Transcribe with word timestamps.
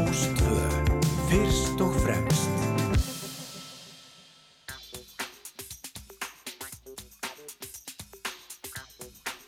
Rástvö, 0.00 0.56
fyrst 1.28 1.80
og 1.84 1.92
fremst. 2.00 2.60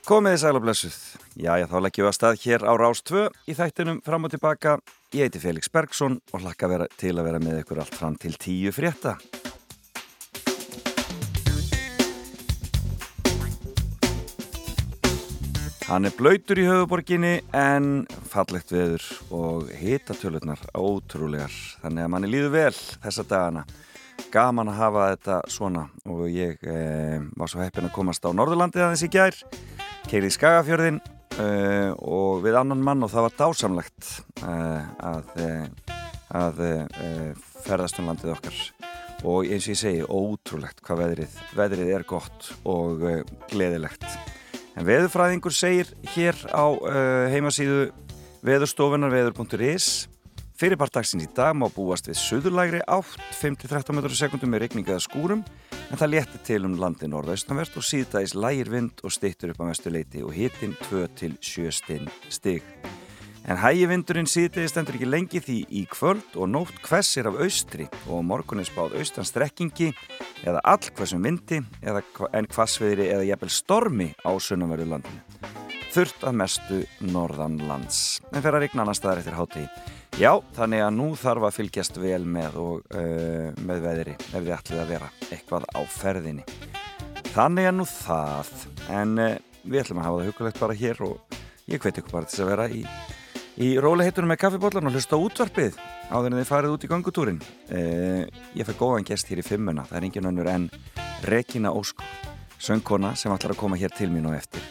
Komiði 0.05 0.43
sæl 0.43 0.59
og 0.59 0.67
blessuð. 0.67 0.99
Jæja, 1.41 1.71
þá 1.71 1.77
leggjum 1.81 2.05
við 2.05 2.11
að 2.11 2.17
stað 2.19 2.41
hér 2.45 2.67
á 2.69 2.73
Rástvö 2.77 3.23
í 3.49 3.57
þættinum 3.57 4.03
fram 4.05 4.29
og 4.29 4.35
tilbaka. 4.35 4.77
Ég 5.17 5.31
heiti 5.31 5.41
Felix 5.41 5.73
Bergsson 5.73 6.21
og 6.35 6.45
hlakka 6.45 6.85
til 7.01 7.17
að 7.17 7.31
vera 7.31 7.41
með 7.41 7.63
ykkur 7.63 7.81
allt 7.81 7.97
fram 7.97 8.21
til 8.21 8.37
tíu 8.37 8.75
frétta. 8.77 9.17
Hann 15.93 16.09
er 16.09 16.15
blöytur 16.17 16.57
í 16.57 16.63
höfuborginni 16.65 17.43
en 17.53 18.07
fallegt 18.33 18.71
veður 18.73 19.05
og 19.29 19.67
hitatölurnar 19.77 20.63
ótrúlegar. 20.73 21.53
Þannig 21.83 22.07
að 22.07 22.09
manni 22.15 22.31
líður 22.33 22.55
vel 22.55 22.79
þessa 23.03 23.27
dagana. 23.29 23.67
Gaman 24.33 24.71
að 24.73 24.79
hafa 24.79 25.11
þetta 25.11 25.37
svona 25.53 25.85
og 26.09 26.25
ég 26.33 26.65
eh, 26.65 27.21
var 27.37 27.53
svo 27.53 27.61
heppin 27.61 27.91
að 27.91 27.95
komast 27.99 28.25
á 28.25 28.33
Norðurlandið 28.33 28.87
aðeins 28.87 29.05
í 29.05 29.13
gær. 29.13 29.37
Keirið 30.09 30.31
í 30.31 30.35
Skagafjörðin 30.39 31.03
uh, 31.05 31.93
og 32.01 32.41
við 32.49 32.61
annan 32.63 32.89
mann 32.89 33.05
og 33.05 33.13
það 33.13 33.29
var 33.29 33.39
dásamlegt 33.45 34.11
uh, 34.49 34.91
að, 35.13 35.39
uh, 35.45 35.97
að 36.41 36.67
ferðast 37.69 38.01
um 38.01 38.09
landið 38.09 38.39
okkar 38.39 38.63
og 39.29 39.45
eins 39.45 39.69
og 39.69 39.77
ég 39.77 39.85
segi 39.85 40.09
ótrúlegt 40.09 40.81
hvað 40.81 41.05
veðrið, 41.05 41.41
veðrið 41.53 41.97
er 42.01 42.13
gott 42.17 42.55
og 42.65 43.11
gleðilegt 43.53 44.32
en 44.77 44.89
veðurfræðingur 44.89 45.55
segir 45.55 45.91
hér 46.15 46.39
á 46.51 46.65
heimasíðu 47.33 47.91
veðurstofunar 48.43 49.13
veður.is 49.13 50.09
fyrirpart 50.63 50.95
dagsins 50.95 51.27
í 51.27 51.31
dag 51.35 51.57
má 51.59 51.67
búast 51.75 52.07
við 52.07 52.21
söðurlægri 52.21 52.83
átt 52.87 53.19
5-13 53.41 53.99
m/s 53.99 54.47
með 54.47 54.65
regningaða 54.67 55.03
skúrum 55.03 55.45
en 55.91 55.99
það 55.99 56.13
létti 56.15 56.43
til 56.47 56.63
um 56.69 56.79
landi 56.79 57.11
norðaustanvert 57.11 57.77
og 57.77 57.87
síðdægis 57.87 58.37
lægir 58.39 58.71
vind 58.71 59.03
og 59.03 59.15
stittur 59.15 59.53
upp 59.53 59.63
á 59.67 59.71
mestu 59.73 59.91
leiti 59.91 60.23
og 60.23 60.35
hitin 60.37 60.77
2-7 60.89 61.73
stig. 62.31 62.63
En 63.51 63.59
hægi 63.59 63.89
vindurinn 63.91 64.29
síðdægis 64.31 64.71
stendur 64.71 64.95
ekki 64.95 65.09
lengi 65.09 65.41
því 65.43 65.57
í 65.75 65.81
kvöld 65.91 66.37
og 66.39 66.47
nótt 66.53 66.77
hvessir 66.87 67.27
af 67.27 67.41
austri 67.43 67.89
og 68.07 68.23
morgun 68.23 68.63
er 68.63 68.69
spáð 68.69 68.95
austanstrekkingi 69.01 69.89
eða 70.47 70.61
all 70.63 70.91
hversum 70.95 71.25
vindi 71.27 71.59
eða 71.83 72.05
en 72.39 72.47
hvassviðri 72.47 73.09
eða 73.11 73.27
jæfnvel 73.27 73.51
stormi 73.51 74.09
á 74.23 74.31
sunnumverðu 74.39 74.87
landinu. 74.93 75.25
Þurft 75.93 76.23
að 76.25 76.37
mestu 76.39 76.79
norðanlands, 77.05 78.21
en 78.31 78.41
fer 78.41 78.55
að 78.55 78.63
regna 78.65 78.85
annar 78.85 78.97
staðar 78.97 79.21
eftir 79.21 79.35
hátíð. 79.37 79.67
Já, 80.21 80.31
þannig 80.57 80.85
að 80.87 80.95
nú 80.97 81.09
þarf 81.19 81.49
að 81.49 81.57
fylgjast 81.59 81.99
vel 82.01 82.23
með 82.25 82.57
og 82.63 82.95
uh, 82.95 83.51
með 83.59 83.83
veðri 83.89 84.15
ef 84.21 84.37
þið 84.39 84.53
ætlið 84.57 84.81
að 84.85 84.93
vera 84.95 85.11
eitthvað 85.29 85.67
á 85.69 85.81
ferðinni. 85.93 86.47
Þannig 87.35 87.69
að 87.69 87.77
nú 87.77 87.89
það, 87.91 88.55
en 89.01 89.19
uh, 89.19 89.35
við 89.67 89.83
ætlum 89.83 90.01
að 90.01 90.09
hafa 90.09 90.23
það 90.23 90.31
hugulegt 90.31 90.63
bara 90.63 90.79
hér 90.79 91.03
og 91.09 91.37
ég 91.69 91.83
hveti 91.83 92.03
ykkur 92.05 92.17
bara 92.17 92.31
til 92.31 92.45
að 92.47 92.53
vera 92.55 92.69
í, 92.73 92.87
í 93.61 93.75
róliheitunum 93.83 94.33
með 94.33 94.41
kaffibóllan 94.45 94.89
og 94.89 94.97
hlusta 94.97 95.19
útvarpið 95.21 95.77
áður 96.09 96.31
en 96.31 96.39
þið 96.41 96.49
farið 96.49 96.75
út 96.77 96.87
í 96.87 96.91
gangutúrin. 96.91 97.41
Uh, 97.69 98.25
ég 98.57 98.69
fær 98.69 98.79
góðan 98.81 99.07
gest 99.09 99.29
hér 99.29 99.43
í 99.43 99.47
fimmuna, 99.47 99.85
það 99.89 99.99
er 99.99 100.09
engin 100.09 100.29
önnur 100.31 100.51
en 100.53 100.69
Regina 101.29 101.73
Ósk, 101.77 102.03
söngkona 102.63 103.15
sem 103.19 103.33
ætlar 103.35 103.57
að 103.57 103.63
koma 103.63 103.81
hér 103.81 103.93
til 103.97 104.11
mín 104.13 104.29
og 104.31 104.37
eftir. 104.39 104.65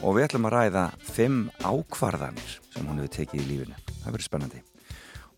Og 0.00 0.16
við 0.16 0.30
ætlum 0.30 0.48
að 0.48 0.56
ræða 0.56 0.84
fimm 1.12 1.46
ákvarðanir 1.60 2.58
sem 2.70 2.86
hún 2.86 3.02
hefur 3.02 3.14
tekið 3.18 3.42
í 3.42 3.48
lífinu. 3.50 3.80
Það 4.00 4.12
verður 4.14 4.28
spennandi. 4.28 4.62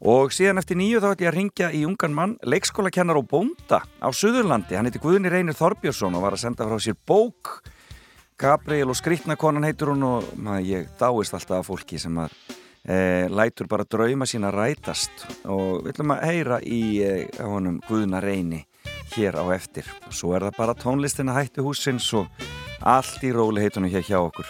Og 0.02 0.32
síðan 0.34 0.58
eftir 0.58 0.78
nýju 0.78 0.98
þá 0.98 1.12
ætti 1.12 1.24
ég 1.24 1.30
að 1.30 1.36
ringja 1.36 1.68
í 1.78 1.84
ungan 1.86 2.14
mann, 2.14 2.32
leikskólakennar 2.42 3.20
og 3.20 3.28
bónda 3.30 3.84
á 3.86 4.08
Suðurlandi. 4.10 4.74
Hann 4.74 4.90
heiti 4.90 5.02
Guðni 5.02 5.30
Reynir 5.30 5.54
Þorbjörnsson 5.54 6.18
og 6.18 6.24
var 6.26 6.34
að 6.34 6.42
senda 6.42 6.66
frá 6.66 6.82
sér 6.82 6.98
bók. 7.06 7.60
Gabriel 8.34 8.90
og 8.90 8.98
Skrittnakonan 8.98 9.62
heitur 9.62 9.92
hún 9.92 10.02
og 10.02 10.32
maður, 10.34 10.66
ég 10.66 10.90
dáist 10.98 11.36
alltaf 11.38 11.60
af 11.60 11.70
fólki 11.70 12.00
sem 12.02 12.18
að 12.18 12.34
e, 12.84 13.28
lætur 13.30 13.68
bara 13.70 13.86
drauma 13.88 14.26
sína 14.28 14.52
rætast. 14.54 15.26
Og 15.44 15.82
við 15.82 15.94
ætlum 15.94 16.14
að 16.16 16.24
heyra 16.28 16.60
í 16.64 16.82
e, 17.02 17.12
honum 17.42 17.80
Guðna 17.88 18.22
Reyni 18.22 18.64
hér 19.14 19.38
á 19.38 19.44
eftir. 19.54 19.88
Og 20.08 20.16
svo 20.16 20.34
er 20.36 20.48
það 20.48 20.58
bara 20.58 20.78
tónlistina 20.78 21.36
hætti 21.36 21.64
húsins 21.64 22.08
og 22.16 22.28
allt 22.80 23.22
í 23.24 23.32
róli 23.34 23.62
heitunum 23.62 23.92
hér 23.92 24.06
hjá 24.06 24.18
okkur. 24.20 24.48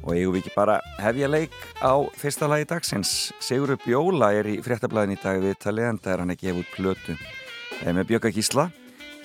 Og 0.00 0.14
eigum 0.14 0.34
við 0.34 0.46
ekki 0.46 0.54
bara 0.56 0.78
hefja 1.00 1.28
leik 1.28 1.56
á 1.84 1.92
fyrsta 2.16 2.48
lagi 2.48 2.68
dagsins. 2.70 3.32
Sigur 3.42 3.74
upp 3.76 3.84
Jóla 3.88 4.32
er 4.32 4.48
í 4.48 4.60
fréttablaðin 4.64 5.18
í 5.18 5.20
dag 5.20 5.42
við 5.42 5.58
talið 5.60 5.90
en 5.90 6.00
það 6.00 6.14
er 6.14 6.22
hann 6.24 6.34
ekki 6.34 6.50
hefur 6.50 6.70
plötu 6.76 7.16
eh, 7.16 7.92
með 7.92 8.06
Björga 8.14 8.32
Gísla. 8.32 8.70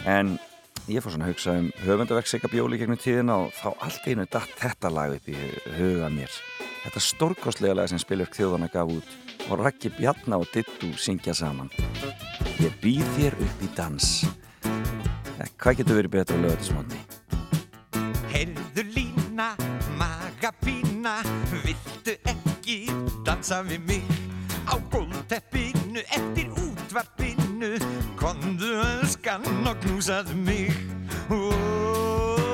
En 0.04 0.36
ég 0.88 1.02
fór 1.02 1.16
svona 1.16 1.26
að 1.26 1.34
hugsa 1.34 1.54
um 1.58 1.68
höfundaverk 1.82 2.28
Sigga 2.30 2.50
Bjóli 2.52 2.78
gegnum 2.78 3.00
tíðina 3.02 3.38
og 3.46 3.54
þá 3.58 3.70
allt 3.88 4.06
einu 4.06 4.26
datt 4.30 4.52
þetta 4.60 4.92
lag 4.94 5.16
upp 5.16 5.30
í 5.32 5.36
huga 5.80 6.10
mér. 6.14 6.34
Þetta 6.84 7.02
stórkostlega 7.02 7.78
lag 7.80 7.90
sem 7.90 8.02
Spilurk 8.02 8.36
þjóðana 8.38 8.70
gaf 8.74 8.92
út 8.94 9.14
og 9.50 9.64
Raki 9.64 9.90
Bjarná 9.98 10.38
og 10.42 10.50
Dittu 10.54 10.92
syngja 11.02 11.34
saman. 11.38 11.72
Ég 12.62 12.76
býð 12.84 13.06
þér 13.18 13.38
upp 13.48 13.66
í 13.66 13.70
dans. 13.78 14.12
Eh, 14.66 15.50
hvað 15.58 15.82
getur 15.82 16.00
verið 16.02 16.14
betra 16.20 16.38
að 16.38 16.46
lögða 16.46 16.58
þetta 16.60 16.70
smóti? 16.70 17.02
Herðu 18.36 18.86
lína 18.94 19.50
Magapína, 19.98 21.18
viltu 21.66 22.18
ekki 22.30 22.80
dansa 23.26 23.64
við 23.66 23.88
mig 23.90 24.16
á 24.70 24.78
gólteppinu 24.94 26.06
eftir 26.14 26.54
útvarpinu 26.54 27.74
Kondu 28.76 28.88
öskan 29.04 29.68
og 29.68 29.78
knúsaðu 29.80 30.36
mig. 30.36 30.74
Oh, 31.32 32.45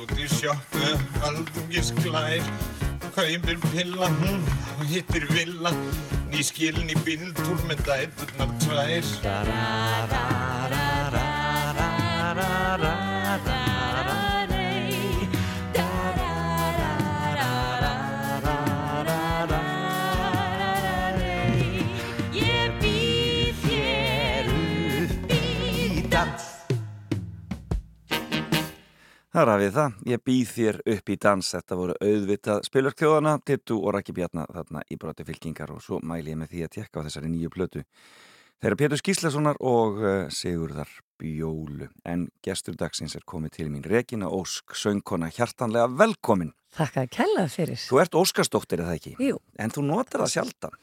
út 0.00 0.12
í 0.16 0.26
sjoppu, 0.32 0.86
valdungis 1.20 1.90
glær 2.00 2.44
kaupir 3.14 3.58
pilla 3.70 4.08
hún 4.20 4.40
og 4.78 4.84
hittir 4.88 5.26
villa. 5.34 5.72
Ný 6.30 6.44
skilin 6.46 6.92
í 6.94 6.96
bíltúr 7.04 7.58
með 7.68 7.84
dæturnar 7.88 8.50
tvær 8.62 9.02
Það 29.40 29.50
er 29.54 29.60
við 29.62 29.70
það, 29.72 29.92
ég 30.10 30.20
býð 30.28 30.50
þér 30.52 30.76
upp 30.92 31.10
í 31.10 31.14
dans, 31.24 31.46
þetta 31.54 31.76
voru 31.78 31.94
auðvitað 32.04 32.66
spilverk 32.66 32.98
þjóðana, 33.00 33.30
Tittu 33.48 33.78
og 33.78 33.94
Raki 33.96 34.12
Bjarnar 34.12 34.50
þarna 34.52 34.82
í 34.84 34.98
broti 35.00 35.24
fylkingar 35.24 35.72
og 35.72 35.78
svo 35.80 35.96
mæli 36.04 36.34
ég 36.34 36.36
með 36.42 36.50
því 36.50 36.64
að 36.66 36.72
tekka 36.74 37.00
á 37.00 37.04
þessari 37.06 37.30
nýju 37.32 37.52
plötu. 37.54 37.84
Þeirra 38.60 38.78
Pétur 38.82 39.00
Skíslasonar 39.00 39.56
og 39.64 40.02
uh, 40.04 40.10
Sigurðar 40.28 40.92
Bjólu, 41.16 41.88
en 42.04 42.26
gestur 42.44 42.76
dagsins 42.76 43.16
er 43.16 43.24
komið 43.24 43.54
til 43.56 43.70
mín 43.72 43.86
Regina 43.88 44.28
Ósk, 44.28 44.76
söngkona, 44.76 45.32
hjartanlega 45.32 45.88
velkomin. 45.88 46.52
Þakka 46.76 47.06
að 47.06 47.14
kella 47.16 47.48
fyrir. 47.48 47.80
Þú 47.80 48.02
ert 48.04 48.20
Óskarsdóttir 48.20 48.84
eða 48.84 48.98
ekki? 49.00 49.14
Jú. 49.24 49.40
En 49.56 49.72
þú 49.72 49.88
notar 49.88 50.26
það 50.26 50.34
sjaldan. 50.34 50.76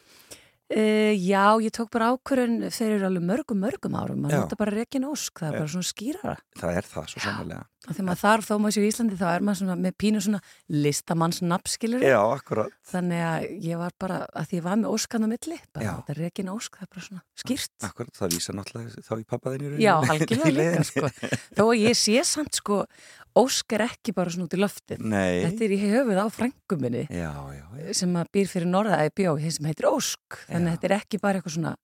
Uh, 0.68 1.14
já, 1.16 1.56
ég 1.64 1.72
tók 1.72 1.88
bara 1.96 2.10
ákvörðun 2.12 2.68
fyrir 2.76 3.06
alveg 3.08 3.24
mörgum, 3.24 3.62
mörgum 3.64 3.94
árum. 3.96 4.26
Það 4.28 4.42
nota 4.42 4.58
bara 4.60 4.74
rekin 4.76 5.06
ósk, 5.08 5.40
það 5.40 5.48
er 5.48 5.56
bara 5.62 5.72
svona 5.72 5.88
skýrara. 5.88 6.34
Það 6.60 6.80
er 6.82 6.90
það 6.92 7.06
svo 7.14 7.22
sannlega. 7.24 7.62
Og 7.88 7.94
þegar 7.96 8.08
maður 8.10 8.20
þarf 8.20 8.48
þó 8.50 8.54
maður 8.60 8.76
sér 8.76 8.84
í 8.84 8.90
Íslandi 8.92 9.18
þá 9.22 9.28
er 9.32 9.46
maður 9.48 9.60
svona 9.62 9.76
með 9.80 9.94
pínu 10.04 10.22
svona 10.26 10.42
listamanns 10.76 11.40
nafnskilur. 11.46 12.04
Já, 12.04 12.18
akkurat. 12.36 12.74
Þannig 12.92 13.24
að 13.30 13.46
ég 13.64 13.80
var 13.80 13.96
bara, 14.04 14.18
að 14.36 14.50
því 14.50 14.60
ég 14.60 14.66
var 14.66 14.82
með 14.82 14.98
óskan 14.98 15.24
á 15.24 15.28
milli, 15.32 15.60
bara 15.72 15.94
þetta 15.94 16.14
er 16.18 16.22
rekin 16.26 16.52
ósk, 16.52 16.76
það 16.76 16.84
er 16.84 16.92
bara 16.98 17.06
svona 17.08 17.24
skýrt. 17.46 17.74
Akkurat, 17.88 18.12
það 18.20 18.36
vísa 18.36 18.58
náttúrulega 18.58 19.06
þá 19.08 19.14
í 19.16 19.26
pappaðinu. 19.32 19.72
Já, 19.80 19.94
algjörlega 20.04 20.52
líka, 20.60 20.84
sko. 20.92 21.14
Þó 21.56 21.64
að 21.70 21.80
ég 21.86 21.98
sé 22.02 22.18
samt, 22.28 22.60
sko, 22.60 22.82
ósk 23.38 23.76
er 23.78 23.86
ekki 23.88 24.14
bara 24.18 24.34
svona 24.34 24.48
út 24.48 24.56
í 24.58 24.62
loftið. 24.62 25.04
Nei. 25.04 25.44
Þetta 25.46 25.68
er 25.68 25.74
í 25.76 25.82
höfuð 25.82 26.22
á 26.22 26.28
frængum 26.34 26.84
minni. 26.84 27.04
Já, 27.10 27.34
já, 27.54 27.66
já. 27.80 27.90
sem 28.00 28.16
að 28.18 28.32
býr 28.36 28.50
fyrir 28.52 28.72
norðaði 28.72 29.14
bjó 29.20 29.36
sem 29.48 29.70
heitir 29.70 29.90
Ósk, 29.92 30.40
þannig 30.48 30.72
að 30.72 30.78
þetta 30.78 30.90
er 30.90 30.96
ekki 30.98 31.22
bara 31.24 31.42
eitthvað 31.42 31.58
svona 31.58 31.76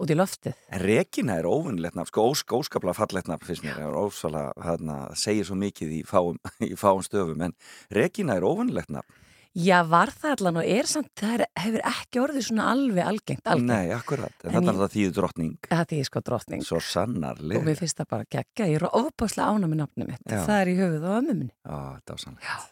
út 0.00 0.10
í 0.10 0.16
loftið. 0.18 0.56
En 0.74 0.82
Regina 0.82 1.36
er 1.38 1.48
óvinnlegt 1.48 1.98
nafn, 1.98 2.10
sko 2.10 2.28
ósk, 2.32 2.54
óskaplega 2.56 2.96
fallegt 2.98 3.30
nafn 3.30 3.46
finnst 3.46 3.66
mér, 3.66 3.94
ósvala, 3.94 4.48
þarna, 4.58 4.96
segir 5.18 5.46
svo 5.46 5.58
mikið 5.60 5.92
í 6.00 6.00
fáum, 6.08 6.40
í 6.66 6.74
fáum 6.78 7.04
stöfum, 7.06 7.44
en 7.46 7.54
Regina 7.94 8.38
er 8.38 8.46
óvinnlegt 8.48 8.90
nafn. 8.94 9.20
Já, 9.54 9.84
var 9.86 10.10
það 10.10 10.32
allan 10.34 10.56
og 10.58 10.66
er 10.66 10.88
samt, 10.90 11.10
það 11.20 11.34
er, 11.36 11.44
hefur 11.62 11.84
ekki 11.92 12.20
orðið 12.24 12.46
svona 12.48 12.64
alveg 12.72 13.04
algengt, 13.06 13.44
algengt. 13.46 13.68
Nei, 13.70 13.92
akkurat, 13.94 14.34
en, 14.44 14.50
ég- 14.56 14.68
er 14.72 14.78
það 14.80 14.92
þýðu 14.96 15.12
drottning, 15.14 15.52
Það 15.70 15.92
er 16.00 16.04
sko 16.08 16.20
drottning 16.26 16.64
svo 16.66 16.76
og 16.80 16.82
sannarlega. 16.82 17.62
mér 17.62 17.78
finnst 17.78 17.96
það 18.02 18.08
bara 18.10 18.24
geggja, 18.34 18.66
ég 18.66 18.80
er 18.82 18.88
ofbáslega 18.90 19.46
ána 19.54 19.66
með 19.70 19.78
nafnum 19.84 20.08
mitt, 20.10 20.24
Já. 20.26 20.40
það 20.42 20.58
er 20.60 20.66
í 20.72 20.78
höfuð 20.82 21.04
á 21.06 21.12
ömmu 21.20 21.28
minni. 21.38 21.50
Já, 21.64 22.00
dásanlegt. 22.10 22.70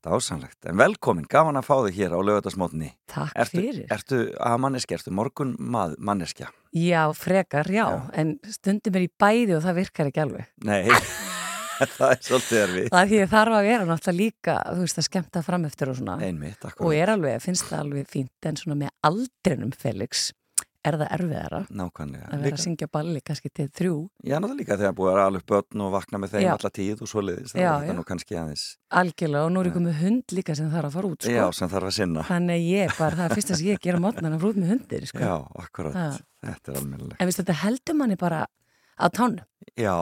Dásanlegt, 0.00 0.64
en 0.64 0.78
velkomin, 0.80 1.26
gaman 1.28 1.58
að 1.60 1.66
fá 1.68 1.74
þig 1.84 1.96
hér 1.98 2.14
á 2.16 2.20
lögatarsmótni. 2.24 2.94
Takk 3.06 3.34
Ertu, 3.36 3.58
fyrir. 3.60 3.84
ertu 3.92 4.20
að 4.40 4.56
manneski, 4.64 4.94
ertu 4.96 5.12
morgun 5.12 5.50
mað, 5.60 5.98
manneskja? 6.00 6.48
Já, 6.72 7.02
frekar, 7.12 7.68
já, 7.68 7.84
Já. 7.84 8.10
en 8.16 8.38
stundum 8.48 8.96
er 8.96 9.04
í 9.04 9.10
bæði 9.20 9.58
og 9.58 9.62
það 9.66 9.76
virkar 9.82 10.08
ekki 10.08 10.22
alveg. 10.24 10.46
Nei, 10.64 10.88
það 11.98 12.10
er 12.16 12.20
svolítið 12.28 12.60
erfið. 12.64 12.88
Það 12.94 13.00
er 13.04 13.12
því 13.12 13.20
ég 13.22 13.30
þarf 13.36 13.56
að 13.60 13.68
vera 13.70 13.86
náttúrulega 13.92 14.18
líka, 14.22 14.58
þú 14.74 14.84
veist, 14.86 15.00
að 15.02 15.08
skemmta 15.10 15.44
fram 15.46 15.64
eftir 15.70 15.92
og 15.94 16.00
svona. 16.00 16.18
Einmitt, 16.26 16.68
Og 16.80 16.92
er 16.96 17.14
alveg, 17.14 17.40
finnst 17.44 17.68
það 17.70 17.84
alveg 17.86 18.10
fínt, 18.12 18.36
en 18.50 18.60
svona 18.60 18.78
með 18.84 18.94
aldrinum 19.10 19.72
Felix 19.76 20.30
er 20.80 20.96
það 20.96 21.10
erfiðara. 21.12 21.58
nákvæmlega. 21.76 22.28
að 22.32 22.40
vera 22.46 22.56
að 22.56 22.62
syngja 22.62 22.86
balli 22.88 23.20
kannski 23.20 23.50
til 23.52 23.66
þrjú 23.68 23.96
Já, 24.24 24.38
náttúrulega 24.40 24.60
líka 24.62 24.76
þegar 24.80 24.94
búið 24.96 25.10
að 25.12 25.18
alveg 25.26 25.42
börn 25.50 25.82
og 25.84 25.90
vakna 25.92 26.20
með 26.22 26.30
þeim 26.32 26.44
Já. 26.46 26.52
alla 26.54 26.70
tíð 26.78 27.02
og 27.04 27.10
svoleiðis, 27.10 27.52
Já, 27.52 27.72
já. 27.84 27.92
nú 27.98 28.04
kannski 28.08 28.38
aðeins. 28.40 28.62
algjörlega 28.96 29.44
og 29.44 29.52
nú 29.52 29.60
er 29.60 29.68
ég 29.68 29.74
komið 29.76 29.98
hund 30.00 30.24
líka 30.38 30.56
sem 30.56 30.70
þarf 30.72 30.88
að 30.88 30.96
fara 30.96 31.10
út 31.12 31.20
sko. 31.28 31.34
Já, 31.36 31.44
sem 31.52 31.68
þarf 31.68 31.90
að 31.90 31.96
sinna. 31.98 32.24
þannig 32.30 32.56
að 32.56 32.64
ég 32.72 32.96
bara, 32.96 33.16
það 33.20 33.26
er 33.28 33.36
fyrst 33.36 33.52
að 33.58 33.64
ég 33.68 33.84
gera 33.84 34.00
mótnan 34.00 34.32
að 34.32 34.40
fara 34.40 34.54
út 34.54 34.62
með 34.64 34.72
hundir 34.72 35.04
sko. 35.12 35.20
Já, 35.28 35.36
akkurat, 35.66 36.00
þetta 36.48 36.72
er 36.72 36.80
almennileg. 36.80 37.16
en 37.20 37.28
viðst 37.28 37.42
þetta 37.44 37.58
heldur 37.60 38.00
manni 38.00 38.16
bara 38.16 38.40
á 39.00 39.08
tánum 39.08 39.46
Já, 39.80 39.94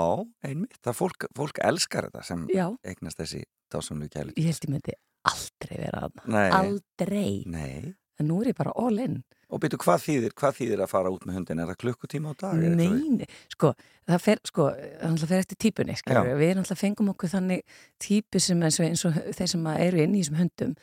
einmitt, 0.44 0.78
það 0.82 0.96
fólk, 0.98 1.26
fólk 1.36 1.58
elskar 1.62 2.08
þetta 2.08 2.24
sem 2.26 2.46
já, 2.50 2.66
eignast 2.84 3.18
þessi 3.20 3.42
dásamlu 3.72 4.08
gæli. 4.10 4.32
ég 4.36 4.48
held 4.50 4.64
ég 4.66 4.70
myndi 4.74 4.94
aldrei 5.28 5.78
vera 5.84 6.06
aðna 6.08 6.28
Nei, 6.34 6.50
aldrei, 6.50 7.32
nei. 7.46 7.94
en 8.18 8.26
nú 8.30 8.40
er 8.42 8.52
ég 8.52 8.58
bara 8.58 8.72
all 8.76 8.98
in 8.98 9.20
Og 9.48 9.62
byrju, 9.62 9.78
hvað 9.80 10.02
þýðir, 10.04 10.32
hvað 10.36 10.56
þýðir 10.58 10.80
að 10.84 10.90
fara 10.92 11.08
út 11.08 11.22
með 11.24 11.36
hundin? 11.38 11.60
Er 11.62 11.70
það 11.70 11.76
klukkutíma 11.80 12.32
á 12.32 12.34
dag? 12.36 12.58
Er 12.58 12.66
eitthvað 12.66 12.80
við- 12.82 13.04
Nei, 13.08 13.12
nei, 13.22 13.28
sko, 13.54 13.70
það 14.10 14.18
fer, 14.20 14.40
sko, 14.44 14.66
það 15.00 15.22
fer 15.30 15.38
eftir 15.40 15.56
típunni, 15.64 15.94
Já. 16.04 16.18
við 16.36 16.50
náttúrulega 16.58 16.76
fengum 16.82 17.08
okkur 17.14 17.30
þannig 17.32 17.62
típu 18.04 18.42
sem 18.44 18.60
eins 18.60 18.76
og, 18.76 18.84
eins 18.90 19.04
og 19.08 19.16
þeir 19.38 19.48
sem 19.54 19.66
eru 19.72 20.02
inn 20.04 20.14
í 20.18 20.20
þessum 20.20 20.36
hundum, 20.42 20.74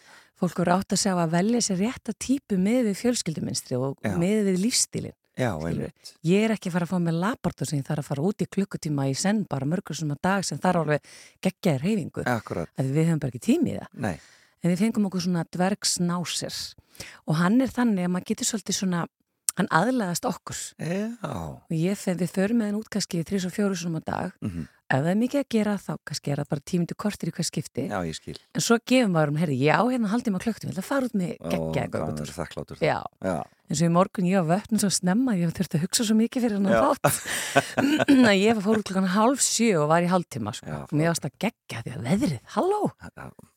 fólk 0.42 0.64
eru 0.66 0.74
átt 0.80 0.96
að 0.98 1.02
segja 1.04 1.22
að 1.28 1.36
velja 1.38 1.62
sér 1.68 1.78
rétta 1.84 2.16
típu 2.18 2.58
með 2.58 2.90
við 2.90 2.98
fjölskylduminstri 3.04 3.78
og 3.78 4.02
Já. 4.02 4.16
með 4.18 4.42
við 4.50 4.58
lífstílin. 4.66 5.14
Já. 5.36 5.52
Ég 6.24 6.46
er 6.46 6.54
ekki 6.56 6.70
að 6.70 6.76
fara 6.78 6.86
að 6.88 6.94
fá 6.94 7.00
með 7.04 7.18
labortu 7.20 7.66
sem 7.68 7.80
ég 7.82 7.86
þarf 7.88 8.04
að 8.06 8.10
fara 8.12 8.24
út 8.30 8.42
í 8.42 8.48
klukkutíma 8.56 9.08
í 9.12 9.16
senn 9.20 9.44
bara 9.50 9.66
mörgur 9.68 9.98
sem 9.98 10.12
að 10.16 10.22
dag 10.24 10.46
sem 10.48 10.60
þarf 10.64 10.84
alveg 10.86 11.02
geggjaðir 11.44 11.84
reyfingu, 11.84 12.24
við 12.96 13.04
höfum 13.10 13.20
bara 13.20 13.34
ekki 13.34 13.44
tími 13.52 13.74
í 13.74 13.78
það. 13.80 13.90
nei. 14.08 14.16
En 14.64 14.72
við 14.72 14.80
fengum 14.82 15.06
okkur 15.06 15.22
svona 15.22 15.44
dvergsnásir. 15.54 16.56
Og 17.28 17.36
hann 17.38 17.60
er 17.62 17.68
þannig 17.70 18.08
að 18.08 18.14
maður 18.16 18.26
getur 18.32 18.48
svolítið 18.50 18.78
svona, 18.80 19.02
hann 19.60 19.68
aðlæðast 19.70 20.26
okkur. 20.26 20.62
Já, 20.80 21.10
og 21.22 21.76
ég 21.76 22.00
fenn 22.00 22.18
við 22.18 22.32
förum 22.34 22.58
með 22.64 22.72
hann 22.72 22.80
út 22.80 22.90
kannski 22.90 23.22
þrjus 23.28 23.46
og 23.46 23.54
fjóru 23.54 23.78
svona 23.78 24.02
á 24.02 24.04
dag. 24.08 24.32
Mhm, 24.42 24.66
ef 24.86 25.02
það 25.02 25.12
er 25.12 25.20
mikið 25.22 25.42
að 25.42 25.50
gera 25.56 25.76
þá 25.82 25.92
kannski 26.06 26.34
er 26.34 26.42
það 26.42 26.52
bara 26.54 26.66
tímindu 26.72 26.98
kortir 27.00 27.32
í 27.32 27.36
hvers 27.36 27.52
skipti. 27.52 27.88
Já, 27.90 27.98
ég 28.06 28.18
skil. 28.18 28.38
en 28.54 28.66
svo 28.66 28.78
gefum 28.82 29.16
maður 29.16 29.34
um, 29.34 29.40
herri, 29.42 29.58
já, 29.60 29.78
hérna 29.82 30.12
haldið 30.14 30.36
maður 30.36 30.48
klöktum 30.48 30.70
ég 30.70 30.76
ætla 30.76 30.86
að 30.86 30.90
fara 30.92 31.10
út 31.10 31.20
með 31.20 31.32
geggja 31.50 31.88
hvað 31.90 32.82
er 32.86 33.46
eins 33.66 33.82
og 33.82 33.88
í 33.88 33.94
morgun 33.94 34.28
ég 34.30 34.44
var 34.46 34.60
vötnum 34.60 34.82
svo 34.82 34.92
snemma 34.94 35.34
ég 35.40 35.54
þurfti 35.56 35.80
að 35.80 35.86
hugsa 35.88 36.06
svo 36.06 36.16
mikið 36.20 36.44
fyrir 36.46 36.60
hann 36.60 36.68
að 36.70 37.00
þátt. 37.02 37.16
Ég 38.46 38.60
fór 38.62 38.78
út 38.82 38.86
klokkan 38.86 39.10
hálf 39.16 39.42
sjö 39.42 39.72
og 39.82 39.90
var 39.90 40.06
í 40.06 40.10
hálftíma 40.12 40.54
sko. 40.54 40.70
Já, 40.70 40.84
mér 40.94 41.10
varst 41.10 41.26
að 41.26 41.34
geggja 41.42 41.82
því 41.82 41.96
að 41.96 42.06
veðrið, 42.10 42.44
halló! 42.54 42.82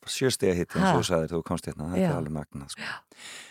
Sjöstega 0.09 0.57
hitt 0.57 0.73
eins 0.73 0.89
og 0.95 1.03
þú 1.03 1.09
sagðir 1.11 1.35
þú 1.35 1.43
komst 1.51 1.69
hérna, 1.69 1.91
þetta 1.93 2.09
er 2.09 2.17
alveg 2.23 2.37
magnað. 2.39 2.73
Sko. 2.73 2.89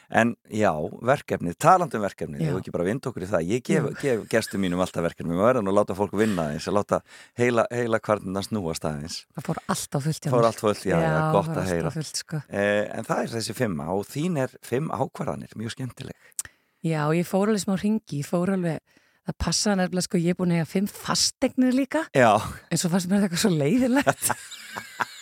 En 0.09 0.29
já, 0.47 0.69
verkefnið, 1.03 1.57
talandum 1.59 1.99
verkefnið, 2.05 2.39
Já. 2.45 2.51
þú 2.53 2.59
ekki 2.61 2.71
bara 2.71 2.85
vind 2.87 3.07
okkur 3.09 3.25
í 3.25 3.27
það. 3.27 3.47
Ég 3.51 3.63
gef, 3.67 3.87
gef 3.99 4.21
gestum 4.31 4.61
mínum 4.63 4.79
alltaf 4.79 5.03
verkefnið, 5.03 5.35
við 5.35 5.43
verðum 5.49 5.67
að 5.67 5.75
láta 5.81 5.97
fólk 5.97 6.13
vinna 6.15 6.45
eins, 6.53 6.67
að 6.71 6.77
láta 6.77 6.99
heila, 7.41 7.65
heila 7.75 7.99
kvarnina 7.99 8.43
snúast 8.45 8.87
aðeins. 8.87 9.17
það 9.35 9.47
fór 9.49 9.59
allt 9.67 9.97
á 9.97 9.99
fullt 10.05 10.29
Fór 10.31 10.47
allt 10.47 10.63
fullt, 10.63 10.85
já, 10.87 10.95
já, 11.03 11.17
gott 11.35 11.49
fór 11.51 11.59
að 11.59 11.71
heyra. 11.73 11.91
fullt, 11.91 12.21
sko. 12.23 12.39
Eh, 12.47 12.85
en 12.95 13.03
það 13.09 13.23
er 13.25 13.33
þessi 13.35 13.57
fimm 13.57 13.81
og 13.83 14.05
þín 14.07 14.39
er 14.45 14.55
fimm 14.63 14.87
ákvarðanir, 14.95 15.51
mjög 15.59 15.75
skemmtileg. 15.75 16.15
Já, 16.87 17.01
ég 17.11 17.27
fór 17.27 17.51
alveg 17.51 17.65
smá 17.65 17.75
ringi, 17.75 18.21
ég 18.21 18.29
fór 18.31 18.53
alveg 18.55 18.79
það 19.27 19.37
passaði 19.43 19.81
nefnilega, 19.81 20.07
sko, 20.07 20.17
ég 20.23 20.31
er 20.31 20.39
búin 20.39 20.55
að 20.55 20.61
eiga 20.61 20.71
fimm 20.71 20.87
fastegnir 20.87 21.75
líka, 21.75 22.05
Já, 22.15 22.31
en 22.71 22.79
svo 22.79 22.87
fannst 22.93 23.11
mér 23.11 23.25
þetta 23.25 23.27
eitthvað 23.27 23.43
svo 23.43 23.51
leiðilegt 23.59 24.31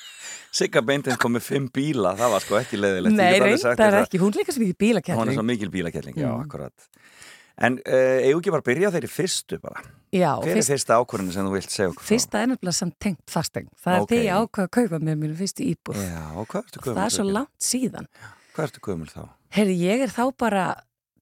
Sigga 0.55 0.81
Beintins 0.87 1.17
kom 1.19 1.33
með 1.35 1.43
fimm 1.49 1.65
bíla, 1.75 2.13
það 2.15 2.31
var 2.31 2.43
sko 2.45 2.55
ekki 2.61 2.77
leiðilegt. 2.79 3.17
Nei, 3.17 3.39
reyndar 3.43 3.97
ekki, 4.05 4.19
hún 4.21 4.31
er 4.31 4.39
líka 4.39 4.53
sem 4.55 4.63
ekki 4.63 5.17
Hún 5.17 5.27
er 5.31 5.35
svo 5.35 5.43
mikil 5.43 5.69
bílakelling, 5.73 6.15
já, 6.15 6.29
Mm. 6.31 6.45
akkurat. 6.45 6.87
En 7.57 7.77
uh, 7.87 8.19
eigum 8.23 8.39
ekki 8.41 8.51
bara 8.51 8.63
að 8.63 8.69
byrja 8.69 8.89
þeirri 8.91 9.09
fyrstu 9.11 9.59
bara. 9.63 9.81
Já, 10.11 10.31
Hver 10.43 10.55
fyrst, 10.55 10.69
er 10.69 10.73
fyrsta 10.75 10.95
ákvörðinu 10.99 11.31
sem 11.35 11.45
þú 11.47 11.51
vilt 11.55 11.71
segja 11.71 11.89
okkur 11.91 12.03
fyrsta 12.07 12.39
er 12.41 12.47
nefnilega 12.51 12.75
samt 12.75 12.95
tengt 12.99 13.31
fastegn 13.31 13.69
það 13.83 13.95
er 13.95 14.01
Ok. 14.03 14.09
þegar 14.11 14.25
ég 14.25 14.39
ákvað 14.43 14.65
að 14.67 14.71
kaupa 14.75 14.99
mér 15.07 15.15
mínu 15.21 15.35
fyrstu 15.39 15.63
íbúð 15.71 15.99
Já, 16.03 16.23
og 16.35 16.47
hvað 16.51 16.63
ertu 16.65 16.79
gömul? 16.83 16.95
það 16.99 17.05
er 17.05 17.13
svo 17.15 17.25
langt 17.31 17.63
síðan 17.63 18.07
Hvað 18.55 18.67
ertu 18.67 18.83
gömul 18.87 19.07
þá? 19.11 19.23
Herri, 19.55 19.75
ég 19.79 20.03
er 20.03 20.11
þá 20.15 20.23
bara 20.37 20.65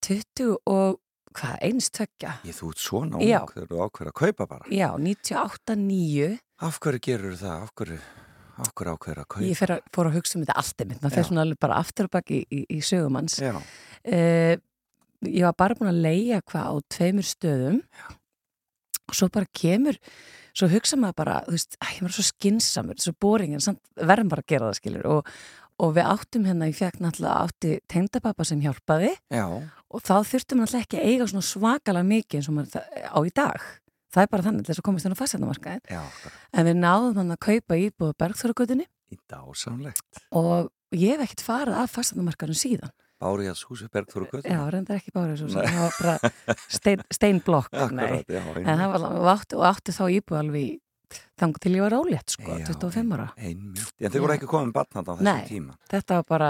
20 0.01 0.57
og 0.65 0.99
hvað, 1.37 1.55
eins 1.69 1.89
tökja 1.93 2.33
Ég 2.45 2.57
þú 2.57 2.69
ert 2.73 2.81
svona 2.85 3.21
Já. 3.21 3.39
ung 3.41 3.53
þegar 3.53 3.69
þú 3.69 3.81
ákveður 3.87 4.09
að 4.11 4.17
kaupa 4.21 4.47
bara. 4.49 4.65
Já, 4.73 4.89
98, 4.97 5.75
9 5.77 6.39
Af 6.65 6.79
hverju 6.79 6.99
gerur 7.09 7.37
það? 7.37 7.61
Af 7.63 7.73
hverju, 7.77 7.99
hverju 8.57 8.93
ákveður 8.97 9.23
að 9.23 9.29
kaupa? 9.29 9.45
ég 9.47 9.57
fer 9.59 9.73
að, 9.75 9.87
fór 9.95 10.09
að 10.09 10.19
hugsa 10.19 10.37
um 10.37 10.43
þetta 10.45 10.59
allt 10.61 10.83
einmitt. 10.83 11.01
Maður 11.01 11.23
Já. 11.23 11.27
svona 11.29 11.45
alveg 11.47 11.61
bara 11.65 11.79
aftur 11.81 12.09
og 12.09 12.13
baki 12.13 12.37
í, 12.39 12.43
í, 12.45 12.61
í 12.77 12.83
sögumanns 12.85 13.39
Já, 13.41 13.53
uh, 13.57 14.53
ég 15.23 15.47
var 15.47 15.57
bara 15.57 15.79
búin 15.79 15.91
að 15.93 16.03
leia 16.03 16.43
hvað 16.43 16.69
á 16.69 16.73
tveimur 16.97 17.27
stöðum. 17.27 17.81
Og 19.03 19.17
svo 19.17 19.27
bara 19.33 19.49
kemur 19.55 19.97
svo 20.53 20.69
hugsa 20.71 20.97
maður 20.99 21.17
bara, 21.17 21.35
þú 21.47 21.57
veist, 21.57 21.77
æ, 21.81 21.85
ég 21.97 22.05
var 22.05 22.13
svo 22.13 22.25
skinsamur, 22.27 22.97
svo 23.01 23.13
boring, 23.19 23.55
en 23.57 23.63
samt 23.63 23.81
verðum 23.97 24.31
bara 24.31 24.43
að 24.45 24.51
gera 24.53 24.69
það 24.69 24.79
skilur 24.79 25.07
og, 25.09 25.31
og 25.81 25.95
við 25.97 26.09
áttum 26.11 26.45
hérna, 26.47 26.69
ég 26.69 26.77
fekk 26.77 26.99
náttúrulega 27.01 27.47
átti 27.47 27.71
tengdapappa 27.89 28.45
sem 28.47 28.61
hjálpaði. 28.61 29.15
Já, 29.33 29.47
og 29.49 30.03
þá 30.05 30.13
þurftum 30.29 30.61
við 30.61 30.63
náttúrulega 30.63 30.85
ekki 30.85 30.99
að 30.99 31.09
eiga 31.09 31.29
svona 31.31 31.47
svakalega 31.49 32.09
mikið 32.11 32.39
eins 32.39 32.51
og 32.51 32.57
maður 32.59 32.85
á 33.09 33.19
í 33.25 33.33
dag 33.33 33.65
það 34.13 34.25
er 34.25 34.31
bara 34.33 34.45
þannig 34.47 34.65
til 34.65 34.71
þess 34.73 34.81
að 34.83 34.87
komast 34.87 35.07
þennan 35.07 35.19
fastjarnamarkaðin 35.21 35.85
já, 35.89 36.01
bara 36.23 36.41
en 36.61 36.67
við 36.69 36.79
náðum 36.83 37.19
hann 37.21 37.35
að 37.35 37.41
kaupa 37.47 37.79
íbúið 37.83 38.13
Bergþóragutinni 38.23 38.85
í 39.13 39.17
dásamlegt. 39.29 40.21
og 40.31 40.69
ég 40.93 41.15
hef 41.17 41.25
ekkert 41.27 41.45
farið 41.47 41.79
af 41.83 41.95
fastjarnamarkaðin 41.97 42.59
síðan 42.63 42.93
Bári 43.23 43.45
að 43.47 43.55
Súsi 43.55 43.85
Bergþóru 43.87 44.25
Götu. 44.27 44.49
Já, 44.51 44.59
reyndar 44.73 44.97
ekki 44.99 45.13
bárið 45.15 45.37
svo 45.45 45.47
Nei. 45.53 45.67
það 45.69 45.83
var 45.85 45.93
bara 46.01 46.55
stein, 46.67 47.03
steinblokk 47.13 47.69
nei. 47.71 47.83
Akkurat, 47.85 48.33
já, 48.35 48.41
en 48.59 48.81
það 48.81 48.89
var, 48.91 49.05
átti, 49.37 49.59
átti 49.69 49.93
þá 49.95 50.01
íbúið 50.17 50.39
alveg 50.41 51.21
þangu 51.39 51.61
til 51.63 51.71
ég 51.77 51.85
var 51.85 51.95
ólétt 52.01 52.33
sko, 52.35 52.57
Já, 52.59 52.65
25 52.73 53.13
ára 53.15 53.29
Einmitt. 53.37 53.93
En 54.01 54.11
þau 54.11 54.19
voru 54.25 54.35
ekki 54.35 54.49
komið 54.51 54.73
barnat 54.75 55.07
á 55.07 55.13
þessum 55.13 55.29
Nei. 55.29 55.45
tíma. 55.47 55.77
þetta 55.93 56.17
var 56.19 56.27
bara, 56.33 56.49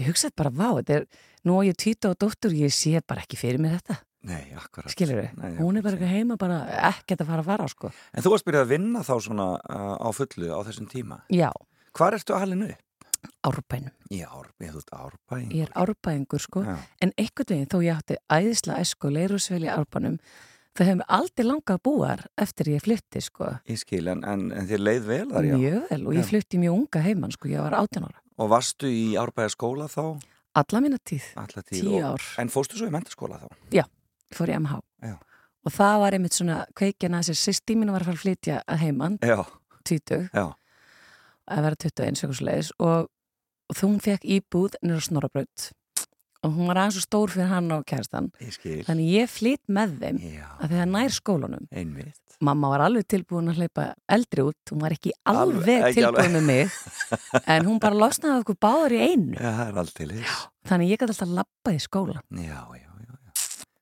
ég 0.00 0.08
hugsaði 0.10 0.34
bara 0.40 0.50
vá, 0.56 0.68
þetta 0.80 0.96
er, 0.98 1.06
nú 1.46 1.58
á 1.60 1.62
ég 1.68 1.78
tvíta 1.84 2.10
og 2.10 2.18
dóttur 2.24 2.56
ég 2.58 2.74
sé 2.74 2.96
bara 3.06 3.22
ekki 3.22 3.38
fyrir 3.38 3.62
mér 3.62 3.76
þetta, 3.78 4.00
Nei, 4.22 4.52
akkurat. 4.52 4.92
skilur 4.92 5.30
Nei, 5.40 5.54
hún 5.56 5.78
er 5.78 5.82
bara 5.82 5.96
eitthvað 5.96 6.12
heima, 6.12 6.36
bara 6.36 6.58
ekkert 6.90 7.22
að 7.24 7.30
fara 7.30 7.40
að 7.40 7.48
fara 7.48 7.68
sko, 7.72 7.90
En 8.12 8.22
þú 8.22 8.32
varst 8.34 8.44
byrjað 8.44 8.66
að 8.66 8.72
vinna 8.74 9.00
þá 9.06 9.14
svona 9.24 9.46
uh, 9.56 9.96
á 9.96 10.08
fullu 10.12 10.50
á 10.52 10.60
þessum 10.68 10.88
tíma. 10.92 11.22
já, 11.32 11.50
Hvar 11.96 12.14
ertu 12.18 12.34
alinu? 12.36 12.68
árbænum 13.44 13.92
Í 14.10 14.20
Árbæ, 14.24 14.70
þú 14.72 14.78
ert 14.80 14.92
Árbæ. 14.96 15.38
ég 15.52 15.66
er 15.66 15.72
árbæðingur 15.76 16.40
sko, 16.40 16.62
Já, 16.64 16.76
en 17.04 17.12
einhvern 17.20 17.50
veginn 17.52 17.68
þó 17.68 17.78
ég 17.84 17.96
átti 17.98 18.16
æðislega 18.32 18.80
esku 18.84 19.10
leirusvel 19.12 19.60
í 19.64 19.68
árbænum 19.72 20.16
það 20.76 20.86
hefur 20.86 20.98
mig 21.00 21.10
aldrei 21.18 21.44
langað 21.46 21.76
að 21.76 21.82
búa 21.84 22.08
þar 22.14 22.22
eftir 22.44 22.70
ég 22.72 22.84
flytti 22.84 23.20
sko, 23.24 23.50
ég 23.68 23.80
skil, 23.80 24.08
en, 24.08 24.24
en, 24.24 24.46
en 24.56 24.68
þér 24.70 24.84
leið 24.86 25.04
vel 25.10 25.28
þar, 25.34 25.48
já. 25.50 25.56
mjög 25.60 25.88
vel 25.90 26.00
og 26.06 26.14
ég 26.16 26.24
Já. 26.24 26.28
flytti 26.30 26.60
mjög 26.62 26.76
unga 26.78 27.02
heimann 27.04 27.32
sko, 27.36 27.48
ég 27.52 27.60
var 27.64 27.76
18 27.80 28.04
ára 28.08 28.20
Og 28.40 28.48
varstu 28.48 28.88
í 28.88 29.16
þá? 29.92 30.04
alla 30.56 30.80
mína 30.80 30.96
tíð, 31.04 31.26
tíð. 31.62 31.84
10 31.84 32.00
og- 32.00 32.14
ár 32.14 32.28
En 32.40 32.48
fórstu 32.48 32.76
svo 32.80 32.88
í 32.88 32.94
mentaskóla 32.94 33.40
þá? 33.42 33.48
ég 33.76 33.84
fór 34.36 34.52
í 34.52 34.56
MH 34.58 34.78
Já. 35.06 35.14
og 35.66 35.72
það 35.76 35.98
var 36.04 36.16
einmitt 36.18 36.36
svona 36.38 36.60
kveikjan 36.78 37.16
að 37.18 37.30
þessi 37.30 37.48
sýst 37.50 37.66
tíminu 37.68 37.92
var 37.94 38.04
að 38.04 38.10
fara 38.12 38.18
að 38.20 38.24
flytja 38.26 38.60
að 38.66 38.82
heimann, 38.84 39.18
Já, 39.24 39.40
20 39.88 40.30
já. 40.34 40.46
að 41.50 41.66
vera 41.66 41.80
21 41.86 42.14
eitthvað 42.14 42.38
svoleiðis. 42.40 42.72
Og, 42.78 43.10
og 43.70 43.76
þú 43.80 43.92
fekk 44.06 44.24
íbúð 44.38 44.78
nýra 44.86 45.02
snorabraut 45.04 45.70
og 46.40 46.54
hún 46.56 46.70
var 46.70 46.78
aðeins 46.80 46.96
svo 46.96 47.02
stór 47.04 47.28
fyrir 47.34 47.50
hann 47.50 47.66
og 47.74 47.82
kæristan 47.84 48.30
Ég 48.40 48.86
þannig 48.86 49.10
ég 49.12 49.28
flytt 49.28 49.60
með 49.68 49.90
þeim 50.00 50.20
Já, 50.24 50.46
að 50.56 50.70
þegar 50.72 50.86
nær 50.88 51.12
skólanum. 51.12 51.66
Einmitt. 51.68 52.16
mamma 52.40 52.70
var 52.72 52.80
alveg 52.86 53.04
tilbúin 53.12 53.50
að 53.52 53.58
hleypa 53.60 53.84
eldri 54.08 54.46
út. 54.48 54.56
Hún 54.72 54.80
var 54.80 54.94
ekki 54.96 55.12
Alveg- 55.28 55.42
alveg 55.60 55.82
ekki 55.90 56.00
tilbúin 56.00 56.16
alveg. 56.16 56.32
með 56.38 56.46
mig. 56.48 56.78
En 57.52 57.66
hún 57.68 57.76
bara 57.82 57.98
losnaði 58.00 58.40
okkur 58.40 58.56
báður 58.64 58.94
í 58.96 59.00
einu. 59.10 59.36
Já, 59.36 59.52
er 59.68 60.40
þannig 60.70 60.94
ég 60.94 61.02
gæti 61.02 61.12
alltaf 61.12 61.34
labbað 61.42 61.76
í 61.76 61.82
skólan 61.84 62.24
já, 62.40 62.62
já. 62.80 62.89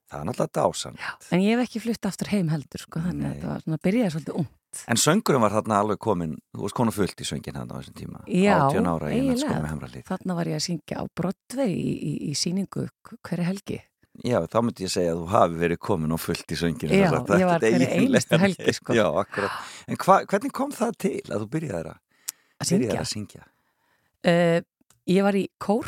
Það 0.09 0.21
er 0.23 0.29
náttúrulega 0.29 0.55
dásan. 0.57 0.95
en 1.33 1.43
ég 1.45 1.57
hef 1.59 1.67
ekki 1.69 1.81
flytt 1.85 2.07
aftur 2.09 2.31
heim 2.33 2.49
heldur 2.49 2.81
sko, 2.81 3.01
þannig 3.05 3.21
Nei. 3.23 3.29
að 3.29 3.35
þetta 3.35 3.51
var 3.53 3.65
svona 3.67 3.81
byrjaði 3.89 4.15
svolítið 4.15 4.39
ung 4.43 4.49
En 4.93 4.99
söngurum 5.01 5.41
var 5.43 5.51
þarna 5.57 5.79
alveg 5.81 5.99
komin, 6.05 6.35
þú 6.53 6.61
varst 6.67 6.77
konu 6.77 6.93
fullt 6.93 7.21
í 7.25 7.25
söngin 7.25 7.57
hann 7.57 7.71
á 7.73 7.77
þessum 7.81 7.95
tíma. 7.97 8.19
Já, 8.29 8.57
18 8.69 8.87
ára 8.91 9.09
í 9.09 9.17
eiginlega. 9.17 10.03
þarna 10.11 10.35
var 10.37 10.51
ég 10.51 10.59
að 10.59 10.65
syngja 10.67 10.99
á 11.01 11.05
Broadway 11.17 11.73
í, 11.73 11.93
í, 11.97 12.13
í 12.29 12.33
síningu 12.37 12.85
hverja 13.25 13.47
helgi 13.49 13.79
Já, 14.27 14.41
þá 14.51 14.57
myndi 14.67 14.83
ég 14.85 14.91
segja 14.93 15.13
að 15.15 15.21
þú 15.23 15.27
hafi 15.31 15.59
verið 15.63 15.79
komin 15.79 16.13
og 16.13 16.19
fullt 16.21 16.51
í 16.53 16.57
söngin. 16.59 16.91
Já, 16.91 17.07
ég 17.07 17.47
var 17.47 17.61
hverja 17.63 17.89
einustu 17.95 18.39
helgi, 18.43 18.73
sko. 18.75 18.97
Já, 18.99 19.05
akkurat. 19.23 19.61
En 19.87 19.97
hva, 20.03 20.17
hvernig 20.27 20.53
kom 20.59 20.73
það 20.75 20.97
til 20.99 21.21
að 21.31 21.45
þú 21.45 21.49
byrjaði 21.55 21.93
að, 21.93 22.01
að 22.59 22.67
syngja 22.73 22.99
að 22.99 23.09
syngja? 23.13 23.45
uh, 24.27 24.59
ég 25.09 25.23
var 25.29 25.39
í 25.39 25.47
kór 25.63 25.87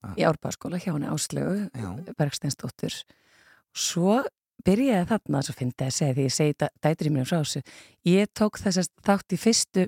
Ah. 0.00 0.14
í 0.16 0.22
árbæðaskóla 0.24 0.78
hjá 0.80 0.94
henni 0.94 1.08
Áslegu 1.12 1.56
Já. 1.76 1.88
Bergsteinsdóttur 2.16 2.94
svo 3.74 4.20
byrjaði 4.64 5.06
þarna 5.08 5.42
svo 5.46 5.54
fyndi 5.56 5.86
að 5.86 5.94
segja 5.96 6.14
því 6.18 6.24
ég 6.28 6.34
segi 6.36 6.70
dætur 6.84 7.08
í 7.08 7.14
mér 7.14 7.28
frá 7.30 7.38
þessu 7.40 7.62
ég 8.10 8.32
tók 8.36 8.58
þessast 8.60 8.92
þátt 9.06 9.32
í 9.32 9.38
fyrstu 9.40 9.86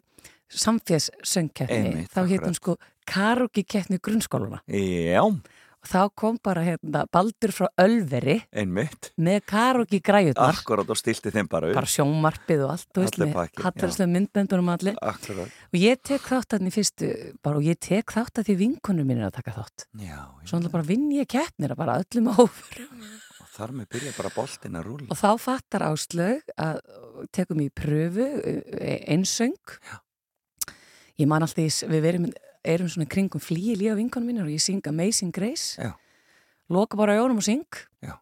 samfélssöngkeppni 0.53 1.81
Einmitt, 1.89 2.13
þá 2.13 2.21
hétt 2.29 2.45
hún 2.45 2.53
akkurat. 2.53 2.61
sko 2.61 2.77
karaoke 3.09 3.65
keppni 3.69 3.99
grunnskóluna 4.03 4.61
Já, 4.69 5.23
og 5.25 5.89
þá 5.91 6.01
kom 6.15 6.37
bara 6.45 6.63
hérna 6.67 7.05
Baldur 7.13 7.53
frá 7.57 7.67
Ölveri 7.81 8.37
einmitt. 8.53 9.11
með 9.19 9.41
karaoke 9.49 10.01
græjutnar 10.05 10.53
Akkurat 10.61 10.89
og 10.93 10.97
stilti 11.01 11.33
þeim 11.35 11.49
bara 11.51 11.71
upp. 11.73 11.75
bara 11.81 11.91
sjónmarpið 11.91 12.65
og 12.67 12.75
allt 12.77 13.01
veist, 13.01 13.19
Allir 13.19 14.13
myndböndunum 14.13 14.71
allir 14.77 14.97
Akkurat. 15.03 15.49
og 15.73 15.79
ég 15.81 16.01
tek 16.05 16.21
þátt 16.29 16.57
að 16.59 16.67
því 16.69 16.75
fyrstu 16.77 17.11
bara, 17.43 17.57
og 17.57 17.65
ég 17.67 17.81
tek 17.81 18.13
þátt 18.13 18.39
að 18.41 18.49
því 18.53 18.59
vinkunum 18.61 19.09
mín 19.09 19.21
er 19.25 19.31
að 19.33 19.41
taka 19.41 19.57
þátt 19.57 19.89
Já, 19.99 20.21
svo 20.45 20.57
já. 20.57 20.61
náttúrulega 20.61 20.77
bara 20.79 20.89
vinn 20.93 21.11
ég 21.17 21.29
keppnir 21.29 21.75
bara 21.77 21.99
öllum 22.05 22.29
Og 22.39 23.32
þar 23.53 23.75
með 23.77 23.89
byrja 23.93 24.13
bara 24.17 24.33
boltin 24.35 24.79
að 24.79 24.87
rúla. 24.89 25.09
og 25.13 25.19
þá 25.21 25.31
fattar 25.41 25.85
áslög 25.91 26.55
að 26.57 26.81
tekum 27.37 27.61
í 27.61 27.69
pröfu 27.69 28.25
e- 28.81 29.05
einsöng 29.13 29.59
ég 31.21 31.29
man 31.29 31.45
alltaf, 31.45 31.83
við 31.89 32.03
verum, 32.05 32.27
erum 32.65 32.89
svona 32.89 33.09
kringum 33.11 33.43
flýi 33.43 33.77
líka 33.77 33.97
vinkunum 33.99 34.31
mínir 34.33 34.47
og 34.47 34.55
ég 34.55 34.63
syng 34.63 34.83
Amazing 34.89 35.33
Grace 35.35 35.77
Já. 35.81 35.93
loka 36.73 36.97
bara 36.97 37.19
augunum 37.21 37.43
og 37.43 37.47
syng 37.47 37.67
Já. 38.03 38.17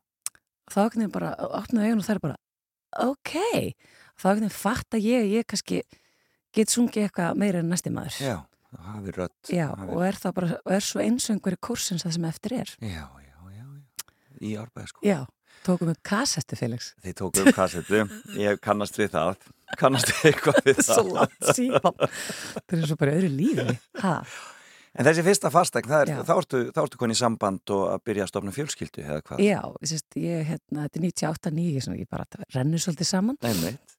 þá 0.70 0.86
ekki 0.88 1.10
bara, 1.12 1.34
opnaði 1.38 1.90
augunum 1.92 2.02
og 2.02 2.08
það 2.08 2.16
er 2.16 2.24
bara 2.26 2.38
ok, 3.06 3.34
þá 4.18 4.28
ekki 4.34 4.50
fatta 4.50 4.98
ég 4.98 5.22
að 5.24 5.34
ég 5.38 5.46
kannski 5.46 5.82
get 6.52 6.72
sungið 6.72 7.06
eitthvað 7.06 7.38
meira 7.38 7.62
en 7.62 7.70
næsti 7.70 7.92
maður 7.94 8.18
Já, 8.18 8.36
hafi 8.90 9.14
rött. 9.14 9.50
Já, 9.54 9.68
og 9.70 10.02
er 10.02 10.18
það 10.18 10.34
bara, 10.34 10.58
og 10.64 10.72
er 10.74 10.82
svo 10.82 11.02
einsöngur 11.04 11.54
í 11.54 11.60
kursins 11.62 12.02
það 12.02 12.16
sem 12.16 12.26
eftir 12.26 12.56
er. 12.58 12.72
Já, 12.80 12.88
já, 12.90 12.98
já, 12.98 13.04
já. 13.14 13.19
Í 14.40 14.54
árbæðaskóla. 14.56 15.04
Já, 15.04 15.18
tókum 15.66 15.90
upp 15.92 16.00
kassettu, 16.06 16.56
Felix. 16.56 16.92
Þið 17.04 17.16
tóku 17.20 17.42
upp 17.44 17.56
kassetu, 17.56 18.04
ég 18.40 18.60
kannast 18.64 18.96
við 19.00 19.10
það, 19.12 19.42
kannast 19.80 20.08
við 20.14 20.30
eitthvað 20.30 20.62
við 20.70 20.80
Svo 20.86 21.02
það. 21.02 21.10
langt 21.18 21.50
síðan. 21.58 22.00
Það 22.64 22.78
er 22.78 22.88
svo 22.92 22.96
bara 23.02 23.16
öðru 23.18 23.30
lífi. 23.34 23.76
Ha? 24.00 24.14
En 24.98 25.06
þessi 25.06 25.22
fyrsta 25.22 25.50
fastegn, 25.54 25.92
er, 25.94 26.08
Já. 26.10 26.16
þá 26.26 26.32
ertu, 26.40 26.60
ertu 26.82 26.98
konið 26.98 27.14
í 27.14 27.20
samband 27.20 27.70
og 27.76 27.84
að 27.92 28.00
byrja 28.08 28.24
að 28.24 28.30
stofna 28.32 28.54
fjölskyldu, 28.56 29.04
eða 29.06 29.20
hvað? 29.28 29.42
Já, 29.44 29.60
sérst, 29.86 30.16
ég, 30.18 30.40
hérna, 30.48 30.86
þetta 30.88 30.98
er 30.98 31.04
98-9, 31.06 31.84
svona, 31.84 31.98
ég 32.00 32.08
bara 32.10 32.26
rennur 32.56 32.82
svolítið 32.82 33.06
saman 33.12 33.38
Einmitt. 33.46 33.94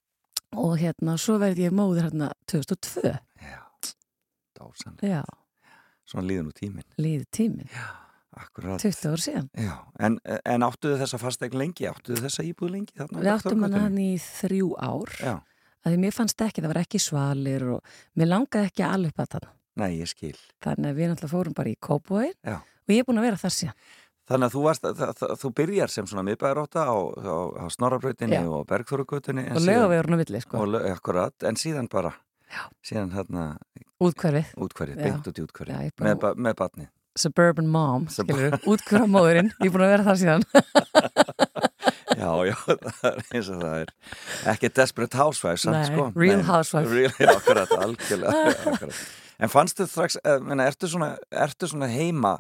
og 0.60 0.74
hérna, 0.82 1.16
svo 1.22 1.38
verði 1.40 1.70
ég 1.70 1.78
móður 1.80 2.10
hérna 2.10 2.28
2002. 2.52 3.14
Já, 3.40 3.62
dásan. 4.60 4.98
Já, 5.06 5.22
Svona 6.12 6.28
líður 6.28 6.50
nú 6.50 6.52
tíminn. 6.60 6.84
líði 7.00 7.24
tíminn, 7.32 7.70
Akkurat. 8.32 8.80
20 8.80 9.10
ár 9.12 9.20
síðan. 9.20 9.48
Já, 9.60 9.74
en, 10.00 10.20
en 10.48 10.64
áttuðu 10.64 10.98
þessa 11.02 11.18
fastegn 11.20 11.58
lengi? 11.60 11.88
Áttuðu 11.90 12.22
þessa 12.24 12.46
íbúð 12.48 12.70
lengi? 12.78 12.94
Þarna 12.96 13.20
Við 13.26 13.32
áttum 13.34 13.64
hann 13.66 13.74
hann 13.76 13.98
í 14.00 14.12
þrjú 14.24 14.70
ár, 14.80 15.12
Já, 15.20 15.34
að 15.84 15.92
því 15.96 15.98
mér 16.06 16.16
fannst 16.16 16.44
ekki, 16.46 16.62
það 16.64 16.72
var 16.72 16.80
ekki 16.86 17.02
svalir 17.04 17.66
og 17.76 17.98
mér 18.16 18.30
langaði 18.32 18.70
ekki 18.72 18.86
alveg 18.88 19.18
að 19.20 19.34
þarna. 19.36 19.52
nei, 19.82 19.90
ég 20.00 20.08
skil. 20.12 20.38
Þannig 20.64 20.92
að 20.94 20.96
við 21.02 21.12
náttúrulega 21.12 21.34
fórum 21.36 21.58
bara 21.58 21.74
í 21.74 21.76
Kópói 21.82 22.30
Já. 22.46 22.56
og 22.62 22.94
ég 22.96 23.04
er 23.04 23.08
búin 23.10 23.20
að 23.20 23.28
vera 23.28 23.42
þar 23.44 23.56
síðan. 23.58 23.76
Þannig 24.32 24.48
að 24.48 24.54
þú, 24.56 24.62
varst, 24.64 24.84
það, 24.86 25.14
það, 25.20 25.32
þú 25.42 25.50
byrjar 25.60 25.92
sem 25.92 26.08
svona 26.08 26.24
miðbæðaróta 26.30 26.84
á, 26.88 26.96
á, 26.96 27.36
á 27.52 27.66
Snorrabrautinni 27.74 28.38
Já. 28.40 28.48
og 28.48 28.64
Bergþórugötunni. 28.70 29.44
en 29.50 29.58
Og 29.60 29.66
lögavegurinn 29.66 30.16
á 30.16 30.20
milli, 30.22 30.42
sko. 30.46 30.62
og 30.62 30.76
akkurat, 30.88 31.36
en 31.44 31.56
síðan 31.60 31.90
bara 31.92 32.14
Já. 32.48 32.64
síðan 32.86 33.12
hérna 33.12 33.58
Útkverfið. 34.00 34.54
útkverfið, 34.56 35.02
beint 35.04 35.28
út 35.28 35.40
í 35.42 35.44
útkverfið 35.44 35.92
með, 36.00 36.28
með 36.38 36.56
batni 36.62 36.88
Suburban 37.20 37.68
Mom, 37.68 38.06
Sub- 38.10 38.30
skilur, 38.30 38.56
útkvöra 38.72 39.08
móðurinn, 39.12 39.50
ég 39.60 39.68
er 39.68 39.74
búin 39.74 39.84
að 39.86 39.92
vera 39.96 40.06
þar 40.08 40.20
síðan. 40.22 40.46
já, 42.22 42.30
já, 42.48 42.56
það 43.02 43.08
er 43.10 43.20
eins 43.36 43.50
og 43.52 43.60
það 43.64 43.76
er 43.82 43.92
ekki 44.54 44.70
Desperate 44.78 45.20
Housewives 45.20 45.66
samt, 45.66 45.76
Nei, 45.80 45.90
sko. 45.90 46.06
Real 46.16 46.40
Nei, 46.42 46.48
Housewife. 46.48 46.94
real, 46.94 47.12
já, 47.20 47.32
akkurat, 47.36 47.74
algjörlega 47.84 48.54
akkurat. 48.72 49.02
en 49.42 49.52
fannst 49.52 49.82
þið 49.82 49.90
strax 49.92 50.18
eh, 50.24 50.40
menna, 50.46 50.68
ertu, 50.72 50.90
svona, 50.92 51.12
ertu 51.44 51.68
svona 51.72 51.90
heima 51.92 52.38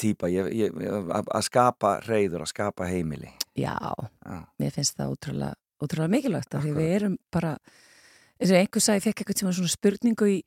ég- 0.00 0.72
að 1.12 1.28
að 1.28 1.42
skapa 1.44 1.90
reyður, 2.06 2.46
að 2.46 2.52
skapa 2.54 2.86
heimili 2.88 3.28
Já, 3.58 3.76
já, 4.24 4.38
mér 4.62 4.72
finnst 4.72 4.96
það 4.96 5.10
útrúlega, 5.16 5.54
útrúlega 5.84 6.14
mikilvægt 6.14 6.54
af 6.56 6.62
því 6.64 6.72
við 6.78 6.92
erum 6.96 7.16
bara, 7.34 7.50
eins 8.40 8.52
og 8.54 8.56
einhver 8.62 8.80
sagði, 8.86 9.00
ég 9.02 9.06
fekk 9.10 9.20
eitthvað 9.24 9.40
tíma 9.42 9.52
svona 9.58 9.72
spurningu 9.74 10.30
í 10.32 10.38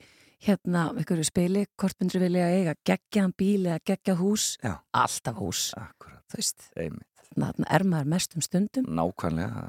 hérna, 0.44 0.90
einhverju 0.98 1.26
spili, 1.28 1.66
hvort 1.80 1.98
myndir 2.02 2.24
vilja 2.26 2.50
eiga 2.52 2.74
geggjaðan 2.88 3.34
bíl 3.40 3.66
eða 3.70 3.80
geggjað 3.92 4.22
hús, 4.22 4.46
Já. 4.64 4.76
alltaf 5.04 5.40
hús, 5.40 5.64
akkurat, 5.80 6.22
þú 6.32 6.40
veist, 6.42 6.70
einmitt 6.76 7.10
þarna 7.34 7.66
er 7.74 7.84
maður 7.90 8.10
mest 8.14 8.36
um 8.38 8.44
stundum. 8.46 8.86
nákvæmlega, 8.94 9.64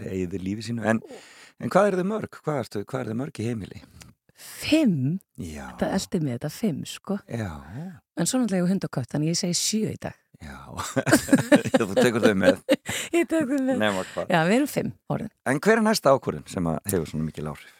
leiðir 0.00 0.42
lífi 0.42 0.64
sínu 0.66 0.82
en, 0.90 0.98
en 1.62 1.70
hvað 1.70 1.92
er 1.92 1.96
þið 2.00 2.08
mörg? 2.10 2.40
Hvað, 2.42 2.56
ertu, 2.64 2.82
hvað 2.88 3.04
er 3.04 3.10
þið 3.12 3.18
mörg 3.20 3.38
í 3.42 3.46
heimili? 3.46 3.82
Fimm, 4.36 5.18
Já, 5.40 5.68
það 5.80 5.94
eldi 5.96 6.18
mig 6.24 6.34
þetta 6.36 6.50
fimm, 6.52 6.80
sko, 6.88 7.16
já, 7.30 7.50
en 8.16 8.26
svo 8.28 8.40
náttúrulega 8.42 8.64
ég 8.66 8.72
hund 8.74 8.84
og 8.88 8.92
kött, 8.98 9.08
þannig 9.14 9.30
ég 9.32 9.38
segi 9.40 9.56
sjö 9.60 9.92
í 9.94 10.00
dag. 10.02 10.16
Já, 10.42 10.58
þú 11.80 11.94
tekur 11.96 12.20
þau 12.26 12.34
með 12.36 12.58
Ég 13.16 13.24
tekur 13.30 13.62
með. 13.64 13.78
nema 13.80 14.02
hvað. 14.10 14.26
Já, 14.34 14.40
við 14.50 14.56
erum 14.58 14.68
fimm 14.68 14.90
orðin. 15.14 15.30
En 15.48 15.60
hver 15.64 15.78
er 15.80 15.86
næsta 15.86 16.12
ákvörðun 16.12 16.44
sem 16.52 16.68
hefur 16.90 17.06
svona 17.08 17.24
mikil 17.30 17.46
áhrif? 17.54 17.72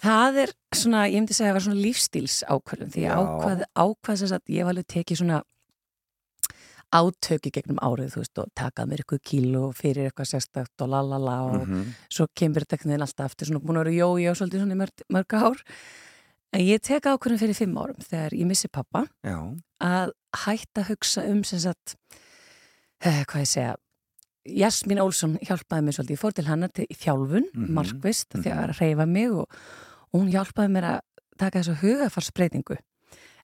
Það 0.00 0.38
er 0.44 0.52
svona, 0.74 1.04
ég 1.10 1.20
myndi 1.20 1.34
segja 1.36 1.50
að 1.50 1.52
það 1.52 1.58
var 1.58 1.64
svona 1.66 1.84
lífstíls 1.84 2.36
ákvörðun 2.48 2.92
því 2.94 3.02
Já. 3.04 3.14
ákvað, 3.20 3.64
ákvað 3.76 4.20
þess 4.22 4.32
að 4.36 4.52
ég 4.56 4.64
var 4.64 4.72
alveg 4.74 4.86
tekið 4.94 5.20
svona 5.20 5.40
átöki 6.90 7.52
gegnum 7.54 7.78
árið, 7.86 8.08
þú 8.16 8.20
veist, 8.24 8.38
og 8.42 8.48
takað 8.58 8.88
mér 8.90 9.02
eitthvað 9.04 9.20
kíló 9.30 9.62
fyrir 9.78 10.08
eitthvað 10.08 10.30
sérstakt 10.32 10.82
og 10.82 10.88
lalala 10.90 11.36
og 11.46 11.66
Mhm. 11.68 11.84
svo 12.10 12.26
kemur 12.34 12.64
þetta 12.64 12.78
ekkert 12.78 13.00
alltaf 13.04 13.26
aftur 13.30 13.46
svona 13.46 13.60
búin 13.62 13.78
að 13.78 13.84
vera 13.84 13.98
jói 14.00 14.30
og 14.30 14.36
svolítið 14.36 14.60
svona 14.64 14.74
í 14.74 14.80
mörg, 14.80 15.04
mörg 15.12 15.30
ár. 15.38 15.62
En 16.52 16.60
ég 16.66 16.80
tek 16.82 17.02
ákvörðun 17.04 17.38
fyrir 17.38 17.54
fimm 17.54 17.76
árum 17.78 18.00
þegar 18.02 18.30
ég 18.34 18.46
missi 18.46 18.66
pappa 18.68 19.06
Já, 19.22 19.38
að 19.80 20.10
hætta 20.34 20.82
að 20.82 20.88
hugsa 20.96 21.28
um 21.30 21.44
sem 21.44 21.58
sagt, 21.60 21.94
eh, 23.02 23.24
hvað 23.24 23.40
ég 23.40 23.46
segja, 23.48 23.76
Jasmín 24.48 24.98
Olsson 25.00 25.38
hjálpaði 25.38 25.84
mér 25.84 25.94
svolítið, 25.94 26.10
ég 26.10 26.18
fór 26.18 26.32
til 26.34 26.44
hennar 26.46 26.72
til, 26.72 26.86
þjálfun, 26.90 27.52
Mhm, 27.54 27.70
markvist, 27.70 28.34
mhm. 28.34 28.42
þegar 28.42 28.70
að 28.70 28.78
reyfa 28.80 29.06
mig 29.06 29.30
og, 29.30 29.46
og 30.10 30.22
hún 30.22 30.32
hjálpaði 30.32 30.74
mér 30.74 30.88
að 30.94 31.02
taka 31.40 31.60
þessu 31.60 31.76
hugafarsbreytingu 31.80 32.78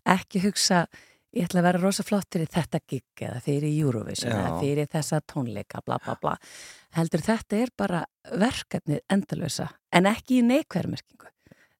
ekki 0.07 0.43
hugsa 0.45 0.87
ég 1.37 1.47
ætla 1.47 1.61
að 1.61 1.69
vera 1.69 1.83
rosa 1.83 2.05
flott 2.07 2.29
fyrir 2.33 2.51
þetta 2.53 2.81
gig 2.89 3.25
eða 3.27 3.41
fyrir 3.45 3.73
Eurovision 3.85 4.33
Já. 4.33 4.37
eða 4.37 4.61
fyrir 4.61 4.91
þessa 4.93 5.21
tónleika 5.29 5.83
bla 5.85 5.99
bla 6.03 6.17
bla. 6.21 6.37
Heldur 6.97 7.25
þetta 7.25 7.59
er 7.61 7.73
bara 7.77 8.05
verkefnið 8.33 9.03
endalösa 9.13 9.69
en 9.93 10.09
ekki 10.11 10.41
í 10.41 10.47
neikverðmerkingu 10.47 11.33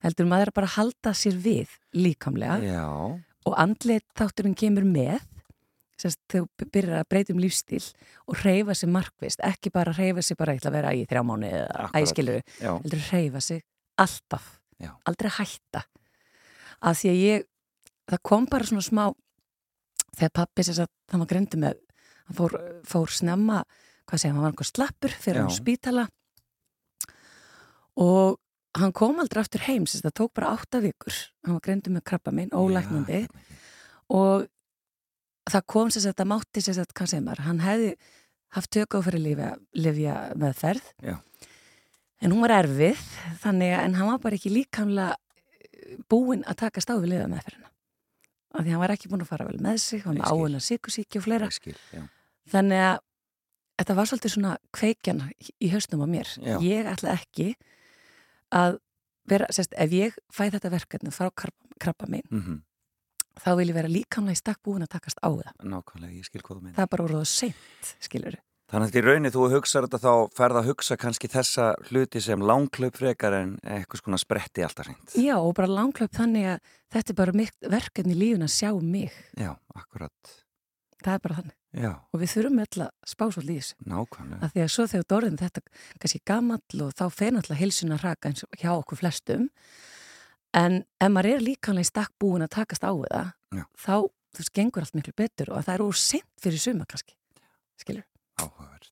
heldur 0.05 0.29
maður 0.29 0.51
er 0.51 0.57
bara 0.59 0.69
að 0.69 0.77
halda 0.77 1.13
sér 1.17 1.39
við 1.41 1.73
líkamlega 1.97 2.59
Já, 2.61 2.85
og 3.47 3.57
andlit 3.57 4.05
þátturinn 4.17 4.57
kemur 4.57 4.85
með 4.85 5.23
þú 5.97 6.43
byrjar 6.61 6.99
að 7.01 7.07
breyta 7.09 7.33
um 7.33 7.39
lífstíl 7.41 7.81
og 8.29 8.43
reyfa 8.43 8.75
sig 8.77 8.91
markvist 8.93 9.41
ekki 9.45 9.71
bara 9.73 9.95
reyfa 9.97 10.21
sig 10.21 10.37
bara 10.37 10.53
ég 10.53 10.61
ætla 10.61 10.69
að 10.69 10.77
vera 10.77 10.93
í 10.93 11.05
þrjá 11.09 11.23
mánu 11.25 11.49
eða 11.49 11.89
já, 12.61 12.73
heldur 12.75 13.01
reyfa 13.09 13.41
sig 13.41 13.63
alltaf, 13.97 14.59
Já. 14.81 14.91
aldrei 15.09 15.31
hætta. 15.39 15.83
Að 16.85 16.99
því 17.01 17.11
að 17.11 17.21
ég 17.23 17.47
það 18.07 18.23
kom 18.29 18.47
bara 18.49 18.69
svona 18.69 18.85
smá 18.85 19.03
þegar 20.17 20.33
pappi 20.41 20.65
sér 20.65 20.83
að 20.85 20.91
það 21.09 21.23
var 21.23 21.31
grindu 21.31 21.61
með 21.61 21.79
hann 22.27 22.37
fór, 22.37 22.57
fór 22.87 23.13
snemma 23.13 23.61
hvað 24.07 24.21
segja, 24.21 24.33
hann 24.33 24.43
var 24.43 24.53
einhver 24.53 24.69
slappur 24.69 25.15
fyrir 25.15 25.43
hann 25.43 25.53
spítala. 25.53 26.07
Og 27.97 28.37
hann 28.77 28.93
kom 28.95 29.17
aldrei 29.19 29.41
aftur 29.41 29.65
heim 29.65 29.87
sérst, 29.89 30.05
það 30.05 30.15
tók 30.21 30.35
bara 30.37 30.53
átta 30.53 30.81
vikur. 30.83 31.15
Hann 31.43 31.57
var 31.57 31.65
grindu 31.65 31.91
með 31.91 32.05
krabba 32.07 32.33
minn, 32.35 32.53
ólæknandi. 32.53 33.25
Já, 33.25 33.63
og 34.13 34.47
það 35.51 35.65
kom 35.73 35.91
sér 35.91 36.11
að 36.11 36.21
það 36.21 36.31
mátti 36.31 36.63
sér 36.63 36.81
að, 36.83 36.93
hvað 36.95 37.11
segir 37.11 37.25
maður, 37.25 37.43
hann 37.47 37.63
hefði 37.63 37.91
haft 38.55 38.71
tök 38.71 38.95
á 38.95 38.99
fyrir 39.03 39.23
lifja, 39.23 39.49
lifja 39.75 40.15
meðferð 40.39 40.91
Já. 41.03 41.17
En 42.21 42.33
hún 42.33 42.43
var 42.43 42.55
erfið 42.61 42.99
þannig 43.43 43.73
að 43.77 43.85
en 43.85 43.97
hann 43.99 44.11
var 44.11 44.21
bara 44.23 44.37
ekki 44.39 44.53
líkamlega 44.53 45.15
eh, 45.15 45.97
búinn 46.09 46.45
að 46.47 46.61
taka 46.63 46.83
stáð 46.83 47.03
við 47.05 47.13
lifja 47.15 47.31
meðferðina 47.33 47.71
af 48.57 48.63
því 48.63 48.73
hann 48.73 48.81
var 48.83 48.93
ekki 48.95 49.11
búinn 49.11 49.25
að 49.25 49.31
fara 49.31 49.47
vel 49.49 49.59
með 49.61 49.81
sig 49.83 50.05
hann 50.05 50.21
var 50.21 50.33
áinn 50.33 50.57
að 50.57 50.65
sykusíki 50.65 51.19
og 51.19 51.27
fleira. 51.27 51.49
Skil, 51.53 51.75
þannig 52.49 52.83
að 52.87 53.01
þetta 53.77 53.95
var 53.99 54.09
svolítið 54.09 54.33
svona 54.33 54.53
kveikjan 54.73 55.23
í 55.61 55.71
hausnum 55.73 56.05
á 56.05 56.07
mér. 56.09 56.31
Já. 56.41 56.55
ég 56.65 56.89
ætla 56.89 57.13
ekki 57.13 57.51
að 58.55 58.79
vera, 59.27 59.49
sérst, 59.53 59.75
ef 59.77 59.93
ég 59.93 60.17
fæ 60.33 60.47
þetta 60.55 60.71
verkefni 60.73 61.13
frá 61.13 61.29
krabba, 61.35 62.09
minn 62.09 62.25
Mm 62.31 62.63
þá 63.37 63.51
vil 63.59 63.69
ég 63.69 63.77
vera 63.77 63.91
líkamlega 63.91 64.33
í 64.33 64.39
stakk 64.39 64.63
búin 64.65 64.85
að 64.85 64.93
takast 64.95 65.19
á 65.21 65.29
það. 65.29 65.51
Nákvæmlega, 65.61 66.13
ég 66.17 66.25
skil 66.25 66.41
hvað 66.41 66.57
þú 66.57 66.63
meina. 66.63 66.75
það 66.77 66.85
er 66.85 66.91
bara 66.93 67.07
það 67.11 67.27
seint, 67.31 67.91
skilur 68.01 68.37
Þannig 68.67 68.89
að 68.91 68.97
í 68.99 69.01
rauninni 69.05 69.29
þú 69.31 69.45
hugsaður 69.53 69.85
þetta 69.87 69.99
þá 70.03 70.33
ferð 70.35 70.57
að 70.59 70.65
hugsa 70.67 70.97
kannski 70.99 71.29
þessa 71.31 71.67
hluti 71.87 72.19
sem 72.19 72.41
langklaup 72.43 72.97
frekar 72.99 73.35
en 73.37 73.53
eitthvað 73.63 74.01
svona 74.01 74.17
spretti 74.19 74.65
alltaf 74.65 74.89
reynd. 74.89 75.13
Já, 75.15 75.37
og 75.39 75.53
bara 75.55 75.69
langklöp 75.71 76.11
þannig 76.17 76.49
að 76.51 76.73
þetta 76.91 77.13
er 77.13 77.17
bara 77.21 77.45
verkefni 77.77 78.11
í 78.17 78.19
lífun 78.19 78.43
að 78.43 78.51
sjá 78.57 78.73
mig 78.83 79.13
Já, 79.39 79.53
akkurat. 79.71 80.33
það 80.99 81.13
er 81.13 81.23
bara 81.23 81.37
þannig 81.39 81.55
Já, 81.77 81.91
og 82.11 82.19
við 82.19 82.31
þurfum 82.33 82.59
öll 82.65 82.81
að 82.83 82.91
spá 83.07 83.23
svolítið 83.27 83.53
í 83.55 83.61
þessu 83.61 83.87
nákvæmlega. 83.91 84.39
að 84.43 84.51
því 84.57 84.61
að 84.65 84.69
svo 84.75 84.85
þegar 84.91 85.07
dórðin 85.13 85.39
þetta 85.43 85.63
kannski 86.03 86.21
gamall 86.25 86.83
og 86.87 86.91
þá 86.97 87.03
fer 87.13 87.31
náttúrulega 87.35 87.61
heilsun 87.61 87.95
að 87.95 88.03
raka 88.03 88.31
eins 88.31 88.43
og 88.47 88.59
hjá 88.59 88.69
okkur 88.73 88.99
flestum 89.03 89.47
en 90.57 90.77
ef 90.99 91.11
maður 91.13 91.31
er 91.37 91.43
líkanlega 91.47 91.85
í 91.87 91.91
stakk 91.91 92.13
búin 92.19 92.43
að 92.43 92.51
takast 92.57 92.83
á 92.83 92.91
það 92.91 93.31
Já. 93.55 93.63
þá, 93.77 93.95
þú 94.35 94.41
veist, 94.41 94.53
gengur 94.57 94.83
allt 94.87 94.97
miklu 94.97 95.13
betur 95.23 95.53
og 95.53 95.63
það 95.67 95.75
er 95.77 95.85
úr 95.87 95.99
sent 96.01 96.27
fyrir 96.41 96.59
suma 96.63 96.87
kannski 96.89 97.15
skilur 97.79 98.03
Áhugavert. 98.41 98.91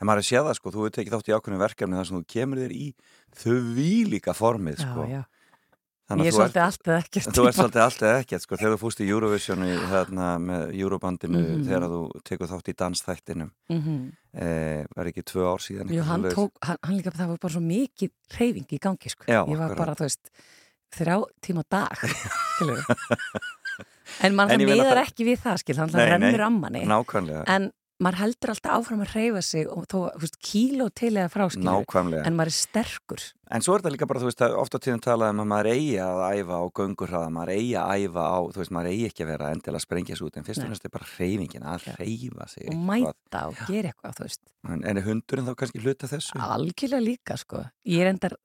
En 0.00 0.06
maður 0.06 0.20
er 0.20 0.22
að 0.22 0.28
sé 0.28 0.36
það 0.46 0.54
sko, 0.60 0.70
þú 0.74 0.84
veit 0.86 0.98
ekki 1.02 1.10
þátt 1.14 1.28
í 1.30 1.34
ákveðinu 1.38 1.58
verkefni 1.64 1.98
þar 1.98 2.06
sem 2.08 2.18
þú 2.20 2.26
kemur 2.34 2.58
þér 2.62 2.72
í 2.78 2.86
þau 3.38 3.56
vílíka 3.78 4.34
formið 4.36 4.78
sko. 4.84 5.08
já, 5.08 5.18
já. 5.18 5.24
Þannig 6.08 6.24
Ég 6.24 6.32
að 6.32 6.38
er 6.38 6.40
svolítið 6.40 6.62
allt 6.64 6.86
eða 6.88 6.98
ekkert 7.02 7.26
Þú 7.36 7.42
ert 7.44 7.56
svolítið 7.58 7.82
allt 7.84 8.02
eða 8.02 8.20
ekkert 8.22 8.42
sko, 8.46 8.56
þegar 8.56 8.72
þú 8.72 8.78
fúst 8.80 9.00
í 9.04 9.08
Eurovision 9.12 9.64
í, 9.66 9.72
hérna, 9.90 10.28
með 10.40 10.62
Eurobandinu 10.80 11.42
Mhm. 11.42 11.64
þegar 11.68 11.84
þú 11.92 11.98
tekur 12.24 12.48
þátt 12.48 12.70
í 12.72 12.74
dansþættinum 12.80 13.50
mm 13.68 13.80
-hmm. 13.82 14.12
eh, 14.40 14.86
var 14.96 15.04
ekki 15.10 15.22
tvö 15.28 15.42
ár 15.52 15.60
síðan 15.60 15.92
Jú, 15.92 16.02
hann 16.08 16.22
tók, 16.32 16.52
hann, 16.62 16.78
hann 16.82 16.96
líka, 16.96 17.10
það 17.12 17.28
var 17.28 17.36
bara 17.42 17.52
svo 17.52 17.60
mikið 17.60 18.10
reyfing 18.38 18.66
í 18.72 18.78
gangi, 18.80 19.08
sko. 19.12 19.24
Já, 19.28 19.44
ég 19.44 19.58
var 19.58 19.70
akkurat. 19.70 19.76
bara, 19.76 19.94
þú 19.94 20.04
veist, 20.08 20.30
þrjá 20.96 21.24
tíma 21.42 21.62
dag, 21.68 21.92
skilur 22.56 22.84
En 24.24 24.34
mann 24.34 24.50
En 24.50 24.60
það 24.60 24.64
miðar 24.66 25.04
ekki 25.04 25.24
við 25.28 25.38
það, 25.44 25.56
skil, 25.60 25.76
hann 25.76 25.90
Nei, 25.92 25.92
það 25.92 26.08
nei. 26.08 26.10
rennur 26.32 26.40
ammanni. 26.46 26.84
Nákvæmlega, 26.88 27.44
En 27.46 27.72
maður 28.02 28.20
heldur 28.22 28.52
alltaf 28.52 28.74
áfram 28.78 29.02
að 29.02 29.14
reyfa 29.16 29.40
sig 29.42 29.66
og 29.70 29.86
þó, 29.90 29.96
þú 30.14 30.22
veist, 30.22 30.36
kíló 30.44 30.86
til 30.94 31.10
eða 31.16 31.30
frá, 31.32 31.44
skilur 31.50 31.66
nákvæmlega 31.82 32.26
En 32.28 32.36
maður 32.38 32.52
er 32.52 32.56
sterkur. 32.56 33.24
En 33.48 33.64
svo 33.64 33.74
er 33.74 33.82
þetta 33.82 33.92
líka 33.94 34.08
bara, 34.10 34.22
þú 34.22 34.28
veist, 34.28 34.42
ofta 34.60 34.80
tíðum 34.84 35.02
talað 35.02 35.32
um 35.32 35.42
að 35.42 35.48
maður 35.52 35.70
eigi 35.72 35.96
að 36.04 36.22
æfa 36.38 36.58
á 36.60 36.64
göngurhraða, 36.78 37.30
maður 37.34 37.52
eigi 37.56 37.72
að 37.80 38.04
æfa 38.04 38.26
á, 38.28 38.38
þú 38.54 38.62
veist, 38.62 38.74
maður 38.76 38.90
eigi 38.92 39.06
ekki 39.08 39.24
að 39.24 39.30
vera 39.32 39.52
endilega 39.54 39.80
að 39.80 39.86
sprengja 39.86 40.18
sig 40.18 40.28
út, 40.28 40.36
en 40.38 40.46
fyrst 40.46 40.64
og 40.64 40.70
næst 40.72 40.86
er 40.86 40.92
bara 40.94 41.08
hreyfingin 41.14 41.66
að 41.66 41.88
hreyfa 41.96 42.48
sig 42.52 42.68
Og 42.68 42.82
mæta 42.90 43.44
og 43.48 43.62
gera 43.70 43.92
eitthvað, 43.92 44.18
þú 44.18 44.26
veist. 44.28 44.42
En, 44.68 44.84
en 44.84 45.00
er 45.00 45.06
hundurinn 45.08 45.48
þá 45.48 45.54
kannski 45.62 45.82
hluta 45.82 46.10
þessu? 46.12 46.42
Algjörlega 46.44 47.02
líka, 47.02 47.38
sko. 47.40 47.64
Ég 47.88 48.04
er 48.04 48.12
endar, 48.12 48.36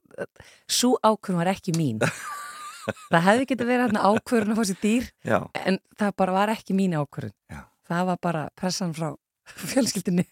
svo 0.71 0.95
ákvörðum 1.03 1.43
var 1.43 1.51
ekki 1.53 1.75
mín. 1.75 2.01
það 3.11 3.27
hefði 3.27 3.49
getið 3.51 3.69
verið 3.69 3.85
hérna 3.85 4.07
ákvörðun 4.07 4.55
að 4.55 4.61
fá 4.61 4.69
sér 4.71 4.81
dýr, 4.81 5.11
Já, 5.27 5.37
en 5.67 5.79
það 5.99 6.15
bara 6.23 6.37
var 6.39 6.53
ekki 6.55 6.77
mín 6.77 6.95
ákvörðun. 6.97 7.35
Það 7.83 8.07
var 8.07 8.19
bara 8.23 8.47
pressan 8.55 8.95
frá 8.95 9.11
fjölskyldinni. 9.45 10.25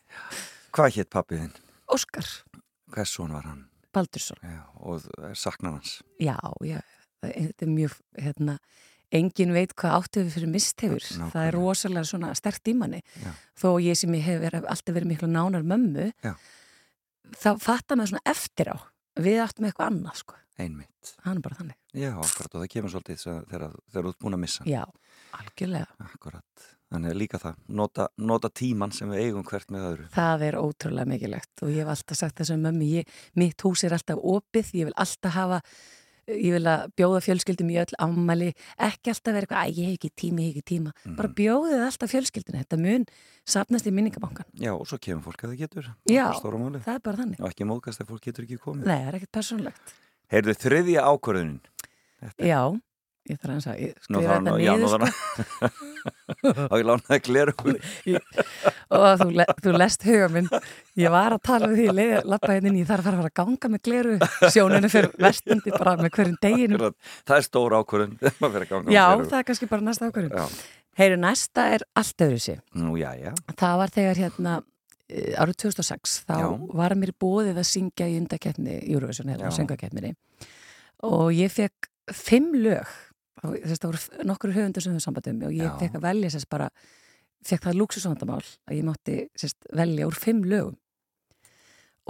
hvað 0.72 0.96
hétt 0.98 1.10
pappiðinn? 1.14 1.54
Óskar 1.92 2.28
Hvers 2.92 3.14
son 3.16 3.32
var 3.32 3.46
hann? 3.48 3.66
Baldursson. 3.96 4.40
Já, 4.44 4.64
og 4.84 5.04
saknar 5.36 5.78
hans? 5.78 5.98
Já, 6.20 6.36
já, 6.64 6.80
þetta 7.24 7.66
er 7.66 7.72
mjög, 7.72 7.96
hérna, 8.20 8.56
engin 9.12 9.52
veit 9.56 9.74
hvað 9.80 10.08
við 10.18 10.32
fyrir 10.36 10.52
misthefur. 10.52 11.04
Nákvæmlega. 11.04 11.32
Það 11.34 11.48
er 11.48 11.58
rosalega 11.58 12.04
svona 12.08 12.32
stert 12.40 12.72
í 12.72 12.76
manni. 12.76 13.02
Já. 13.24 13.32
Þó 13.60 13.70
ég 13.84 14.00
sem 14.00 14.16
ég 14.16 14.24
hef 14.28 14.42
verið, 14.44 14.68
alltaf 14.72 14.96
verið 14.96 15.12
miklu 15.12 15.32
nánar 15.32 15.68
mömmu, 15.68 16.10
Já. 16.24 16.34
þá 17.36 17.50
fattar 17.64 18.00
maður 18.00 18.14
svona 18.14 18.32
eftir 18.32 18.72
á. 18.72 18.78
Við 19.20 19.42
áttum 19.44 19.68
eitthvað 19.68 19.92
annað, 19.92 20.22
sko. 20.24 20.38
Einmitt. 20.62 21.16
Það 21.24 21.34
er 21.34 21.42
bara 21.48 21.60
þannig. 21.60 21.80
Já, 21.98 22.12
akkurat, 22.22 22.54
og 22.56 22.62
það 22.64 22.72
kemur 22.76 22.94
svolítið 22.94 23.24
þegar 23.26 23.66
þú 23.92 24.04
ert 24.04 24.22
búin 24.24 24.38
að 24.38 24.44
missa 24.44 24.64
hann. 24.64 24.72
Já, 24.72 24.84
algjörlega. 25.40 25.88
Akkurat. 26.08 26.68
Þannig 26.92 27.14
að 27.14 27.20
líka 27.22 27.40
það, 27.40 27.56
nota, 27.72 28.10
nota 28.20 28.50
tíman 28.52 28.92
sem 28.92 29.08
við 29.14 29.22
eigum 29.30 29.46
hvert 29.48 29.70
með 29.72 29.86
öðru. 29.92 30.10
Það 30.12 30.42
er 30.50 30.58
ótrúlega 30.60 31.08
mikilvægt 31.08 31.64
og 31.64 31.70
ég 31.72 31.86
hef 31.86 31.88
alltaf 31.94 32.18
sagt 32.20 32.42
þessum 32.42 32.66
mömmu, 32.68 32.90
ég, 33.00 33.08
mitt 33.40 33.64
hús 33.64 33.86
er 33.88 33.96
alltaf 33.96 34.20
opið, 34.20 34.74
ég 34.76 34.90
vil 34.90 34.96
alltaf 35.00 35.32
hafa, 35.38 35.62
ég 36.28 36.52
vil 36.58 36.68
að 36.68 36.84
bjóða 37.00 37.22
fjölskyldum 37.24 37.72
í 37.72 37.80
öll 37.80 37.96
ammali, 38.04 38.52
ekki 38.78 39.14
alltaf 39.14 39.34
vera 39.38 39.48
eitthvað, 39.48 39.64
að 39.64 39.80
ég 39.80 39.88
hef 39.88 39.98
ekki 40.02 40.12
tíma, 40.20 40.44
ég 40.44 40.52
hef 40.52 40.60
ekki 40.60 40.68
tíma, 40.76 40.92
Mhm. 41.06 41.16
bara 41.16 41.34
bjóðið 41.40 41.86
alltaf 41.88 42.12
fjölskyldinu, 42.12 42.60
þetta 42.66 42.78
mun 42.84 43.06
sapnast 43.48 43.88
í 43.88 43.92
minningabankan. 43.96 44.46
Já, 44.60 44.74
og 44.76 44.86
svo 44.86 45.00
kemur 45.00 45.24
fólk 45.24 45.42
að 45.48 45.56
það 45.56 45.58
getur. 45.64 45.96
Já. 46.06 46.28
Það 46.28 46.46
er 46.46 46.94
er 46.96 47.00
bara 47.00 47.18
þannig. 47.18 47.40
Og 47.40 47.50
ekki 47.50 47.66
móðgast 47.72 48.02
ef 48.02 48.08
fólk 48.08 48.22
getur 48.22 48.44
ekki 48.44 48.60
komið. 48.60 48.86
Nei, 48.86 49.00
það 49.00 49.08
er 49.08 49.16
ekkert 49.16 49.32
persónulegt. 49.32 49.96
Heyrðu, 50.32 50.56
ég 53.30 53.38
þarf 53.38 53.52
aðeins 53.54 53.68
að 53.70 53.82
skrifa 54.02 54.36
þetta 54.36 54.54
niður, 54.58 54.88
þarf 54.92 55.12
sko. 55.12 55.90
Og 56.72 56.76
ég 56.80 56.86
lánaði 56.88 57.20
gleru. 57.28 57.54
og 58.92 59.22
þú, 59.22 59.28
le, 59.38 59.46
þú 59.62 59.74
lest 59.78 60.06
huga 60.08 60.30
minn 60.34 60.48
ég 61.00 61.14
var 61.14 61.36
að 61.36 61.44
tala 61.46 61.70
við 61.72 61.82
því 61.92 62.08
hérna 62.08 62.72
inn 62.72 62.80
ég 62.80 62.90
þarf 62.90 63.06
að 63.06 63.18
fara 63.20 63.30
að 63.30 63.36
ganga 63.42 63.72
með 63.72 63.84
gleru 63.88 64.16
sjóninu 64.56 64.90
fyrir 64.92 65.12
vestandi 65.22 65.74
bara 65.76 65.94
með 66.00 66.14
hverjum 66.18 66.40
deginu 66.42 66.80
Það 67.28 67.36
er 67.38 67.46
stór 67.46 67.76
ákvörðun. 67.78 68.16
Já, 68.98 69.06
það 69.22 69.38
er 69.42 69.48
kannski 69.52 69.70
bara 69.72 69.86
næsta 69.86 70.10
ákvörðum 70.10 70.42
Já. 70.42 70.58
heyru, 71.02 71.20
næsta 71.22 71.68
er 71.76 71.86
allt 72.02 72.26
öðru 72.26 72.42
sig 72.42 72.60
Nú, 72.74 72.96
já, 73.00 73.12
já. 73.20 73.32
það 73.60 73.78
var 73.84 73.94
þegar 74.00 74.24
hérna 74.26 74.56
eh, 75.12 75.38
árið 75.38 75.62
2006, 75.68 76.18
þá 76.26 76.36
Já. 76.42 76.50
var 76.82 76.98
mér 76.98 77.14
bóðið 77.22 77.62
að 77.62 77.70
syngja 77.70 78.10
í 78.10 78.18
undakeppni 78.24 78.82
hérna, 78.90 79.54
söngakeppninni 79.54 80.16
og 81.06 81.32
ég 81.36 81.54
fekk 81.54 81.92
fimm 82.16 82.52
lög 82.58 82.90
þess 83.42 83.82
það 83.82 83.90
voru 83.90 84.28
nokkur 84.30 84.54
höfundur 84.56 84.86
sem 84.86 84.96
þau 84.96 85.06
sambandum 85.06 85.40
mig 85.40 85.50
og 85.50 85.58
ég 85.58 85.80
fekk 85.82 85.98
að 85.98 86.06
velja 86.06 86.32
sérst 86.34 86.50
bara 86.52 86.70
fekk 87.48 87.68
það 87.68 87.80
lúksusvandamál 87.80 88.44
að 88.44 88.78
ég 88.78 88.86
mátti 88.86 89.18
sérst 89.40 89.70
velja 89.74 90.08
úr 90.10 90.18
fimm 90.18 90.44
lögum. 90.46 90.78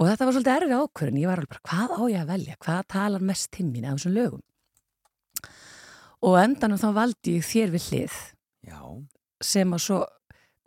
Og 0.00 0.08
þetta 0.08 0.26
var 0.26 0.36
svolítið 0.36 0.54
erfið 0.56 0.74
ákvörðin 0.78 1.20
ég 1.20 1.30
var 1.30 1.42
alveg 1.42 1.52
bara, 1.52 1.64
hvað 1.68 1.94
á 1.96 2.02
ég 2.10 2.20
að 2.22 2.32
velja? 2.32 2.58
Hvað 2.64 2.82
talar 2.94 3.24
mest 3.32 3.50
til 3.52 3.66
mín 3.68 3.86
af 3.86 3.98
þessum 3.98 4.16
lögum? 4.16 4.44
Og 6.22 6.38
endanum 6.40 6.80
þá 6.80 6.88
valdi 6.96 7.36
ég 7.36 7.48
þér 7.48 7.74
við 7.74 7.88
hlið. 7.88 8.18
Já, 8.68 8.80
sem 9.42 9.74
að 9.74 9.82
svo, 9.86 9.98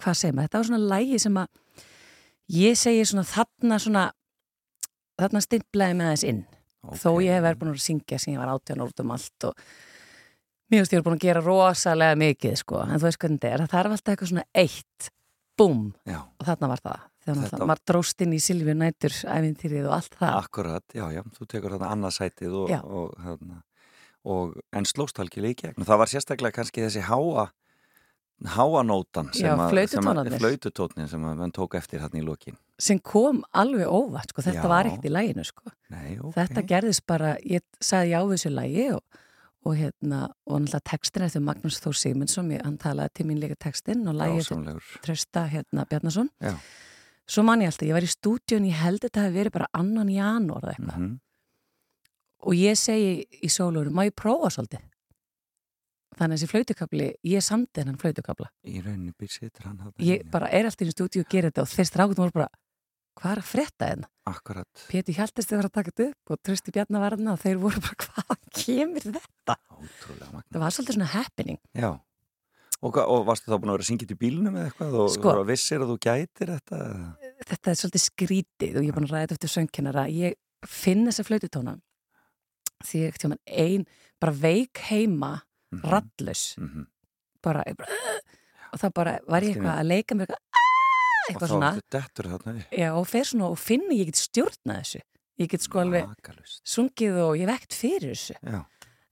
hvað 0.02 0.20
segir 0.20 0.36
maður, 0.36 0.50
þetta 0.50 0.62
var 0.62 0.70
svona 0.70 0.92
lægi 0.94 1.22
sem 1.24 1.40
að 1.42 1.82
ég 2.56 2.80
segi 2.80 3.08
svona 3.10 3.28
þarna 3.30 3.80
svona 3.82 4.06
þarna 5.20 5.42
stimplaði 5.46 5.98
með 6.00 6.12
þess 6.14 6.30
inn. 6.32 6.44
Ok. 6.86 6.98
þó 7.02 7.10
ég 7.24 7.34
hef 7.34 7.44
verið 7.46 7.62
búin 7.62 7.74
að 7.74 7.84
syngja 7.84 8.20
sem 8.22 8.36
ég 8.36 8.42
var 8.42 8.52
átján 8.54 8.84
úr 8.84 8.92
um 9.02 9.14
allt 9.16 9.48
og 9.50 9.62
mér 10.72 10.82
finnst 10.82 10.94
ég 10.96 11.00
er 11.02 11.04
búin 11.06 11.18
að 11.20 11.26
gera 11.28 11.42
rosalega 11.46 12.16
mikið 12.20 12.56
sko, 12.62 12.80
en 12.86 12.96
þú 13.00 13.08
veist 13.10 13.20
hvernig 13.22 13.40
þetta 13.42 13.52
er, 13.54 13.66
það 13.66 13.74
þarf 13.76 13.92
alltaf 13.98 14.14
eitthvað 14.16 14.32
svona 14.32 14.46
eitt, 14.64 15.10
búm 15.58 15.84
og 16.40 16.46
þarna 16.50 16.68
var 16.74 16.82
það, 16.84 17.04
Þetta- 17.26 17.44
þetta... 17.50 17.66
maður 17.66 17.86
dróst 17.90 18.22
inn 18.22 18.34
í 18.34 18.40
Silvíu 18.44 18.76
nætur 18.78 19.14
æfintýrið 19.36 19.86
og 19.90 19.94
allt 19.98 20.18
það 20.20 20.36
Akkurat, 20.44 20.84
já, 20.94 21.06
já, 21.16 21.22
þú 21.38 21.48
tekur 21.50 21.74
þetta 21.78 21.92
annað 21.96 22.14
sætið 22.20 22.58
og, 22.62 22.74
og, 22.86 23.14
hérna, 23.26 23.62
og 24.26 24.58
en 24.74 24.86
slóst 24.86 25.18
algjörlega 25.22 25.54
í 25.56 25.62
gegn. 25.64 25.86
Það 25.86 26.02
var 26.02 26.12
sérstaklega 26.12 26.56
kannski 26.60 26.84
þessi 26.86 27.02
háa 27.08 27.48
háanótan 28.46 29.30
sem 29.34 29.48
að- 29.58 29.70
flaututónarnir. 29.72 30.40
sem 31.10 31.22
að- 31.24 31.32
að 31.32 31.38
mann 31.38 31.52
tók 31.52 31.76
eftir 31.76 32.00
hann 32.02 32.12
í 32.14 32.22
lokin. 32.24 32.58
sem 32.78 33.00
kom 33.00 33.44
alveg 33.54 33.88
óvart 33.88 34.30
sko. 34.30 34.42
þetta 34.42 34.62
Já. 34.64 34.68
var 34.68 34.86
ekkert 34.86 35.06
í 35.06 35.10
læginu 35.10 35.46
sko. 35.46 35.72
Nei, 35.90 36.18
ok. 36.20 36.34
þetta 36.36 36.62
gerðist 36.68 37.06
bara, 37.08 37.38
ég 37.38 37.62
sagði 37.80 38.10
já 38.12 38.20
þessu 38.28 38.52
lægi 38.52 38.94
og, 38.96 39.04
og 39.66 39.78
hérna 39.80 40.30
og 40.46 40.62
náttúrulega 40.62 40.92
textin 40.92 41.26
eftir 41.26 41.44
Magnús 41.44 41.82
Þór 41.84 41.98
Sigmundsson 41.98 42.52
hann 42.56 42.80
talaði 42.82 43.16
til 43.18 43.28
mín 43.30 43.42
líka 43.42 43.58
textin 43.58 44.08
og 44.08 44.18
lægi 44.20 44.44
eftir 44.44 44.56
Dásamlegur. 44.56 44.90
Trösta 45.06 45.48
hérna 45.50 45.86
Bjarnason. 45.90 46.30
Já. 46.42 46.56
svo 47.28 47.44
man 47.44 47.62
ég 47.62 47.72
alltaf, 47.72 47.88
ég 47.88 47.98
var 47.98 48.06
í 48.06 48.12
stúdíun 48.12 48.68
ég 48.70 48.78
held 48.78 49.02
þetta 49.02 49.26
hafi 49.26 49.34
verið 49.34 49.56
bara 49.56 49.72
annan 49.74 50.10
janúar 50.10 50.62
eða 50.62 50.76
eitthvað. 50.76 51.00
Mm 51.02 51.16
og 52.46 52.58
ég 52.58 52.78
segi 52.80 53.24
í 53.44 53.50
sólóru, 53.52 53.94
má 53.94 54.06
ég 54.06 54.16
prófa 54.18 54.52
svolítið? 54.54 54.84
Þannig 56.16 56.32
að 56.32 56.38
þessi 56.38 56.52
flautukabli 56.52 57.08
ég 57.28 57.44
samdi 57.44 57.82
hennan 57.82 57.98
flautukabla 58.00 58.48
Í 58.72 58.80
rauninni 58.80 59.12
býr 59.20 59.32
situr 59.34 59.66
hann 59.68 59.82
ég 60.00 60.24
bara 60.32 60.48
er 60.48 60.70
alltaf 60.70 60.88
í 60.88 60.94
stúdíu 60.94 61.26
og 61.26 61.32
gera 61.32 61.50
þetta 61.50 61.66
og 61.66 61.72
þeir 61.74 61.90
strákutum 61.90 62.24
voru 62.24 62.36
bara, 62.38 62.48
hvað 63.16 63.32
er 63.36 63.42
að 63.42 63.50
frétta 63.52 63.90
hérna 63.92 64.10
Akkurat. 64.26 64.86
Pétur 64.90 65.14
Hjaltist 65.14 65.52
var 65.54 65.68
að 65.68 65.74
taka 65.78 65.92
þetta 65.92 66.06
upp 66.10 66.32
og 66.34 66.40
Trösti 66.42 66.72
Bjarnar 66.74 67.04
var 67.04 67.14
þarna 67.16 67.34
og 67.36 67.42
þeir 67.44 67.60
voru 67.62 67.82
bara, 67.86 67.98
hvað 68.06 68.40
kemur 68.58 69.06
þetta? 69.06 69.56
Ótrúlega 69.76 70.30
magna. 70.34 70.50
Það 70.56 70.64
var 70.66 70.76
svolítið 70.76 70.98
svona 70.98 71.10
happening 71.14 71.60
Já. 71.78 71.92
Og, 72.86 72.98
og 73.02 73.22
varstu 73.26 73.48
þá 73.50 73.56
búin 73.62 73.70
að 73.72 73.78
vera 73.78 73.86
að 73.86 73.90
syngja 73.92 74.08
í 74.12 74.18
bílunum 74.20 74.58
eða 74.60 74.70
eitthvað 74.72 74.98
og 75.00 75.12
Sko. 75.14 75.36
vissir 75.48 75.80
að 75.86 75.92
þú 75.94 75.98
gætir 76.06 76.52
þetta? 76.56 76.80
þetta 77.52 77.72
er 77.72 77.80
svolítið 77.80 78.04
skrítið 78.04 78.76
og 78.76 78.84
ég 78.84 78.90
er 78.92 78.98
búin 78.98 79.08
að 79.08 79.14
ræða 79.16 79.24
þetta 79.30 79.38
eftir 79.40 79.54
söngkennara 79.56 80.04
ég 80.12 80.36
finn 80.68 81.06
þessa 81.08 81.26
flaututóna 81.30 81.76
því 82.86 83.02
ég 83.06 83.14
ekkert 83.14 83.38
ein 83.48 83.86
bara 84.22 84.34
veik 84.42 84.82
heima 84.90 85.32
Mhm. 85.76 85.82
rallus 85.92 86.44
Mhm. 86.60 86.86
bara, 87.44 87.64
ég 87.68 87.76
bara 87.78 87.90
og 88.74 88.80
það 88.80 88.94
bara 88.94 89.20
var 89.28 89.42
ég 89.42 89.56
eitthvað 89.56 89.80
að 89.80 89.88
leika 89.90 90.16
mér 90.16 90.28
eitthvað, 90.28 90.44
Og 91.26 91.34
eitthvað 91.34 91.48
þá 91.50 91.54
svona. 91.56 91.70
ertu 91.76 91.96
dettur 91.98 92.30
þarna 92.32 92.54
já, 92.72 92.90
og 92.96 93.08
fer 93.10 93.24
svona 93.30 93.50
og 93.50 93.58
finn 93.60 93.86
ég 93.92 94.06
get 94.12 94.16
stjórna 94.22 94.80
þessu. 94.82 95.02
Ég 95.40 95.50
get 95.52 95.62
sko 95.66 95.80
alveg 95.82 96.08
Makalust. 96.08 96.62
sungið 96.64 97.18
og 97.26 97.36
ég 97.42 97.50
ekkert 97.52 97.74
fyrir 97.76 98.14
þessu. 98.16 98.36
Já, 98.46 98.62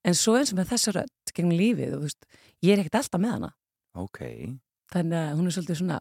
en 0.05 0.13
svo 0.15 0.37
eins 0.39 0.53
og 0.53 0.59
með 0.61 0.69
þessa 0.71 0.93
rödd 0.99 1.33
gegn 1.33 1.51
lífið 1.57 1.93
og 1.97 1.99
þú 2.03 2.07
veist, 2.07 2.25
ég 2.63 2.73
er 2.77 2.83
ekkert 2.83 2.99
alltaf 3.01 3.21
með 3.23 3.31
hana. 3.37 3.51
Ok. 3.95 4.19
þannig 4.93 5.17
að 5.17 5.37
hún 5.39 5.47
er 5.49 5.53
svolítið 5.55 5.77
svona 5.81 5.99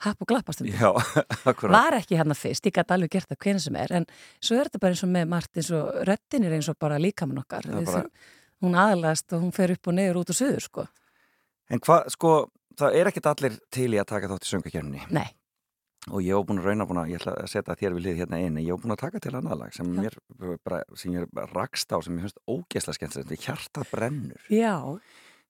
happ 0.00 0.20
og 0.24 0.28
glappast 0.28 0.60
Já, 0.64 0.90
akkurat. 1.50 1.72
var 1.72 1.92
ekki 1.98 2.16
hérna 2.16 2.34
fyrst, 2.36 2.64
ég 2.64 2.72
gæti 2.72 2.94
alveg 2.96 3.10
gert 3.12 3.28
það 3.28 3.38
hvernig 3.44 3.60
sem 3.64 3.76
er 3.76 3.92
en 3.98 4.06
svo 4.40 4.56
er 4.56 4.68
þetta 4.68 4.80
bara 4.80 4.92
eins 4.96 5.02
og 5.04 5.10
með 5.12 5.26
margt 5.28 5.56
eins 5.60 5.70
og 5.76 5.90
röddin 6.08 6.44
er 6.48 6.54
eins 6.56 6.68
og 6.72 6.78
bara 6.80 6.96
líkamann 7.00 7.40
okkar. 7.42 7.68
Bara- 7.68 7.84
þurfum- 7.84 8.10
hún 8.64 8.76
aðalast 8.76 9.32
og 9.36 9.42
hún 9.44 9.52
fer 9.56 9.72
upp 9.72 9.88
og 9.88 9.94
niður 9.96 10.20
út 10.22 10.30
og 10.32 10.36
suður 10.36 10.60
sko. 10.64 10.86
En 11.70 11.80
hvað, 11.80 12.08
sko, 12.12 12.32
það 12.76 12.96
er 13.00 13.06
ekkit 13.12 13.26
allir 13.30 13.58
til 13.70 13.88
í 13.94 14.00
að 14.00 14.08
taka 14.12 14.28
þátt 14.28 14.44
í 14.48 14.50
söngakjörnni 14.54 15.04
nei, 15.16 15.28
og 16.08 16.22
ég 16.24 16.32
hef 16.32 16.46
búin 16.48 16.60
að 16.62 16.68
rauna 16.70 16.86
búin 16.88 17.00
að, 17.02 17.10
ég 17.12 17.20
ætla 17.20 17.34
að 17.36 17.50
setja 17.52 17.76
þér 17.76 17.96
við 17.96 18.04
lið 18.06 18.20
hérna 18.22 18.40
einu, 18.40 18.62
ég 18.64 18.72
hef 18.72 18.80
búin 18.80 18.94
að 18.94 19.02
taka 19.02 19.20
til 19.20 19.34
annað 19.36 19.60
lag 19.60 19.74
sem 19.76 19.86
mér 19.92 20.16
bara, 20.64 20.78
sem 20.96 21.12
ég 21.12 21.26
er 21.28 21.52
rakst 21.52 21.92
á 21.92 22.00
sem 22.00 22.16
ég 22.16 22.24
finnst 22.24 22.40
ógeðslega 22.48 22.96
skemmt 22.96 23.34
hjartað 23.44 23.90
brennur. 23.92 24.42
Já, 24.48 24.76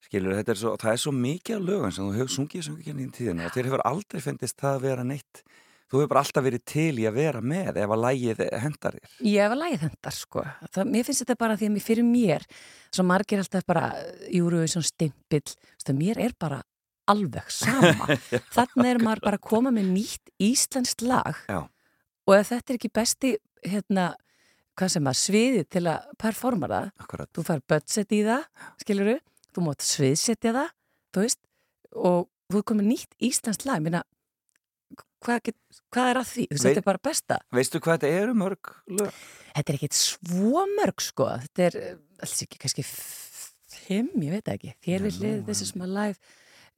skilur, 0.08 0.34
þetta 0.40 0.54
er 0.54 0.60
svo, 0.64 0.70
það 0.80 0.92
er 0.92 1.02
svo 1.04 1.12
mikið 1.14 1.66
lögum 1.68 1.94
sem 1.94 2.08
þú 2.08 2.12
hefur 2.18 2.34
sungið 2.34 2.66
söngakjörni 2.66 3.06
í 3.06 3.14
tíðinu 3.14 3.46
og 3.46 3.54
þér 3.54 3.70
hefur 3.70 3.86
aldrei 3.92 4.20
fundist 4.24 4.58
það 4.58 4.72
að 4.74 4.86
vera 4.88 5.04
neitt. 5.06 5.44
Þú 5.90 5.98
hefur 5.98 6.10
bara 6.12 6.22
alltaf 6.22 6.44
verið 6.46 6.62
til 6.70 6.94
í 7.02 7.06
að 7.08 7.16
vera 7.18 7.40
með 7.42 7.80
ef 7.82 7.90
að 7.90 8.02
lægið 8.04 8.42
hendar 8.62 8.94
þér. 8.94 9.14
Ég 9.26 9.42
hef 9.42 9.54
að 9.54 9.62
lægið 9.64 9.80
þetta 9.86 10.10
sko. 10.14 10.44
Það, 10.70 10.84
mér 10.94 11.06
finnst 11.08 11.22
þetta 11.24 11.38
bara 11.40 11.56
því 11.58 11.66
að 11.66 11.74
mér 11.74 11.84
fyrir 11.86 12.06
mér 12.06 12.46
svo 12.90 13.06
margir 13.06 13.42
alltaf 13.42 13.66
bara 13.66 13.86
júru 14.30 14.62
alveg 17.10 17.52
sama. 17.54 18.16
Þannig 18.56 18.90
er 18.92 19.00
maður 19.04 19.22
bara 19.26 19.38
að 19.40 19.46
koma 19.50 19.72
með 19.74 19.90
nýtt 19.94 20.32
íslenskt 20.50 21.04
lag. 21.06 21.36
Já. 21.50 21.60
og 22.30 22.34
ef 22.36 22.50
þetta 22.52 22.72
er 22.74 22.78
ekki 22.78 22.92
besti 22.94 23.32
hérna, 23.66 24.04
hvað 24.78 24.92
sem 24.94 25.08
að 25.10 25.18
sviði 25.20 25.64
til 25.68 25.82
að 25.90 26.06
performa 26.20 26.68
það 26.70 26.86
Akkurat, 27.04 27.30
þú 27.36 27.42
fær 27.48 27.62
budget 27.68 28.14
í 28.16 28.20
það, 28.28 28.46
skiluru 28.84 29.16
þú 29.50 29.64
mátt 29.66 29.84
sviðsetja 29.84 30.52
það, 30.56 30.70
þú 31.10 31.24
veist? 31.26 31.40
Og 31.98 32.28
þú 32.54 32.62
komið 32.70 32.86
nýtt 32.92 33.16
íslenskt 33.30 33.66
lag. 33.66 33.82
Minna, 33.82 34.04
hvað, 35.24 35.40
get, 35.50 35.56
hvað 35.92 36.10
er 36.12 36.20
að 36.20 36.28
því? 36.30 36.44
Veit- 36.50 36.62
þetta 36.64 36.82
er 36.82 36.86
bara 36.86 37.02
besta. 37.02 37.38
veistu 37.54 37.80
hvað 37.82 37.98
þetta 37.98 38.20
eru 38.22 38.36
mörg 38.38 38.70
lög? 39.00 39.10
þetta 39.56 39.72
er 39.74 39.78
ekkit 39.80 39.98
svo 39.98 40.64
mörg 40.78 41.02
sko. 41.04 41.26
Þetta 41.44 41.66
er, 41.66 41.76
eh, 41.82 41.96
alls 42.22 42.42
ekki, 42.46 42.60
kannski 42.62 42.84
fimm, 42.86 44.12
ég 44.22 44.36
veit 44.38 44.52
ekki. 44.54 44.74
Þér 44.86 45.02
vil 45.08 45.12
Já, 45.16 45.20
lið, 45.24 45.36
nú, 45.40 45.46
this 45.50 45.62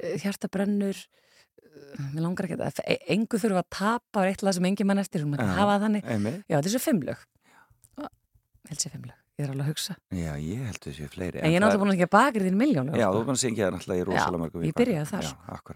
is 0.02 0.24
my 0.24 0.30
life 0.30 1.06
eh, 1.62 1.98
eh, 1.98 2.10
mér 2.14 2.22
langar 2.26 2.44
ekki 2.48 2.58
að 2.58 2.80
e- 2.86 2.98
engu 3.14 3.38
þurfa 3.40 3.62
að 3.62 3.68
tapa 3.70 4.22
á 4.22 4.28
eitt 4.28 4.42
lag 4.42 4.54
sem 4.54 4.64
engin 4.64 4.86
mann 4.86 4.98
eftir, 5.02 5.22
hún 5.24 5.32
maður 5.34 5.54
hafa 5.56 5.78
þannig. 5.86 6.04
já, 6.48 6.56
þetta 6.58 6.66
er 6.68 6.74
svo 6.74 6.82
fimm 6.82 7.02
lög 7.02 7.18
Og- 8.02 8.10
held 8.68 8.78
sér 8.82 8.90
fimm 8.92 9.04
lög, 9.08 9.18
ég 9.38 9.44
er 9.46 9.50
alveg 9.52 9.64
að 9.66 9.70
hugsa. 9.72 9.96
Já, 10.12 10.32
ég 10.36 10.66
held 10.66 10.80
þessi 10.80 11.08
fleiri 11.08 11.40
en 11.42 11.50
ég 11.50 11.56
er 11.56 11.60
náttúrulega 11.62 11.82
búin 11.82 11.94
að 11.96 12.02
að 12.06 12.10
bakri 12.16 12.46
þín 12.50 12.58
miljón 12.60 12.90
lög, 12.90 12.96
Já, 13.00 13.06
sko. 13.08 13.18
þú 13.20 13.24
kannu 13.26 13.42
syngja 13.42 13.66
það 13.68 13.74
náttúrulega 13.78 14.02
í 14.02 14.08
rosalega 14.10 14.42
mörgum 14.42 14.62
ég 14.68 14.74
byrjaði 14.74 15.08
þar, 15.12 15.22
Já, 15.22 15.56
sko. 15.62 15.74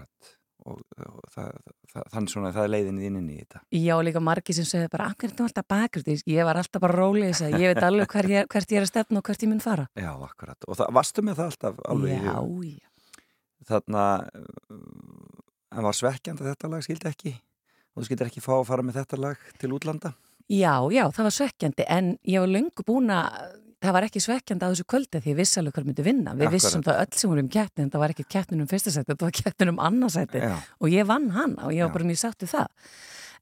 og, 0.67 0.81
og 0.99 1.21
það, 1.31 1.51
það, 1.93 2.05
þannig 2.13 2.31
svona 2.33 2.53
það 2.53 2.65
er 2.65 2.73
leiðin 2.75 2.99
þín 2.99 3.19
inn 3.21 3.31
í 3.31 3.37
þetta. 3.39 3.61
Já, 3.71 3.95
líka 4.03 4.21
margir 4.21 4.55
sem 4.57 4.65
segja 4.67 4.89
bara, 4.91 5.07
akkur 5.13 5.29
er 5.29 5.35
þetta 5.37 5.47
alltaf 5.47 5.67
bakrið 5.71 6.23
ég 6.27 6.45
var 6.45 6.57
alltaf 6.57 6.81
bara 6.83 6.97
rólega 6.99 7.31
þess 7.31 7.47
að 7.47 7.61
ég 7.63 7.75
veit 7.75 7.85
alveg 7.87 8.09
hver 8.11 8.27
ég, 8.33 8.49
hvert 8.51 8.73
ég 8.75 8.77
er 8.81 8.83
að 8.83 8.91
stefna 8.91 9.19
og 9.19 9.25
hvert 9.31 9.43
ég 9.47 9.49
mun 9.49 9.61
fara. 9.63 9.87
Já, 9.95 10.11
akkurat, 10.27 10.59
og 10.67 10.75
það, 10.77 10.91
Þarna 13.67 14.03
en 15.77 15.85
var 15.87 15.97
svekkjandi 15.97 16.45
að 16.45 16.53
þetta 16.53 16.71
lag 16.73 16.85
skildi 16.87 17.11
ekki 17.11 17.35
og 17.37 18.01
þú 18.03 18.09
skildir 18.09 18.31
ekki 18.31 18.45
fá 18.45 18.53
að 18.61 18.67
fara 18.69 18.85
með 18.87 19.01
þetta 19.01 19.19
lag 19.25 19.47
til 19.61 19.73
útlanda 19.77 20.15
Já, 20.47 20.79
já, 20.95 21.03
það 21.11 21.25
var 21.27 21.35
svekkjandi 21.35 21.87
en 21.91 22.11
ég 22.23 22.39
var 22.45 22.53
löngu 22.53 22.85
búin 22.87 23.11
að 23.11 23.57
það 23.83 23.95
var 23.97 24.07
ekki 24.07 24.21
svekkjandi 24.23 24.63
á 24.63 24.71
þessu 24.71 24.87
kvöldi 24.89 25.21
því 25.23 25.33
ég 25.33 25.39
vissi 25.41 25.59
alveg 25.61 25.75
hver 25.77 25.87
myndi 25.89 26.05
vinna. 26.07 26.33
Við 26.35 26.47
Akkurat. 26.47 26.55
vissum 26.55 26.85
það 26.87 27.01
öll 27.03 27.19
sem 27.19 27.31
vorum 27.33 27.45
um 27.45 27.51
keppni 27.57 27.83
en 27.85 27.91
það 27.91 28.03
var 28.03 28.15
ekki 28.15 28.27
keppnin 28.31 28.63
um 28.63 28.69
fyrsta 28.71 28.93
sæti, 28.95 29.09
þetta 29.11 29.27
var 29.27 29.35
keppnin 29.37 29.73
um 29.73 29.81
annarsæti 29.89 30.43
Já, 30.43 30.55
og 30.81 30.95
ég 30.95 31.09
vann 31.11 31.27
hann 31.35 31.57
og 31.59 31.75
ég 31.75 31.83
var 31.85 31.91
Já. 31.91 31.95
bara 31.99 32.09
mjög 32.09 32.21
sátt 32.23 32.47
við 32.47 32.53
það. 32.55 32.95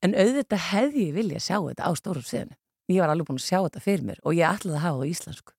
En 0.05 0.17
auðvitað 0.25 0.65
hefði 0.71 1.05
ég 1.05 1.15
vilja 1.21 1.41
sjá 1.45 1.57
þetta 1.61 1.85
á 1.85 1.91
stórum 2.01 2.25
sviðinu. 2.27 2.57
Ég 2.93 3.01
var 3.05 3.13
alveg 3.15 3.29
búin 3.31 3.41
að 3.41 3.47
sjá 3.47 3.59
þetta 3.63 3.85
fyrir 3.85 4.09
mér 4.09 4.19
og 4.25 4.37
ég 4.41 4.49
ætlaði 4.49 4.77
að 4.81 4.85
hafa 4.85 4.97
það 4.97 5.05
á 5.05 5.13
íslensku. 5.15 5.53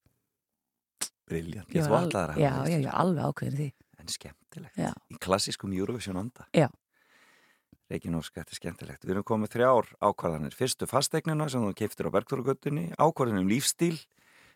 briljant, 1.30 1.69
Ég 1.73 1.86
þú 1.86 1.89
var 1.93 2.04
allar 2.04 2.34
alveg, 2.34 2.41
já, 2.43 2.51
já, 2.69 2.78
ég 2.78 2.86
var 2.89 2.99
alveg 3.06 3.30
ákveðin 3.30 3.54
í 3.56 3.62
því. 3.62 3.69
En 4.01 4.12
skemmtilegt, 4.55 4.77
Já. 4.79 4.91
í 5.11 5.17
klassískum 5.19 5.73
Eurovision 5.75 6.17
anda 6.17 6.47
Já. 6.55 6.69
Reykján 7.91 8.15
Ósk, 8.17 8.33
þetta 8.33 8.49
er 8.49 8.57
skemmtilegt 8.59 9.03
Við 9.05 9.11
erum 9.13 9.23
komið 9.27 9.51
þrjár 9.53 9.89
ákvarðanir 10.01 10.55
Fyrstu 10.57 10.87
fasteignina 10.89 11.45
sem 11.49 11.61
þú 11.61 11.73
keftir 11.77 12.07
á 12.09 12.15
Bergþórugötunni 12.15 12.87
Ákvarðan 12.97 13.43
um 13.43 13.49
lífstíl 13.51 13.99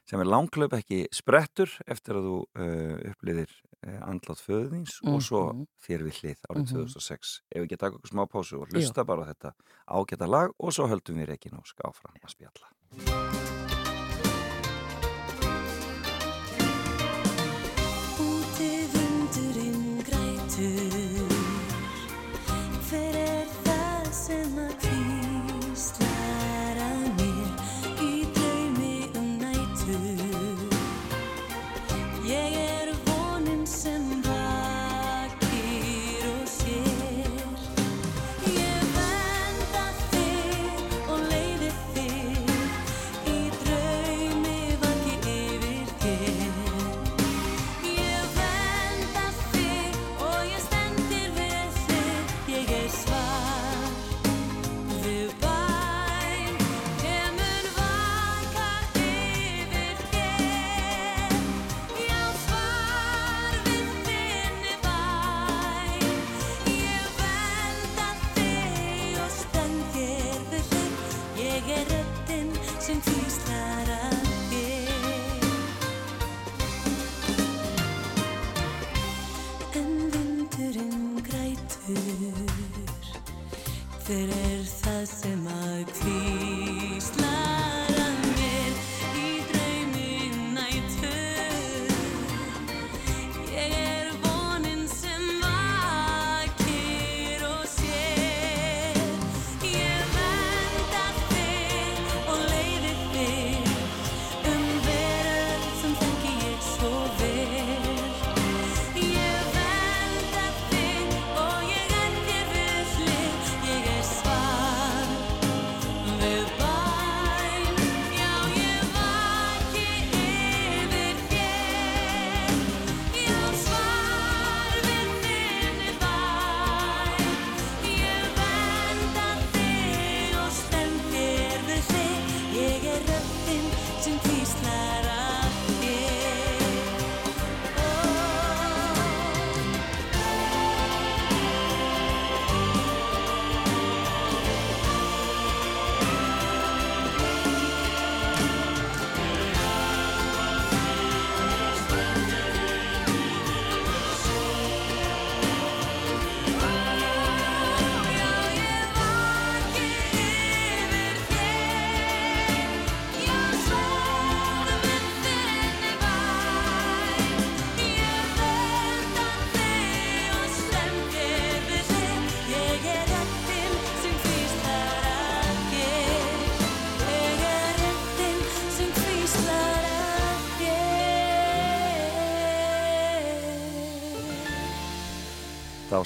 sem 0.10 0.18
er 0.24 0.26
langklöp 0.26 0.74
ekki 0.74 1.04
sprettur 1.14 1.70
eftir 1.86 2.18
að 2.18 2.26
þú 2.26 2.38
uh, 2.58 3.12
upplýðir 3.12 3.52
uh, 3.86 4.00
andlátt 4.10 4.42
föðins 4.42 4.96
og 5.06 5.22
svo 5.22 5.44
Mhm. 5.54 5.68
þér 5.86 6.08
við 6.08 6.18
hlið 6.24 6.42
árið 6.50 6.64
Mhm. 6.64 6.74
2006 6.74 7.36
Ef 7.52 7.62
við 7.62 7.68
ekki 7.70 7.78
taka 7.78 7.96
okkur 8.00 8.10
smá 8.16 8.26
pásu 8.26 8.62
og 8.64 8.68
hlusta 8.74 9.06
bara 9.06 9.22
á 9.22 9.30
þetta 9.30 9.54
ágæta 9.86 10.26
lag 10.28 10.50
og 10.58 10.74
svo 10.74 10.88
höldum 10.90 11.22
við 11.22 11.30
Reykján 11.36 11.60
Ósk 11.62 11.78
áfram 11.86 12.18
að 12.26 12.34
spjalla 12.34 13.59
hver 84.10 84.30
er 84.34 84.62
það 84.66 85.06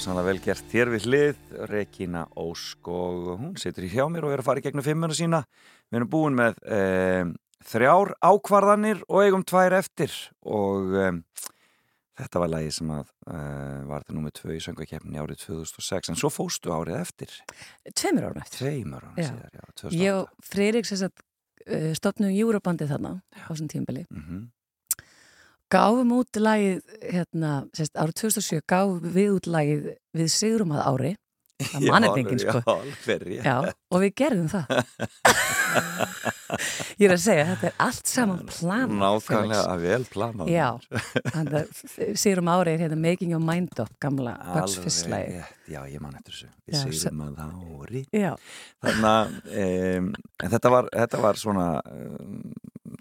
Dásanlega 0.03 0.27
vel 0.27 0.39
gert 0.43 0.65
þér 0.67 0.89
við 0.91 1.05
hlið, 1.07 1.37
Regína 1.71 2.25
Ósk 2.35 2.89
og 2.91 3.27
hún 3.39 3.53
situr 3.55 3.85
í 3.87 3.91
hjá 3.93 4.03
mér 4.11 4.25
og 4.27 4.33
er 4.35 4.41
að 4.41 4.47
fara 4.49 4.59
í 4.59 4.63
gegnum 4.65 4.83
fimmuna 4.83 5.15
sína. 5.15 5.39
Við 5.87 5.99
erum 6.01 6.09
búin 6.11 6.35
með 6.35 6.57
e, 6.67 6.79
þrjár 7.69 8.09
ákvarðanir 8.19 9.05
og 9.07 9.21
eigum 9.23 9.45
tvær 9.47 9.77
eftir 9.77 10.11
og 10.43 10.91
e, 10.91 11.05
þetta 12.19 12.41
var 12.43 12.51
lagi 12.51 12.73
sem 12.75 12.91
að 12.91 13.13
e, 13.31 13.37
var 13.93 14.03
það 14.03 14.17
númið 14.17 14.33
tvö 14.41 14.57
í 14.57 14.59
söngvakeppni 14.65 15.23
árið 15.23 15.39
2006 15.45 16.11
en 16.11 16.19
svo 16.19 16.33
fóstu 16.35 16.75
árið 16.75 16.99
eftir, 16.99 17.37
Tveimur 17.93 18.27
árum 18.27 18.43
eftir. 18.43 18.59
tveimur 18.59 19.07
Já. 19.07 19.29
síðar, 19.29 19.55
já, 19.55 19.63
2008. 19.85 20.01
Ég 20.01 20.17
og 20.17 20.49
Freyrík 20.51 20.91
sem 20.91 20.99
sagt 21.05 21.23
uh, 21.23 21.93
stopnum 21.95 22.35
Júrabandið 22.35 22.91
þarna 22.91 23.13
á 23.23 23.47
þessum 23.53 23.71
tímbili. 23.71 24.03
Mm 24.11 24.51
Gáfum 25.73 26.11
út 26.19 26.37
lagið, 26.37 26.81
hérna, 27.01 27.51
sérst, 27.73 27.95
árið 27.97 28.15
2007 28.21 28.63
gáfum 28.69 29.11
við 29.15 29.35
út 29.39 29.47
lagið 29.49 29.91
við 30.13 30.31
Sigrum 30.33 30.73
að 30.77 30.87
ári. 30.91 31.13
Það 31.63 31.85
manið 31.87 32.17
enginn, 32.19 32.39
sko. 32.41 32.59
Já, 32.59 32.73
alveg 32.73 33.21
rétt. 33.23 33.45
Já, 33.45 33.55
og 33.93 34.01
við 34.03 34.13
gerðum 34.19 34.49
það. 34.51 34.65
Ég 37.01 37.07
er 37.07 37.13
að 37.15 37.21
segja, 37.23 37.45
þetta 37.49 37.67
er 37.69 37.75
allt 37.81 38.09
saman 38.09 38.41
plan. 38.49 38.91
Nákvæmlega 38.99 39.75
vel 39.81 40.03
planað. 40.11 40.51
Já, 40.53 40.67
þannig 41.31 41.55
að 41.59 41.67
Sigrum 42.21 42.51
ári 42.53 42.75
er 42.75 42.83
hérna 42.83 42.97
Making 42.99 43.33
Your 43.33 43.43
Mind 43.43 43.73
Up, 43.81 43.89
gamla 44.03 44.35
Bugs 44.51 44.77
Alveg 44.77 44.85
Fizz 44.87 44.99
lagið. 45.13 45.39
rétt, 45.39 45.71
já, 45.73 45.79
ég 45.93 46.03
man 46.03 46.19
eftir 46.19 46.35
þessu. 46.35 46.49
Já, 46.51 46.83
Við 46.83 46.99
segjum 46.99 47.23
að 47.25 47.41
ári. 47.47 48.03
Já, 48.13 48.31
Þannig 48.83 49.09
að 49.13 49.33
um, 49.63 50.11
þetta, 50.43 50.73
var, 50.75 50.91
þetta 50.93 51.23
var 51.25 51.41
svona 51.41 51.67
um, 51.89 52.37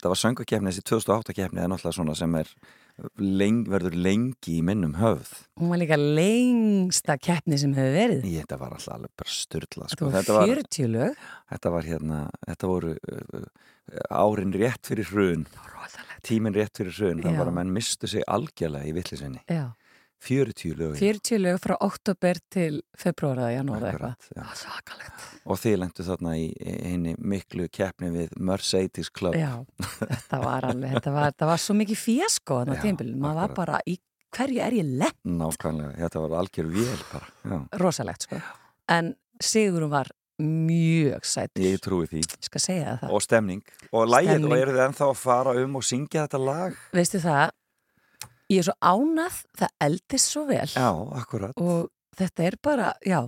þetta 0.03 0.11
var 0.11 0.19
söngakefni 0.19 0.71
þessi 0.73 0.83
2008 0.91 1.35
kefni 1.39 1.61
er 1.63 1.69
náttúrulega 1.71 1.95
svona 1.95 2.15
sem 2.19 2.33
er 2.41 2.49
leng, 3.23 3.61
verður 3.71 3.95
lengi 4.03 4.57
í 4.59 4.63
minnum 4.67 4.97
höfð 4.99 5.31
hún 5.63 5.71
var 5.71 5.79
líka 5.79 5.99
lengsta 6.01 7.15
keppni 7.23 7.59
sem 7.63 7.73
hefur 7.77 7.95
verið. 7.95 8.27
Í, 8.27 8.33
þetta 8.43 8.59
var 8.59 8.75
alltaf 8.75 8.97
alveg 8.97 9.13
bara 9.23 9.35
styrla 9.37 9.87
Þetta 9.87 9.97
sko. 9.97 10.11
þetta, 10.17 10.37
var, 10.37 10.53
40 10.57 10.91
lög. 10.97 11.23
þetta 11.55 11.73
var 11.77 11.89
hérna 11.93 12.19
þetta 12.49 12.73
voru 12.73 12.97
uh, 12.99 13.47
árin 14.11 14.57
rétt 14.59 14.91
fyrir 14.91 15.09
hrun 15.15 15.47
tíminn 16.27 16.59
rétt 16.59 16.83
fyrir 16.83 16.99
hrun 16.99 17.23
var 17.25 17.47
að 17.49 17.57
menn 17.61 17.73
mistu 17.75 18.11
sig 18.11 18.27
algjörlega 18.27 18.91
í 18.91 18.97
vittlisinni 18.99 19.41
Já, 19.47 19.71
40 20.23 20.75
lög 20.79 20.93
40 21.01 21.39
lög 21.43 21.59
frá 21.65 21.75
oktober 21.83 22.39
til 22.53 22.79
februar 22.99 23.41
eða 23.43 23.51
janúar 23.57 23.87
eitthvað. 23.89 24.13
Akkurat, 24.15 24.29
já. 24.37 24.45
Svakalegt. 24.63 25.27
og 25.45 25.59
þið 25.63 25.77
lendu 25.83 26.07
þarna 26.07 26.37
í 26.39 26.47
henni 26.87 27.15
miklu 27.19 27.67
keppni 27.75 28.13
við 28.15 28.37
Mercedes 28.39 29.11
Club 29.11 29.35
Já, 29.39 29.51
þetta 29.99 30.41
var 30.45 30.69
alveg, 30.71 30.95
þetta 30.99 31.13
var, 31.17 31.29
þetta 31.33 31.51
var 31.53 31.63
svo 31.65 31.77
mikið 31.83 32.01
fíasko 32.05 32.61
þannig 32.63 32.77
Já, 32.77 32.81
að 32.81 32.89
tímbil, 32.89 33.13
maður 33.27 33.41
var 33.43 33.55
bara 33.59 33.83
í 33.91 33.99
hverju 34.33 34.63
er 34.65 34.79
ég 34.79 34.93
lett 35.03 35.19
nákvæmlega, 35.29 35.99
þetta 36.07 36.23
var 36.25 36.39
algjör 36.41 36.71
vél 36.73 37.03
bara 37.13 37.27
já. 37.51 37.59
rosalegt 37.83 38.29
sko. 38.29 38.39
En 38.89 39.15
Sigurum 39.43 39.91
var 39.93 40.09
mjög 40.43 41.27
sætt, 41.29 41.53
ég 41.61 41.81
trúi 41.83 42.07
því 42.11 42.23
ég 42.23 42.47
skal 42.47 42.63
segja 42.63 42.95
það. 43.03 43.11
og 43.15 43.23
stemning 43.23 43.61
og 43.93 44.09
Stemning. 44.09 44.47
og 44.49 44.57
eru 44.57 44.73
þið 44.75 44.85
ennþá 44.87 45.09
að 45.11 45.19
fara 45.21 45.53
um 45.63 45.77
og 45.79 45.85
syngja 45.87 46.25
þetta 46.27 46.41
lag 46.43 46.79
Veistu 46.97 47.21
það, 47.23 47.51
ég 48.53 48.63
er 48.63 48.69
svo 48.71 48.77
ánað, 48.93 49.43
það 49.63 49.75
eldist 49.89 50.33
svo 50.37 50.47
vel 50.53 50.69
já, 50.69 50.89
akkurat 51.23 51.57
og 51.65 51.91
þetta 52.19 52.49
er 52.51 52.59
bara, 52.63 52.93
já, 53.09 53.23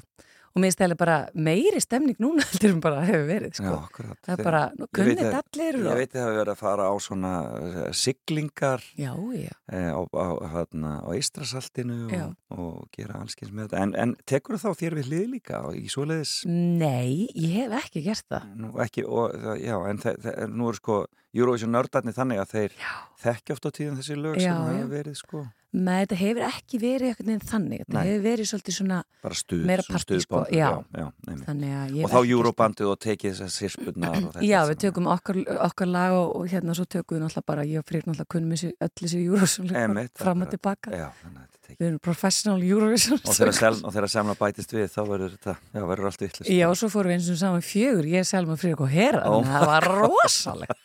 og 0.54 0.62
mér 0.62 0.70
stæli 0.70 0.94
bara 0.94 1.14
meiri 1.34 1.80
stemning 1.82 2.18
núna 2.22 2.44
heldur 2.50 2.74
en 2.76 2.82
bara 2.84 3.00
hefur 3.08 3.24
verið, 3.26 3.56
já, 3.56 3.62
sko. 3.64 3.78
akkurat 3.88 4.18
Það 4.28 4.34
er 4.38 4.44
bara, 4.46 4.60
að- 4.68 5.38
allir 5.40 5.78
ég 5.80 5.96
veit 5.98 6.12
að 6.12 6.14
það 6.14 6.28
hefur 6.28 6.36
verið 6.38 6.52
að 6.52 6.60
fara 6.60 6.84
á 6.86 6.94
svona 7.02 7.32
eh, 7.58 7.88
siglingar 8.04 8.84
Já, 9.00 9.10
já, 9.34 9.50
eh, 9.72 9.90
á, 9.90 10.00
á, 10.14 10.26
hérna, 10.54 10.92
á 11.02 11.08
Eistrasaltinu 11.16 11.98
Já. 12.12 12.22
og, 12.54 12.60
og 12.60 12.86
gera 12.94 13.18
allskins 13.24 13.50
með 13.50 13.66
þetta 13.72 13.82
en, 13.82 13.96
en 14.04 14.14
tekur 14.30 14.60
þá 14.62 14.68
þér 14.78 14.98
við 15.00 15.10
hlið 15.10 15.26
líka 15.34 15.64
í 15.74 15.84
svoleiðis 15.90 16.36
nei, 16.46 17.26
ég 17.34 17.56
hef 17.64 17.74
ekki 17.82 18.04
gert 18.06 18.28
það. 18.30 18.46
nú 18.62 18.72
ekki, 18.84 19.08
og, 19.08 19.34
það- 19.42 19.60
já, 19.64 19.76
en 19.90 20.04
þe 20.06 20.14
þe 20.28 20.36
nú 20.54 20.70
eru 20.70 20.78
sko 20.84 21.00
Eurovision 21.34 21.74
nördarnir 21.74 22.14
þannig 22.16 22.40
að 22.44 22.54
þeir 22.54 22.78
Já. 22.78 22.94
þekkja 23.24 23.56
oft 23.56 23.68
á 23.68 23.70
tíðan 23.74 24.00
þessi 24.00 24.16
lög 24.20 24.40
Já, 24.40 24.54
sem 24.54 24.80
já. 24.80 24.88
verið 24.94 25.20
sko 25.20 25.44
Nei, 25.74 26.04
þetta 26.04 26.16
hefur 26.20 26.44
ekki 26.46 26.78
verið 26.78 27.08
eitthvað 27.08 27.28
neginn 27.32 27.48
þannig, 27.50 27.80
þetta 27.82 27.94
Nei. 27.96 28.04
hefur 28.06 28.20
verið 28.28 28.46
svolítið 28.46 28.74
svona, 28.76 28.98
stuð, 29.34 29.62
Meira 29.66 29.84
partí, 29.88 30.18
sko, 30.22 30.42
já. 30.54 30.68
og 30.70 32.12
þá 32.12 32.18
Eurobandið 32.20 32.90
og 32.92 33.00
tekið 33.02 33.32
þessar 33.32 33.50
sirspunnar 33.50 34.20
og 34.20 34.28
þetta 34.36 34.46
Já, 34.46 34.60
við 34.70 34.78
tökum 34.84 35.10
okkar, 35.10 35.40
okkar 35.66 35.90
lag 35.90 36.14
og, 36.14 36.30
og 36.38 36.46
hérna 36.52 36.76
svo 36.78 36.86
tökum 36.86 37.18
við 37.18 37.24
náttúrulega 37.24 37.48
bara, 37.50 37.66
ég 37.66 37.82
og 37.82 37.88
Freyr 37.90 38.06
náttúrulega 38.06 38.30
kunnum 38.36 38.54
þessi, 38.54 38.70
öll 38.78 38.92
þessi 39.02 39.24
Eurovision 39.24 40.14
fram 40.22 40.46
og 40.46 40.54
tilbaka. 40.54 40.94
Já, 40.94 41.08
þannig 41.24 41.42
að 41.42 41.63
Við 41.72 41.86
erum 41.88 42.00
professional 42.04 42.62
Eurovision 42.62 43.18
og 43.18 43.36
þegar, 43.36 43.56
sel, 43.56 43.72
og 43.80 43.94
þegar 43.94 44.12
semla 44.12 44.36
bætist 44.38 44.74
við 44.74 44.88
þá 44.92 45.00
verður 45.08 45.34
þetta, 45.36 45.54
já, 45.72 45.82
verður 45.90 46.08
allt 46.10 46.24
vittlust 46.24 46.50
Já, 46.52 46.64
og 46.68 46.78
svo 46.78 46.90
fórum 46.92 47.12
við 47.12 47.16
eins 47.18 47.30
og 47.32 47.40
saman 47.40 47.64
fjögur, 47.64 48.08
ég, 48.12 48.28
Selma, 48.28 48.56
Freyr 48.60 48.82
og 48.84 48.90
að 48.94 49.48
það 49.48 49.66
var 49.70 49.88
rosalegt. 49.90 50.82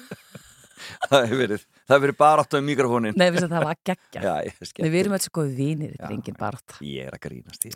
það 1.10 1.26
hefur 1.26 1.40
verið, 1.40 1.64
það 1.84 1.94
hefur 1.94 2.04
verið 2.06 2.18
bara 2.20 2.44
átt 2.44 2.56
á 2.56 2.60
mikrofónin 2.68 3.18
Nei, 3.18 3.28
við 3.32 3.46
það 3.46 3.66
var 3.70 3.80
geggja. 3.90 4.36
við 4.84 5.00
erum 5.02 5.16
alls 5.16 5.32
góð 5.40 5.52
vinir, 5.58 5.96
þetta 5.96 6.10
er 6.10 6.16
engin 6.18 6.38
barátt. 6.38 6.78
ég 6.84 7.08
er 7.08 7.16
að 7.16 7.24
grínast 7.26 7.68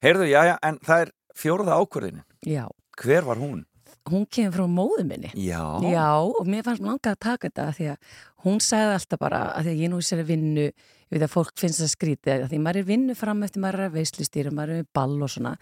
heyrðu, 0.00 0.28
já, 0.30 0.40
já, 0.48 0.54
en 0.64 0.78
það 0.84 1.06
er 1.06 1.14
fjóruða 1.36 1.80
ákvörðinin 1.80 2.24
já. 2.48 2.64
hver 3.00 3.26
var 3.28 3.40
hún? 3.40 3.64
Hún 4.08 4.24
kemur 4.32 4.54
frá 4.56 4.64
móðu 4.66 5.04
minni. 5.04 5.30
já, 5.36 5.60
Já, 5.84 6.06
og 6.24 6.46
mér 6.48 6.62
fannst 6.64 6.82
langa 6.82 7.12
að 7.12 7.18
taka 7.20 7.48
þetta 7.50 7.66
því 7.76 7.88
að 7.92 8.14
hún 8.44 8.60
sagði 8.64 8.94
alltaf 8.96 9.18
bara 9.20 9.40
að 9.52 9.66
því 9.66 9.74
að 9.74 9.82
ég 9.84 9.90
nú 9.92 9.98
sér 10.00 10.22
að 10.22 10.30
vinnu, 10.32 10.64
ég 10.70 11.10
veit 11.12 11.22
að 11.26 11.34
fólk 11.34 11.52
finnst 11.60 11.82
það 11.82 11.90
skrítið, 11.92 12.46
því 12.48 12.58
maður 12.64 12.80
er 12.80 12.88
vinnu 12.88 13.14
fram 13.18 13.42
eftir 13.44 13.60
maður 13.60 13.80
er 13.82 13.90
að 13.90 13.98
veislistýra, 13.98 14.50
maður 14.56 14.72
er 14.72 14.80
með 14.80 14.88
ball 14.96 15.22
og 15.22 15.30
svona. 15.30 15.52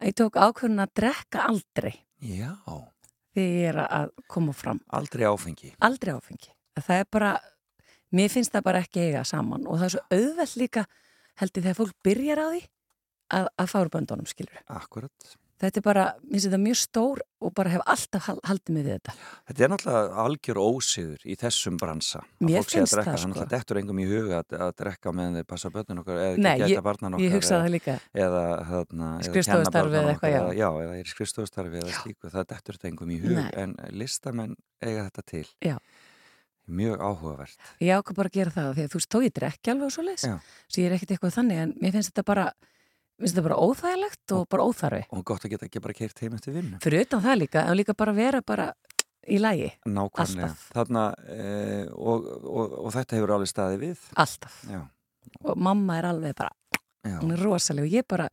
Að 0.00 0.06
ég 0.10 0.16
tók 0.20 0.36
ákvörðun 0.36 0.84
að 0.84 0.92
drekka 1.00 1.46
aldrei. 1.48 1.94
Já, 2.20 2.52
þegar 3.32 3.56
ég 3.56 3.68
er 3.70 3.80
að 3.86 4.10
koma 4.28 4.52
fram, 4.52 4.80
aldrei 4.92 5.24
áfengi. 5.24 5.72
Aldrei 5.80 6.12
áfengi. 6.14 6.52
Að 6.76 6.86
það 6.90 7.00
er 7.00 7.08
bara, 7.16 7.32
mér 8.12 8.28
finnst 8.28 8.52
það 8.52 8.62
bara 8.68 8.84
ekki 8.84 9.00
eiga 9.08 9.24
saman 9.24 9.66
og 9.66 9.80
það 9.80 9.88
er 9.88 9.94
svo 9.96 10.04
auðvelt 10.12 10.56
líka 10.60 10.86
held 11.40 11.56
ég 11.56 11.64
þegar 11.64 11.80
fólk 11.80 11.96
byrjar 12.04 12.40
á 12.40 12.46
því 12.52 12.62
að, 13.36 13.48
að 13.56 13.74
Þetta 15.56 15.80
er 15.80 15.84
bara, 15.86 16.02
minnst 16.28 16.44
þetta 16.50 16.58
mjög 16.60 16.76
stór 16.76 17.20
og 17.40 17.52
bara 17.56 17.70
hef 17.72 17.84
alltaf 17.88 18.26
hal- 18.28 18.40
haldið 18.44 18.74
mig 18.76 18.82
við 18.84 18.96
þetta. 18.98 19.12
Þetta 19.48 19.64
er 19.64 19.70
náttúrulega 19.72 20.24
algjör 20.26 20.58
ósiður 20.60 21.22
í 21.24 21.36
þessum 21.40 21.78
bransa. 21.80 22.20
Mér 22.44 22.66
finnst 22.66 22.92
drekka, 22.92 23.14
það, 23.14 23.22
þannig 23.22 23.38
sko. 23.38 23.44
að 23.46 23.54
þetta 23.54 23.74
er 23.74 23.80
engum 23.80 24.02
í 24.02 24.06
huga 24.10 24.40
að, 24.42 24.56
að 24.66 24.72
drekka 24.82 25.14
meðan 25.16 25.38
þeir 25.40 25.46
passa 25.54 25.70
börnin 25.72 26.02
okkar 26.02 26.20
eða 26.26 26.42
Nei, 26.44 26.50
ekki 26.58 26.68
geta 26.74 26.84
barnan 26.84 27.16
okkar. 27.16 27.24
Ég 27.24 27.36
hugsaði 27.38 27.56
eða, 27.56 27.64
það 27.64 27.76
líka. 27.76 27.94
eða, 28.26 28.42
þarna, 28.72 29.08
eða 29.16 29.30
Skrifstofustarfi 29.30 29.72
kenna 29.72 29.86
börnunum 29.86 30.02
eða 30.02 30.12
eitthvað, 30.12 30.36
já. 30.36 30.60
Já, 30.60 30.68
eða 30.84 30.98
í 31.00 31.06
skrifstofustarfi 31.14 31.80
eða 31.80 31.96
slíku. 32.02 32.32
Það 32.36 32.46
dettur 32.52 32.76
þetta 32.78 32.90
engum 32.92 33.14
í 33.16 33.18
hug. 33.24 33.38
Nei. 33.40 33.48
En 33.64 33.74
listamenn 33.96 34.56
eiga 34.84 35.08
þetta 35.08 35.26
til. 35.32 35.46
Já. 35.64 35.78
Mjög 36.66 36.98
áhugavert. 37.00 37.56
Ég 37.78 37.94
ákvað 37.94 38.16
bara 38.18 38.28
að 38.28 38.36
gera 38.40 38.50
það 38.50 38.72
því 38.74 38.84
að 38.86 38.94
þú 38.96 39.20
ég 39.22 39.34
drekki 39.36 39.70
alveg 39.70 39.92
svo 39.94 40.02
leis. 40.02 40.24
Já. 40.26 40.36
Svo 40.66 40.82
ég 40.82 40.88
er 40.88 40.96
ekkert 40.96 41.12
eitthvað 41.14 41.36
þannig 41.38 41.60
en 41.62 41.74
mér 41.80 41.94
finnst 41.94 42.10
þetta 42.10 42.24
bara, 42.26 42.46
finnst 43.20 43.36
þetta 43.36 43.46
bara 43.48 43.58
óþægilegt 43.62 44.34
og 44.36 44.44
bara 44.52 44.66
óþarfi. 44.68 45.02
Og 45.16 45.24
gott 45.28 45.46
að 45.46 45.54
geta 45.54 45.68
ekki 45.68 45.82
bara 45.84 45.96
keirt 45.96 46.22
heim 46.22 46.36
eftir 46.36 46.56
vinnu. 46.56 46.80
Fyrir 46.84 47.06
utan 47.06 47.24
það 47.24 47.40
líka, 47.42 47.64
en 47.64 47.78
líka 47.78 47.96
bara 47.96 48.14
vera 48.16 48.42
bara 48.46 48.68
í 49.26 49.38
lægi. 49.42 49.70
Nákvæmlega. 49.88 50.50
Alltaf. 50.50 50.66
Þarna, 50.76 51.04
e, 51.32 51.46
og, 51.96 52.28
og, 52.46 52.76
og 52.86 52.92
þetta 52.94 53.18
hefur 53.18 53.34
alveg 53.36 53.50
staði 53.50 53.80
við. 53.82 54.06
Alltaf. 54.22 54.58
Já. 54.70 54.82
Og 55.42 55.58
mamma 55.58 55.98
er 56.00 56.10
alveg 56.12 56.36
bara, 56.38 56.52
Já. 57.06 57.18
hún 57.20 57.34
er 57.34 57.42
rosaleg 57.42 57.88
og 57.88 57.96
ég 57.96 58.06
bara, 58.08 58.28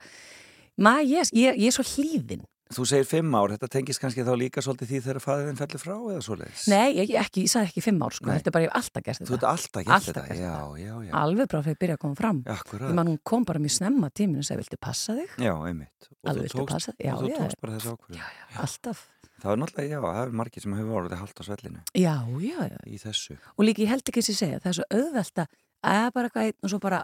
maður, 0.77 1.09
ég, 1.09 1.31
ég, 1.37 1.61
ég 1.63 1.71
er 1.71 1.75
svo 1.75 1.85
hlýðin. 1.87 2.43
Þú 2.73 2.85
segir 2.89 3.05
fimm 3.05 3.35
ár, 3.37 3.51
þetta 3.53 3.67
tengist 3.75 4.01
kannski 4.01 4.23
þá 4.25 4.31
líka 4.39 4.61
svolítið 4.65 4.89
því 4.89 4.99
þegar 5.05 5.19
fæðin 5.23 5.59
fellur 5.59 5.81
frá 5.83 5.93
eða 6.13 6.21
svoleiðis? 6.25 6.63
Nei, 6.71 6.95
ég, 6.97 7.11
ekki, 7.21 7.43
ég 7.45 7.51
sagði 7.53 7.69
ekki 7.71 7.83
fimm 7.85 8.01
ár, 8.05 8.15
sko. 8.17 8.25
Nei. 8.29 8.33
Þetta 8.39 8.49
er 8.49 8.55
bara, 8.57 8.65
ég 8.65 8.71
hef 8.73 8.79
alltaf 8.81 9.05
gert 9.07 9.21
Þú 9.21 9.27
þetta. 9.29 9.37
ert 9.37 9.49
alltaf 9.53 9.83
gert 9.83 9.93
Alltaf 9.97 10.27
þetta? 10.27 10.37
já, 10.41 10.55
já, 10.83 10.93
já, 11.07 11.11
Alveg 11.21 11.49
bara 11.53 11.63
fyrir 11.67 11.75
að 11.77 11.81
byrja 11.83 11.97
að 11.97 12.01
koma 12.03 12.19
fram. 12.21 12.39
Akkurat. 12.55 12.89
Ég 12.89 12.97
man, 12.99 13.11
hún 13.13 13.19
kom 13.31 13.45
bara 13.45 13.61
mjög 13.63 13.75
snemma 13.77 14.09
tíminu 14.09 14.41
og 14.41 14.47
sagði, 14.49 14.63
viltu 14.65 14.79
passa 14.87 15.15
þig? 15.19 15.35
Já, 15.43 15.53
einmitt. 15.69 16.09
Og 16.23 16.31
Alveg 16.33 16.39
þú 16.39 16.47
viltu 16.47 16.59
tókst, 16.63 16.73
passa 16.73 16.95
þig? 16.97 17.05
Já, 17.05 17.13
og 17.13 17.21
þú 17.23 17.29
já, 17.33 17.37
tókst 17.43 17.61
bara 17.63 17.77
þessu 17.77 17.93
ákvörðu. 17.93 18.17
já, 18.17 18.25
já, 18.53 18.57
alltaf. 18.65 19.03
Það 19.43 19.51
er 19.53 19.59
náttúrulega, 19.59 19.91
já, 19.91 19.99
það 20.07 20.21
er 20.23 20.35
margir 20.39 20.63
sem 20.63 20.73
hefur 20.77 20.97
orðið 21.03 21.19
haldt 21.19 21.39
á 21.39 21.43
svellinu 21.43 21.79
Já, 21.99 22.13
já, 22.39 22.59
já. 22.71 22.77
í 22.87 22.99
þessu. 23.01 23.35
Og 23.57 23.65
líka 23.67 23.83
ég 23.83 23.89
held 23.91 24.07
ekki 24.07 24.21
að 24.23 24.29
segja, 24.37 24.59
það 24.63 24.69
er 24.71 24.77
svo 24.77 24.85
auðvelt 24.93 25.41
að 25.43 25.57
að 25.83 26.05
bara 26.15 26.29
eitthvað 26.29 26.45
einn 26.47 26.63
og 26.63 26.71
svo 26.71 26.79
bara, 26.79 26.99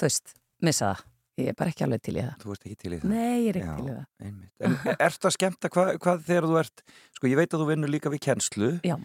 þú 0.00 0.06
veist, 0.08 0.32
missa 0.64 0.88
það. 0.94 1.02
Ég 1.40 1.48
er 1.48 1.54
bara 1.56 1.72
ekki 1.72 1.84
alveg 1.86 2.02
til 2.04 2.12
í 2.18 2.20
það. 2.20 2.32
Þú 2.42 2.50
veist 2.52 2.66
ekki 2.66 2.76
til 2.82 2.90
í 2.92 2.96
það. 3.00 3.08
Nei, 3.08 3.38
ég 3.46 3.54
er 3.54 3.56
Já, 3.56 3.62
ekki 3.62 3.76
til 3.78 3.88
í 3.88 3.94
það. 3.94 4.04
einmitt. 4.26 4.52
En 4.66 4.74
ertu 5.06 5.28
að 5.30 5.34
skemmta 5.38 5.70
hvað, 5.72 5.90
hvað 6.04 6.26
þegar 6.28 6.48
þú 6.50 6.58
ert, 6.60 6.82
sko 7.16 7.30
ég 7.30 7.40
veit 7.40 7.54
að 7.56 7.62
þú 7.62 7.68
vinnur 7.70 7.92
líka 7.94 8.12
við 8.12 8.20
kennslu. 8.26 8.68
Já, 8.84 8.96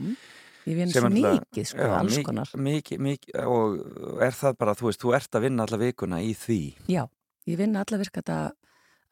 ég 0.67 0.75
vinn 0.81 0.91
svo 0.91 1.05
er 1.07 1.15
mikið, 1.15 1.69
sko, 1.71 1.79
já, 1.87 1.93
alls 2.01 2.19
konar. 2.27 2.51
Mikið, 2.67 2.99
mikið, 3.07 3.37
og 3.47 4.21
er 4.27 4.35
það 4.41 4.57
bara, 4.59 4.75
þú 4.75 4.89
veist, 4.89 5.01
þú 5.05 5.13
ert 5.15 5.39
að 5.39 5.45
vinna 5.47 5.67
alla 5.69 5.79
vikuna 5.85 6.19
í 6.27 6.33
því. 6.35 6.59
Já, 6.91 7.03
ég 7.47 7.61
vinn 7.63 7.79
alla 7.79 8.01
virka 8.03 8.19
þetta 8.19 8.39
að 8.43 8.51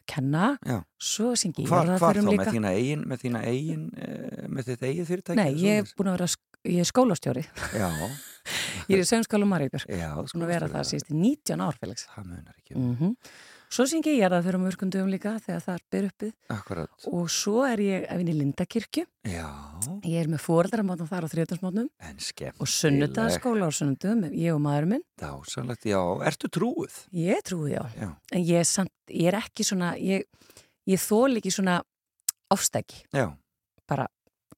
kenna, 0.06 0.49
Já. 0.67 0.82
svo 1.01 1.32
syngi 1.39 1.63
ég 1.63 1.71
Hvar, 1.71 1.88
hvar 1.88 1.97
þá, 1.97 2.04
jarðarförum 2.19 2.28
með 2.38 2.51
þína 2.54 2.73
eigin, 2.78 3.06
með 3.10 3.23
þína 3.23 3.39
eigin, 3.49 3.86
eh, 3.97 4.43
með 4.54 4.67
þitt 4.67 4.84
eigið 4.86 5.08
fyrirtæki? 5.10 5.38
Nei, 5.39 5.54
ég 5.63 5.80
er 5.82 5.93
búin 5.97 6.12
að 6.12 6.17
vera, 6.19 6.28
ég 6.65 6.84
er 6.84 6.89
skólastjóri. 6.89 7.45
Já, 7.75 7.89
Ég 8.89 8.99
er 8.99 9.01
í 9.01 9.08
já. 9.89 10.12
Búin 10.13 10.45
að 10.45 10.51
vera 10.54 10.69
það 10.69 10.88
síðan 10.91 11.21
19 11.23 11.63
ár, 11.65 11.78
Felix. 11.82 12.06
Það 12.13 12.32
munar 12.32 12.56
ekki. 12.60 12.75
Mm 12.75 13.15
Svo 13.75 13.84
syngi 13.89 14.12
ég 14.13 14.21
jarðarförum 14.21 14.62
mörgundum 14.62 15.08
líka 15.10 15.32
þegar 15.41 15.63
það 15.65 15.73
er 15.75 15.82
byrð 15.91 16.10
uppið. 16.12 16.34
Akkurat. 16.54 17.06
Og 17.10 17.32
svo 17.34 17.63
er 17.65 17.82
ég 17.82 18.06
vinna 18.19 18.32
í 18.32 18.36
Lindakirkju. 18.38 19.04
Já, 19.25 19.47
Ég 20.06 20.19
er 20.21 20.30
með 20.30 20.43
fóreldrarmáttan 20.45 21.10
þar 21.10 21.25
á 21.25 21.34
þriðdagsmátnum 21.34 21.89
en 21.99 22.19
skemmt. 22.21 22.62
og 22.62 22.69
sunnudagaskóla 22.69 23.67
á 23.67 23.71
sunnudum, 23.73 24.23
ég 24.32 24.54
og 24.54 24.62
maðurinn 24.62 24.93
minn. 24.93 25.04
Dásanlegt, 25.19 25.89
já. 25.89 25.99
Ertu 26.30 26.47
trúið? 26.47 26.99
Ég 27.12 27.41
trúi 27.43 27.73
já. 27.73 27.82
Já. 27.97 28.10
En 28.32 28.45
ég 28.45 28.62
er, 28.62 28.69
samt, 28.69 28.93
ég 29.10 29.28
er 29.34 29.39
ekki 29.41 29.65
svona, 29.65 29.95
ég, 29.97 30.23
ég 30.86 31.01
þól 31.01 31.36
ekki 31.41 31.51
svona 31.51 31.82
ástæki. 32.54 33.04
Já, 33.12 33.34
Bara 33.89 34.08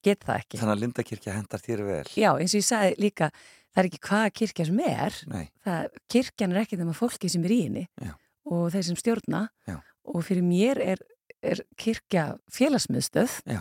get 0.04 0.24
það 0.26 0.40
ekki. 0.42 0.58
þannig 0.60 0.74
að 0.74 0.82
Lindakirkja 0.82 1.34
hendar 1.36 1.62
þér 1.64 1.82
vel. 1.88 2.04
Já, 2.18 2.30
eins 2.38 2.54
og 2.54 2.60
ég 2.60 2.66
sagði 2.68 2.94
líka, 3.02 3.30
það 3.74 3.82
er 3.82 3.88
ekki 3.90 4.00
hvaða 4.08 4.30
kirkja 4.40 4.66
sem 4.68 4.80
er. 4.86 5.18
Nei, 5.32 5.44
Það, 5.66 5.98
kirkjan 6.14 6.54
er 6.54 6.60
ekki 6.62 6.78
þeim 6.80 6.92
að 6.92 7.00
fólki 7.00 7.30
sem 7.32 7.44
er 7.44 7.54
í 7.54 7.60
henni 7.66 7.84
Já. 8.02 8.12
og 8.52 8.64
þeir 8.74 8.86
sem 8.88 8.96
stjórna. 9.00 9.42
Já. 9.68 9.76
Og 10.08 10.24
fyrir 10.24 10.46
mér 10.46 10.80
er, 10.80 11.02
er 11.42 11.62
kirkja 11.76 12.24
félagsmiðstöð 12.54 13.40
já, 13.44 13.60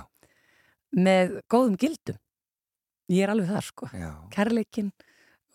með 0.95 1.41
góðum 1.51 1.75
gildum. 1.81 2.19
Ég 3.11 3.23
er 3.23 3.31
alveg 3.31 3.47
þar, 3.51 3.63
sko. 3.67 3.87
kærleikin 4.35 4.91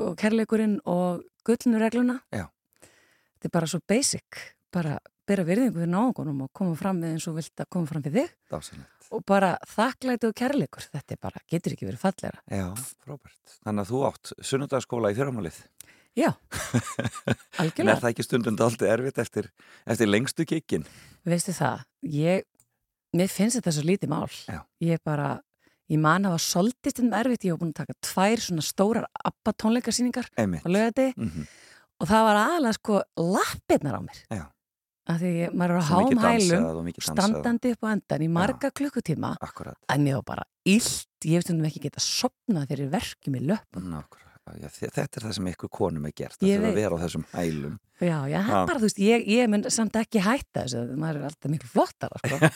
og 0.01 0.14
kærleikurinn 0.21 0.79
og 0.88 1.23
gullnuregluna 1.45 2.21
þetta 2.33 3.49
er 3.49 3.53
bara 3.53 3.68
svo 3.68 3.81
basic 3.88 4.38
bara 4.73 4.95
bera 5.29 5.45
virðingu 5.47 5.79
fyrir 5.81 5.91
náungunum 5.93 6.41
og 6.47 6.51
koma 6.57 6.75
fram 6.79 6.99
með 7.03 7.15
eins 7.17 7.27
og 7.31 7.37
vilt 7.39 7.63
að 7.63 7.69
koma 7.71 7.87
fram 7.91 8.03
fyrir 8.03 8.17
þig 8.27 8.33
Dásanlegt. 8.53 9.09
og 9.13 9.25
bara 9.29 9.51
þakklæti 9.69 10.29
og 10.31 10.35
kærleikur 10.41 10.87
þetta 10.93 11.19
bara, 11.23 11.43
getur 11.51 11.73
ekki 11.77 11.87
verið 11.89 12.03
fallegra 12.03 12.43
Já, 12.51 12.69
frábært. 13.05 13.57
Þannig 13.63 13.85
að 13.85 13.93
þú 13.93 14.03
átt 14.09 14.33
sunnudagaskóla 14.51 15.13
í 15.13 15.19
fyrramálið. 15.21 15.61
já, 16.19 16.31
En 16.93 17.33
er 17.33 17.63
algjörlega 17.63 18.01
það 18.03 18.11
ekki 18.13 18.27
stundum 18.27 18.57
dálítið 18.59 18.91
erfitt 18.93 19.19
eftir, 19.23 19.51
eftir 19.87 20.11
lengstu 20.11 20.45
kikkin? 20.49 20.85
veistu 21.25 21.55
það, 21.57 21.85
ég 22.03 22.43
mér 23.17 23.29
finnst 23.31 23.61
þetta 23.61 23.73
svo 23.77 23.87
lítið 23.87 24.11
mál 24.13 24.29
Já. 24.49 24.61
ég 24.83 25.01
bara, 25.05 25.39
ég 25.93 26.01
man 26.03 26.25
að 26.27 26.35
var 26.37 26.43
soldist 26.43 27.01
um 27.01 27.13
erfitt, 27.15 27.45
ég 27.47 27.53
var 27.55 27.61
búin 27.63 27.73
að 27.73 27.81
taka 27.85 27.97
tvær 28.03 28.41
svona 28.43 28.65
stórar 28.67 29.07
Einmitt. 30.37 30.65
á 30.65 30.69
lögati 30.69 31.13
Mm 31.17 31.47
og 32.03 32.09
það 32.11 32.25
var 32.27 32.37
aðalega 32.41 32.75
sko 32.75 32.95
lappirnar 33.15 33.95
á 33.95 34.03
mér 34.03 34.17
Já. 34.35 34.45
Af 35.11 35.19
því 35.23 35.31
maður 35.51 35.75
er 35.75 35.79
á 35.79 35.83
Svo 35.83 36.01
mikið 36.03 36.19
háum 36.19 36.23
hælum 36.23 36.23
dansað 36.23 36.77
og 36.79 36.85
mikið 36.87 37.03
dansað. 37.03 37.23
standandi 37.23 37.73
upp 37.75 37.83
á 37.83 37.88
endan 37.97 38.23
í 38.23 38.29
marga 38.31 38.71
klukkutíma 38.71 39.31
Akkurat. 39.43 39.79
að 39.91 40.05
mér 40.05 40.15
var 40.21 40.27
bara 40.33 40.45
illt, 40.65 41.09
ég 41.27 41.38
veist 41.41 41.51
um 41.51 41.65
ekki 41.67 41.83
geta 41.88 42.01
sopnað 42.05 42.69
þegar 42.71 42.93
verkjum 42.99 43.38
í 43.41 43.47
löpum. 43.51 43.95
Já, 44.59 44.67
þe- 44.75 44.91
þetta 44.91 45.17
er 45.21 45.23
það 45.23 45.33
sem 45.37 45.47
ykkur 45.53 45.71
konum 45.71 46.07
er 46.07 46.12
gert. 46.19 46.41
Að 46.43 46.75
vera 46.75 46.97
á 46.99 47.03
þessum 47.05 47.25
hælum. 47.33 47.77
já, 48.03 48.19
já, 48.27 48.41
Já. 48.43 48.67
bara, 48.67 48.79
þú 48.79 48.87
veist, 48.88 48.99
ég, 48.99 49.27
ég 49.31 49.49
mun 49.49 49.62
samt 49.71 49.93
ekki 49.95 50.19
hætta 50.21 50.65
þessu, 50.67 50.97
maður 50.99 51.17
er 51.21 51.27
alltaf 51.31 51.51
miklu 51.53 51.69
flottara 51.71 52.19
sko. 52.19 52.51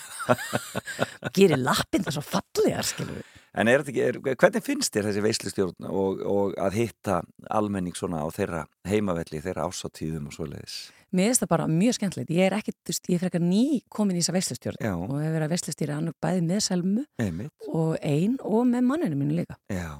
gerir 1.37 1.59
lappin 1.63 2.03
fallegar, 2.03 2.83
skilur 2.87 3.21
við 3.21 3.35
En 3.57 3.69
er 3.69 3.81
þetta 3.81 3.93
ekki, 3.95 4.03
er, 4.05 4.19
hvernig 4.37 4.65
finnst 4.67 4.93
þér 4.93 5.07
þessi 5.09 5.23
veislustjórn 5.25 5.87
og, 5.89 6.19
og 6.29 6.57
að 6.61 6.75
hitta 6.77 7.23
almenning 7.49 7.95
svona 7.97 8.21
á 8.21 8.29
þeirra 8.29 8.67
heimavelli, 8.85 9.41
þeirra 9.41 9.65
ásáttíðum 9.71 10.27
og 10.29 10.35
svoleiðis? 10.37 10.75
Mér 11.15 11.29
finnst 11.31 11.43
það 11.45 11.51
bara 11.53 11.67
mjög 11.71 11.97
skemmtilegt, 11.99 12.31
ég 12.35 12.47
er 12.49 12.57
ekki 12.59 12.73
þú 12.75 12.91
veist, 12.93 13.09
ég 13.11 13.17
er 13.19 13.23
frekar 13.25 13.43
ný 13.45 13.63
komin 13.93 14.17
í 14.17 14.23
þessa 14.23 14.35
veislustjórn 14.37 14.81
Já. 14.83 14.93
og 14.97 15.13
hefur 15.15 15.35
verið 15.37 15.47
að 15.47 15.53
veislustýra 15.55 15.99
annur 16.01 16.17
bæði 16.23 16.43
með 16.49 16.61
selmu 16.67 17.05
Einmitt. 17.23 17.69
og 17.73 17.93
ein 18.03 18.35
og 18.43 18.67
með 18.73 18.89
manninu 18.91 19.21
mínu 19.21 19.37
líka. 19.39 19.57
Já, 19.71 19.93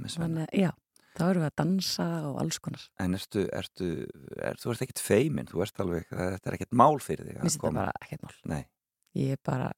með 0.00 0.14
svenna. 0.14 0.24
þannig, 0.24 0.48
að, 0.48 0.62
já, 0.62 0.70
þá 1.18 1.22
erum 1.28 1.42
við 1.44 1.50
að 1.50 1.56
dansa 1.62 2.08
og 2.30 2.40
alls 2.42 2.58
konar. 2.64 2.86
En 3.04 3.14
ertu, 3.18 3.44
ertu, 3.52 3.90
er, 4.40 4.56
þú 4.62 4.72
ert 4.72 4.84
ekkit 4.86 5.02
feimin, 5.04 5.50
þú 5.50 5.62
ert 5.66 5.82
alveg, 5.84 6.08
þetta 6.08 6.50
er 6.52 6.58
ekkit 6.58 6.72
mál 6.82 6.96
fyrir 7.04 7.28
þig 7.28 7.36
mér 7.36 7.44
finnst 7.46 7.60
þetta 7.60 7.74
bara 7.82 7.96
ekkert 8.06 8.24
mál. 8.26 8.38
Nei, 8.54 8.62
ég 9.20 9.36
er 9.36 9.42
bara, 9.44 9.68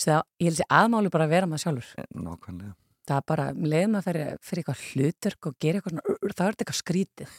það, 0.00 0.22
ég 0.40 0.50
held 0.52 0.60
sér 0.62 0.70
aðmáli 0.80 1.10
bara 1.12 1.26
að 1.26 1.34
vera 1.34 1.50
maður 1.50 1.64
sjálfur. 1.66 1.90
Eh, 1.98 2.08
nákvæmlega. 2.14 2.74
það 3.10 3.22
bara, 3.26 3.48
um 3.50 3.64
leiðum 3.66 3.96
að 3.98 4.04
fyrir, 4.06 4.28
fyrir 4.46 4.62
eitthvað 4.62 4.82
hlutverk 4.92 5.46
og 5.50 5.54
gera 5.64 5.80
eitthvað 5.80 5.96
svona, 5.96 6.18
þá 6.30 6.42
er 6.44 6.52
þetta 6.54 6.62
eitthvað 6.62 6.78
skrítið 6.78 7.32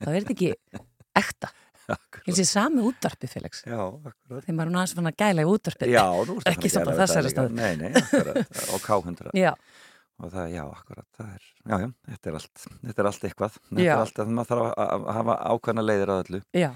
þá 0.00 0.06
er 0.08 0.14
þetta 0.16 0.32
ekki 0.36 0.52
ekta 1.20 1.50
held 2.26 2.38
sér 2.40 2.48
sami 2.48 2.82
útvarpi, 2.86 3.28
Felix. 3.30 3.62
Já, 3.66 3.78
þegar 4.30 4.56
maður 4.56 4.66
er 4.66 4.74
náttúrulega 4.74 4.90
svona 4.94 5.12
gæla 5.22 5.44
í 5.44 5.48
að 5.48 6.32
Ekki 6.50 6.70
að 6.70 6.74
gera 6.76 6.96
þessari 7.00 7.32
stöð. 7.32 7.54
Nei, 7.56 7.70
nei, 7.80 7.90
akkurat, 8.00 8.58
á 8.72 8.76
K100 8.84 9.32
já, 9.40 9.52
og 10.20 10.32
það, 10.34 10.50
já, 10.52 10.62
akkurat, 10.68 11.06
það 11.16 11.30
er 11.32 11.44
já, 11.44 11.76
já, 11.80 11.88
þetta 12.10 12.30
er 12.30 12.38
allt, 12.40 12.64
þetta 12.84 13.02
er 13.04 13.08
allt 13.10 13.26
eitthvað. 13.30 13.58
Þetta 13.70 13.84
Já. 13.86 13.92
er 13.94 14.02
allt 14.04 14.20
að 14.24 14.32
maður 14.36 14.50
þarf 14.52 14.66
að, 14.68 14.90
að 14.90 15.08
hafa 15.20 15.36
ákveðna 15.54 15.84
leiðir 15.86 16.12
á 16.12 16.16
öllu. 16.20 16.40
já, 16.60 16.70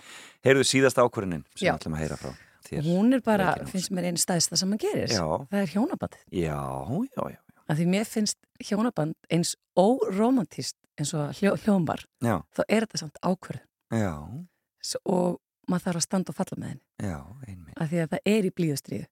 Heyrðu 0.49 0.67
síðast 0.71 1.01
ákvörðinin 1.05 1.45
sem 1.55 1.67
við 1.69 1.75
ætlum 1.75 1.97
að 1.99 2.05
heyra 2.05 2.19
frá 2.23 2.31
þér. 2.65 2.87
hún 2.89 3.13
er 3.13 3.21
bara 3.27 3.51
finnst 3.69 3.93
mér 3.93 4.07
einn 4.09 4.17
stæðsta 4.21 4.57
sem 4.57 4.71
maður 4.73 4.87
gerir. 4.87 5.13
Það 5.13 5.61
er 5.61 5.73
hjónaband, 5.75 6.17
Já, 6.33 6.57
já, 7.13 7.23
já, 7.35 7.39
af 7.69 7.77
því 7.79 7.87
mér 7.93 8.09
finnst 8.09 8.39
hjónaband 8.65 9.15
eins 9.33 9.55
óromantist 9.77 10.77
eins 10.97 11.13
og 11.17 11.33
hljó, 11.37 11.55
hljómbar, 11.65 12.05
já, 12.25 12.39
þá 12.55 12.61
er 12.69 12.85
þetta 12.87 13.01
samt 13.03 13.17
ákvörð 13.27 13.61
já, 13.99 14.13
og 15.05 15.41
maður 15.71 15.87
þarf 15.87 16.01
að 16.01 16.07
standa 16.07 16.33
og 16.33 16.39
falla 16.39 16.59
með 16.61 16.73
henni 16.75 17.11
já, 17.11 17.19
einmitt. 17.49 17.77
af 17.81 17.91
því 17.93 18.03
að 18.03 18.11
það 18.15 18.33
er 18.35 18.49
í 18.49 18.55
blíðustriðu 18.61 19.11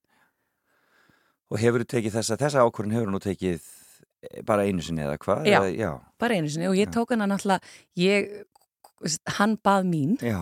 Og 1.52 1.60
hefur 1.60 1.82
þú 1.82 1.88
tekið 1.92 2.14
þessa, 2.16 2.36
þessa 2.40 2.62
ákvörðin 2.64 2.94
hefur 2.96 3.10
nú 3.12 3.18
tekið 3.20 3.58
eh, 3.60 4.38
bara 4.48 4.64
einu 4.64 4.84
sinni 4.84 5.02
eða 5.04 5.18
hvað? 5.20 5.48
Já. 5.50 5.58
Já, 5.76 5.90
bara 6.22 6.38
einu 6.38 6.52
sinni 6.52 6.70
og 6.70 6.78
ég 6.78 6.92
tók 6.94 7.12
hana 7.12 7.28
náttúrulega 7.28 7.60
ég, 8.00 8.30
hann 9.36 9.58
bað 9.60 9.88
mín 9.90 10.14
já, 10.16 10.40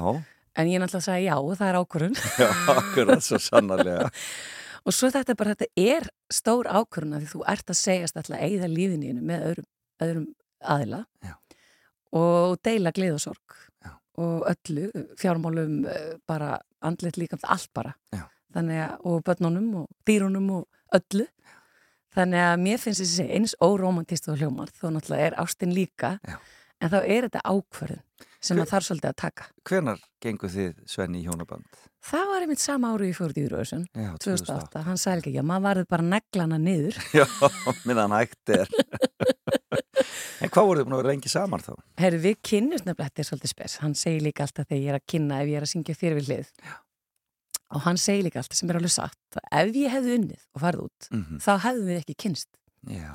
en 0.54 0.70
ég 0.70 0.82
náttúrulega 0.82 1.06
sagði 1.08 1.26
já, 1.26 1.36
það 1.58 1.66
er 1.72 1.80
ákvörðun 1.80 2.18
já, 2.44 2.50
akkurat 2.76 3.26
svo 3.26 3.40
sannarlega. 3.42 4.10
og 4.86 4.96
svo 4.96 5.10
þetta 5.10 5.36
bara, 5.38 5.56
þetta 5.56 5.90
er 5.96 6.06
stór 6.30 6.70
ákvörðun 6.70 7.18
af 7.18 7.24
því 7.24 7.32
þú 7.34 7.42
ert 7.56 7.74
að 7.74 7.80
segjast 7.80 8.20
alltaf 8.20 8.38
eigða 8.46 8.70
lífinu 8.70 9.16
með 9.18 9.48
öðrum, 9.50 9.68
öðrum 10.06 10.28
aðila 10.60 11.04
Já. 11.24 11.34
og 12.16 12.58
deila 12.64 12.92
glið 12.94 13.18
og 14.20 14.44
Já. 14.44 14.54
öllu, 14.54 14.86
fjármálum 15.20 15.74
eh, 15.88 16.14
bara 16.28 16.58
andlit 16.84 17.16
líka 17.20 17.38
allt 17.48 17.70
bara 17.76 17.94
Já. 18.14 18.26
að, 18.54 18.98
og 19.06 19.22
börnunum 19.26 19.74
og 19.82 19.88
dýrunum 20.08 20.50
og 20.60 20.66
öllu 20.96 21.26
þannig 22.14 22.42
að 22.42 22.62
mér 22.64 22.80
finnst 22.82 23.04
þessi 23.04 23.26
eins 23.36 23.52
óromantist 23.62 24.26
og 24.32 24.40
hljómar 24.40 24.72
þó 24.74 24.88
náttúrulega 24.96 25.28
er 25.30 25.36
ástin 25.42 25.74
líka 25.76 26.16
Já. 26.26 26.38
en 26.80 26.90
þá 26.90 26.98
er 27.04 27.28
þetta 27.28 27.44
ákvörðun 27.46 28.02
sem 28.40 28.56
Hver- 28.56 28.64
að 28.64 28.70
þarf 28.72 28.86
svolítið 28.88 29.10
að 29.12 29.18
taka 29.20 29.46
Hvenar 29.68 30.00
gengur 30.24 30.50
þið 30.50 30.74
Svenni 30.88 31.20
í 31.20 31.26
hjónaband? 31.28 31.66
það 32.10 32.26
var 32.32 32.42
einmitt 32.46 32.62
sama 32.64 32.90
ári 32.96 33.10
í 33.12 33.14
fórt 33.16 33.36
í 33.38 33.44
Eurovision 33.44 33.84
Já, 33.94 34.10
2008, 34.24 34.82
hann 34.88 34.98
sagði 34.98 35.20
ekki, 35.26 35.34
já, 35.36 35.42
maður 35.44 35.66
varður 35.68 35.88
bara 35.94 36.08
neglana 36.16 36.58
niður 36.58 36.96
Já, 37.20 37.26
minnaðan 37.86 38.16
hægt 38.18 38.54
er 38.56 38.72
En 40.40 40.48
hvað 40.52 40.68
voruð 40.70 40.80
þið 40.82 40.86
búin 40.88 40.96
að 40.96 41.02
vera 41.02 41.12
lengi 41.12 41.30
saman 41.32 41.64
þá? 41.64 41.72
Herru, 42.00 42.20
við 42.24 42.36
kynnust 42.48 42.86
nefnilega, 42.86 43.08
þetta 43.10 43.22
er 43.24 43.28
svolítið 43.28 43.52
spes. 43.54 43.74
Hann 43.82 43.96
segir 43.98 44.22
líka 44.24 44.46
alltaf 44.46 44.68
þegar 44.70 44.80
ég 44.82 44.92
er 44.94 44.98
að 45.00 45.08
kynna 45.12 45.40
ef 45.42 45.50
ég 45.50 45.60
er 45.60 45.66
að 45.66 45.72
syngja 45.74 45.96
þér 46.00 46.16
við 46.20 46.30
hlið. 46.30 46.52
Já. 46.64 46.76
og 47.70 47.84
hann 47.84 47.98
segir 48.02 48.24
líka 48.26 48.40
alltaf 48.40 48.58
sem 48.58 48.70
er 48.72 48.78
alveg 48.80 48.90
satt. 48.94 49.40
Ef 49.52 49.68
ég 49.78 49.92
hefði 49.94 50.16
unnið 50.18 50.40
og 50.56 50.62
farið 50.64 50.86
út 50.88 51.10
Mm 51.12 51.38
þá 51.44 51.52
hefðum 51.66 51.86
við 51.90 52.00
ekki 52.00 52.16
kynst 52.24 52.48
Já, 52.88 53.12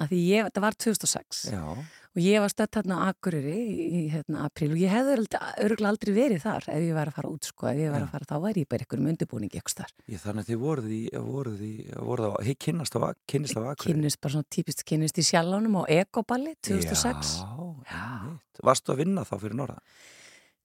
af 0.00 0.08
því 0.08 0.18
ég, 0.30 0.46
þetta 0.48 0.60
var 0.64 0.76
2006 0.80 1.40
já, 1.52 1.60
og 1.68 2.20
ég 2.24 2.40
var 2.40 2.48
stödd 2.48 2.78
hérna 2.78 2.96
á 3.04 3.12
Akureyri 3.12 3.56
í, 3.60 3.98
hérna, 4.14 4.46
apríl 4.48 4.70
og 4.72 4.80
ég 4.80 4.88
hefði 4.94 5.16
örgulega 5.60 5.90
aldrei 5.90 6.12
verið 6.16 6.40
þar 6.46 6.68
ef 6.72 6.80
ég 6.86 6.96
væri 6.96 7.12
að 7.12 7.18
fara 7.18 7.32
út 7.34 7.48
sko, 7.50 7.68
ef 7.68 7.82
ég 7.82 7.92
Já. 7.92 7.98
að 8.00 8.06
fara 8.14 8.28
þá 8.30 8.34
væri 8.46 8.64
ég 8.64 8.70
bara 8.72 8.86
einhverjum 8.86 9.10
undirbúningi 9.12 9.60
eitthvað 9.60 9.82
þar 9.82 9.92
ég, 10.14 10.22
þannig 10.24 10.40
að 10.46 10.48
þið 10.54 10.62
voruð 10.64 10.88
í, 10.96 11.02
voruð 11.28 11.60
í, 11.68 11.72
voruð 12.00 12.32
á, 12.32 12.34
hei, 12.48 12.54
kynnast 12.64 12.96
á, 12.96 13.00
kynnist 13.28 13.60
á 13.60 13.62
Akureyri? 13.66 13.92
kynnist 13.92 14.20
bara 14.24 14.36
svona 14.38 14.50
típist 14.56 14.84
kynnist 14.88 15.20
í 15.20 15.26
sjálfánum 15.28 15.78
á 15.80 15.82
Ekoballi 16.00 16.56
2006 16.64 17.36
Já, 17.44 18.00
einmitt. 18.00 18.64
Varstu 18.64 18.94
að 18.96 19.04
vinna 19.04 19.28
þá 19.28 19.36
fyrir 19.36 19.60
norða? 19.60 19.80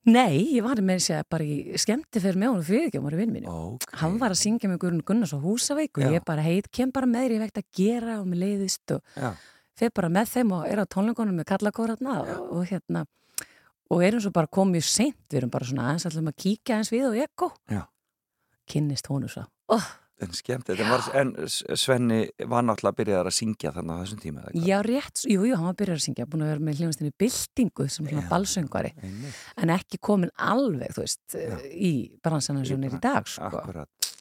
Nei, 0.08 0.56
ég 0.56 0.64
var 0.64 0.80
með 0.80 1.10
að 1.18 1.26
bara 1.30 1.44
í 1.44 1.78
skemmti 1.78 2.22
fyrir 2.24 2.40
með 2.40 2.54
honum 2.54 2.64
fyrir 2.66 2.86
ekki 2.88 3.02
á 3.02 3.04
maður 3.04 3.20
vinn 3.20 3.34
mínu 3.36 3.52
Ok. 3.52 3.90
hann 4.00 4.16
var 4.22 4.32
að 4.32 4.40
syngja 4.40 4.70
með 4.72 4.80
Guðrun 4.80 5.04
Gunnars 5.06 5.34
á 5.36 5.40
Húsavík 5.44 6.00
og 6.00 6.06
Já. 6.06 6.12
ég 6.16 6.24
bara 6.26 6.42
heit, 6.46 6.70
kem 6.72 6.92
bara 6.96 7.06
með 7.06 7.26
þér, 7.28 7.34
ég 7.36 7.44
veit 7.44 7.60
að 7.60 7.68
gera 7.76 8.16
og 8.22 8.28
mér 8.32 8.40
leiðist 8.46 8.94
og 8.96 9.02
Já, 9.20 9.34
fer 9.76 9.92
bara 9.92 10.10
með 10.10 10.32
þeim 10.32 10.54
og 10.56 10.66
er 10.72 10.80
á 10.80 10.86
tónleikonum 10.88 11.36
með 11.42 11.50
kallakóratna 11.52 12.16
og, 12.24 12.32
og 12.56 12.66
hérna. 12.72 13.06
Og 13.90 14.04
erum 14.06 14.22
svo 14.24 14.32
bara 14.32 14.48
komið 14.48 14.84
seint, 14.88 15.18
við 15.30 15.42
erum 15.42 15.50
bara 15.52 15.66
svona 15.66 15.88
aðeins 15.90 16.06
allum 16.06 16.28
að 16.32 16.36
kíkja 16.46 16.78
eins 16.80 16.92
við 16.94 17.08
og 17.10 17.20
ekko. 17.20 17.52
Kynnist 18.70 19.08
honum 19.10 19.30
svo. 19.32 19.44
Oh, 19.68 19.88
en 20.24 20.34
skemmt, 20.36 20.70
var, 20.80 21.06
en 21.16 21.32
Svenni 21.50 22.20
var 22.50 22.66
náttúrulega 22.68 22.92
að 22.92 22.98
byrja 23.00 23.22
að 23.24 23.30
syngja 23.38 23.72
þannig 23.76 23.96
á 23.96 24.02
þessum 24.04 24.22
tíma? 24.24 24.44
Já, 24.54 24.78
rétt, 24.86 25.24
jú, 25.24 25.46
jú, 25.48 25.56
hann 25.56 25.70
var 25.70 25.78
byrjað 25.80 26.00
að 26.00 26.06
syngja 26.06 26.28
búin 26.30 26.44
að 26.46 26.52
vera 26.54 26.66
með 26.68 26.82
hljóðastinni 26.82 27.14
byltingu 27.24 27.88
sem 27.88 28.10
svona 28.10 28.26
Já. 28.26 28.30
balsöngvari, 28.34 28.92
Einmitt. 29.00 29.40
en 29.64 29.74
ekki 29.76 30.02
komin 30.10 30.34
alveg, 30.36 30.92
þú 30.98 31.06
veist, 31.06 31.24
Já. 31.36 31.56
í 31.72 31.94
bransan 32.24 32.60
eins 32.60 32.72
og 32.72 32.80
hún 32.80 32.90
er 32.90 32.98
í 32.98 33.02
dag, 33.04 33.32
sko 33.32 33.50
Akkurat. 33.50 34.12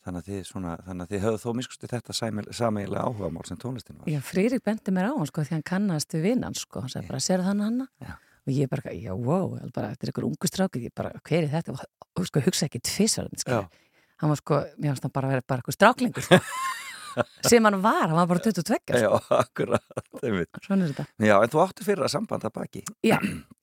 Þannig 0.00 0.22
að 0.22 0.28
þið, 0.30 0.44
svona, 0.48 0.78
þannig 0.86 1.04
að 1.04 1.10
þið 1.12 1.24
höfðu 1.26 1.40
þó 1.42 1.50
miskusti 1.58 1.88
þetta 1.90 2.14
sameigilega 2.56 3.02
áhugamál 3.04 3.44
sem 3.44 3.58
tónlistin 3.60 3.98
var. 4.00 4.08
Já, 4.08 4.20
Frýrik 4.24 4.62
bendi 4.64 4.94
mér 4.96 5.10
á 5.10 5.14
hann 5.18 5.28
sko 5.28 5.44
því 5.44 5.58
hann 5.58 5.66
kannast 5.68 6.16
við 6.16 6.24
vinnan 6.30 6.56
sko, 6.56 6.80
hann 6.80 6.92
sagði 6.92 7.10
bara, 7.10 7.20
sér 7.20 7.44
þannig 7.44 7.68
hanna? 7.68 7.86
Já. 8.00 8.14
Og 8.48 8.54
ég 8.56 8.70
bara, 8.72 8.94
já, 8.96 9.12
wow, 9.12 9.58
bara, 9.74 9.90
þetta 9.92 10.06
er 10.06 10.12
ykkur 10.14 10.26
ungu 10.30 10.48
strákið, 10.48 10.86
ég 10.88 10.94
bara, 10.96 11.12
hver 11.20 11.44
er 11.44 11.52
þetta? 11.52 11.76
Og 12.16 12.26
sko, 12.30 12.40
hugsa 12.46 12.64
ekki 12.70 12.80
tvisar, 12.80 13.28
sko. 13.36 13.60
Já. 13.60 13.89
Hann 14.20 14.30
var 14.32 14.36
sko, 14.40 14.60
mér 14.78 14.92
finnst 14.92 15.06
hann 15.06 15.12
bara 15.16 15.28
að 15.30 15.34
vera 15.36 15.46
bara 15.48 15.62
ykkur 15.64 15.76
stráklingur, 15.76 16.24
sko. 16.26 16.38
sem 17.50 17.64
hann 17.66 17.78
var, 17.82 18.06
hann 18.08 18.16
var 18.18 18.26
bara 18.30 18.42
22, 18.44 18.76
sko. 18.84 18.98
Já, 19.00 19.10
akkurat. 19.40 19.86
einmitt. 20.22 20.60
Svona 20.66 20.84
er 20.86 20.92
þetta. 20.92 21.06
Já, 21.26 21.36
en 21.42 21.52
þú 21.54 21.62
átti 21.64 21.86
fyrir 21.86 22.04
að 22.06 22.12
samband 22.14 22.44
að 22.46 22.52
baki. 22.58 22.82
Já, 23.06 23.16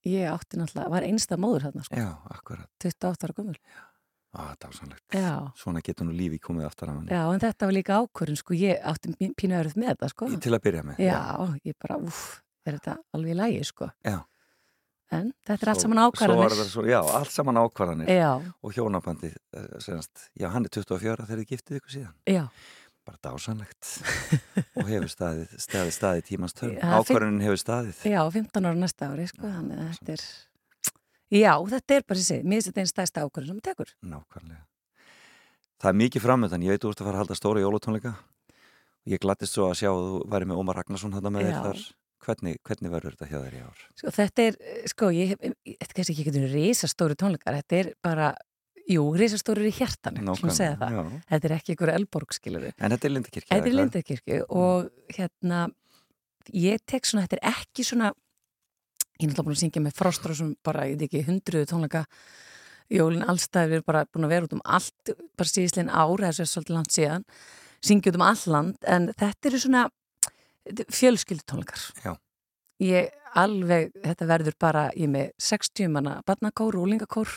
ég 0.09 0.25
átti 0.33 0.59
náttúrulega, 0.59 0.89
var 0.95 1.05
einsta 1.07 1.37
móður 1.39 1.67
hérna, 1.69 1.85
sko, 1.87 1.99
Já, 2.01 2.09
akkurat. 2.33 2.67
28 2.83 3.27
ára 3.29 3.37
gömul. 3.37 3.59
Á, 4.37 4.43
dásanlegt. 4.61 5.05
Já, 5.15 5.29
Svona 5.57 5.79
getur 5.81 6.05
nú 6.09 6.13
lífi 6.13 6.37
komið 6.43 6.67
aftur 6.67 6.89
af 6.91 6.97
hann. 6.99 7.07
já, 7.09 7.21
en 7.33 7.39
þetta 7.41 7.69
var 7.69 7.73
líka 7.77 7.95
ákvörðin, 8.03 8.37
sko, 8.41 8.57
ég 8.59 8.81
átti 8.85 9.13
pí- 9.15 9.31
pínu 9.39 9.55
öruð 9.61 9.77
með 9.79 9.93
þetta, 9.93 10.09
sko. 10.11 10.27
Til 10.43 10.51
að 10.57 10.63
byrja 10.67 10.83
með. 10.89 10.99
Já, 11.01 11.21
ég 11.65 11.77
bara, 11.81 11.97
uff, 12.03 12.41
er 12.67 12.75
þetta 12.77 12.97
alveg 13.15 13.37
lægi, 13.39 13.63
sko. 13.71 13.87
Já. 14.05 14.17
En 15.15 15.29
þetta 15.47 15.63
er 15.63 15.69
allt 15.71 15.83
saman 15.85 16.01
ákvarðanir. 16.03 16.55
það 16.57 16.89
já, 16.91 16.97
allt 17.19 17.31
saman 17.31 17.59
ákvarðanir. 17.61 18.09
Já, 18.11 18.31
Og 18.59 18.73
hjónabandi, 18.75 19.29
eh, 19.55 19.69
semast, 19.79 20.27
já, 20.35 20.49
hann 20.51 20.67
er 20.67 20.73
24 20.73 21.23
þegar 21.23 21.39
þið 21.43 21.47
giftið 21.53 21.79
ykkur 21.79 21.95
síðan. 21.95 22.13
já. 22.27 22.43
Bara 23.07 23.17
dásanlegt. 23.23 23.91
og 24.75 24.89
hefur 24.89 25.07
staðið, 25.07 25.53
staðið, 25.63 25.93
staðið 25.95 26.25
tímans 26.27 26.55
törn. 26.57 26.75
Ákvarðanin 26.83 27.45
hefur 27.45 27.61
staðið. 27.61 28.01
Já, 28.03 28.19
15 28.35 28.67
ára 28.67 28.75
næsta 28.75 29.07
ári, 29.13 29.27
sko, 29.31 29.47
þannig 29.47 29.79
að 29.79 29.93
þetta 29.95 30.17
er... 30.17 30.25
Já, 31.37 31.53
þetta 31.71 31.95
er 31.95 32.03
bara 32.07 32.19
þessi, 32.19 32.39
mér 32.43 32.57
finnst 32.59 32.67
þetta 32.67 32.83
einn 32.83 32.91
stæðsta 32.91 33.23
ákvörðin 33.23 33.47
sem 33.47 33.59
maður 33.61 33.69
tekur. 33.69 33.93
Nákvæmlega. 34.11 34.63
Það 35.77 35.89
er 35.93 35.97
mikið 36.01 36.23
framöndan, 36.25 36.65
ég 36.67 36.75
veit 36.75 36.87
ert 36.89 36.99
að 36.99 37.07
fara 37.07 37.15
að 37.15 37.21
halda 37.23 37.37
stóra 37.37 37.63
jólutónleika. 37.63 38.13
Ég 39.07 39.21
glattist 39.23 39.55
svo 39.55 39.69
að 39.69 39.77
sjá 39.79 39.89
að 39.93 40.03
þú 40.03 40.21
væri 40.33 40.47
með 40.49 40.59
Ómar 40.59 40.79
Ragnarsson 40.81 41.13
þetta 41.15 41.31
með 41.31 41.47
þér 41.47 41.59
þar. 41.63 41.83
Hvernig, 42.27 42.57
hvernig 42.67 42.91
verður 42.91 43.15
þetta 43.15 43.27
hjá 43.29 43.37
þér 43.39 43.55
í 43.55 43.63
ár? 43.63 43.83
Sko, 43.95 44.11
þetta 44.17 44.43
er, 44.43 44.57
sko, 44.91 45.09
ég 45.15 45.33
þetta 45.37 45.87
er 45.87 45.95
kannski 45.95 46.13
ekki 46.13 46.23
eitthvað 46.25 46.47
risastóri 46.51 47.15
tónleikar, 47.19 47.55
þetta 47.61 47.77
er 47.77 47.89
bara, 48.03 48.31
jú, 48.91 49.03
risastóri 49.15 49.69
í 49.69 49.75
hjartanu, 49.77 50.35
sem 50.41 50.51
segja 50.57 50.73
það. 50.81 50.97
já. 50.97 51.21
Þetta 51.31 51.47
er 51.49 51.55
ekki 51.55 51.73
einhver 51.73 51.91
elborg, 51.93 52.35
skilur 52.35 52.65
við. 52.67 52.73
En 52.81 52.95
þetta 52.95 53.07
er 53.07 53.13
Lindakirkja. 53.13 53.51
Þetta 53.53 53.71
er 53.71 53.77
Lindakirkju 53.77 54.39
og 54.59 54.89
hérna, 55.15 55.61
ég 56.51 56.83
tek 56.83 57.07
svona, 57.07 57.27
þetta 57.27 57.39
er 57.39 57.53
ekki 57.53 57.85
svona, 57.87 58.11
ég 58.11 59.23
er 59.23 59.31
náttúrulega 59.31 59.47
búin 59.47 59.55
að 59.55 59.61
syngja 59.63 59.83
með 59.85 59.95
Frostrósum 60.01 60.49
bara, 60.67 60.87
ég 60.89 60.97
veit 60.97 61.07
ekki, 61.07 61.23
hundruðu 61.29 61.69
tónleika, 61.71 62.03
jólinn 62.91 63.23
allstæði, 63.27 63.71
við 63.71 63.79
erum 63.79 63.87
bara 63.87 64.03
búin 64.11 64.27
að 64.27 64.35
vera 64.35 64.49
út 64.49 64.57
um 64.57 64.65
allt, 64.67 65.13
bara 65.39 65.53
síðislein 65.53 65.91
ára, 65.91 66.27
þessu 66.27 66.43
er 66.43 66.51
svolítið 66.51 66.75
langt 66.75 66.95
síðan, 66.95 67.25
syngja 67.83 68.11
út 68.11 68.19
um 68.19 68.27
all 68.27 68.43
land, 68.51 68.77
en 68.87 69.09
þetta 69.15 69.49
eru 69.51 69.63
svona 69.63 69.85
fjölskyldutónleikar. 70.93 71.85
Já. 72.05 72.13
Ég 72.83 73.09
alveg, 73.37 73.91
þetta 74.03 74.25
verður 74.29 74.57
bara, 74.61 74.87
ég 74.95 75.07
er 75.07 75.13
með 75.13 75.31
60 75.41 75.89
manna 75.93 76.19
barnakór, 76.27 76.75
rúlingakór, 76.77 77.31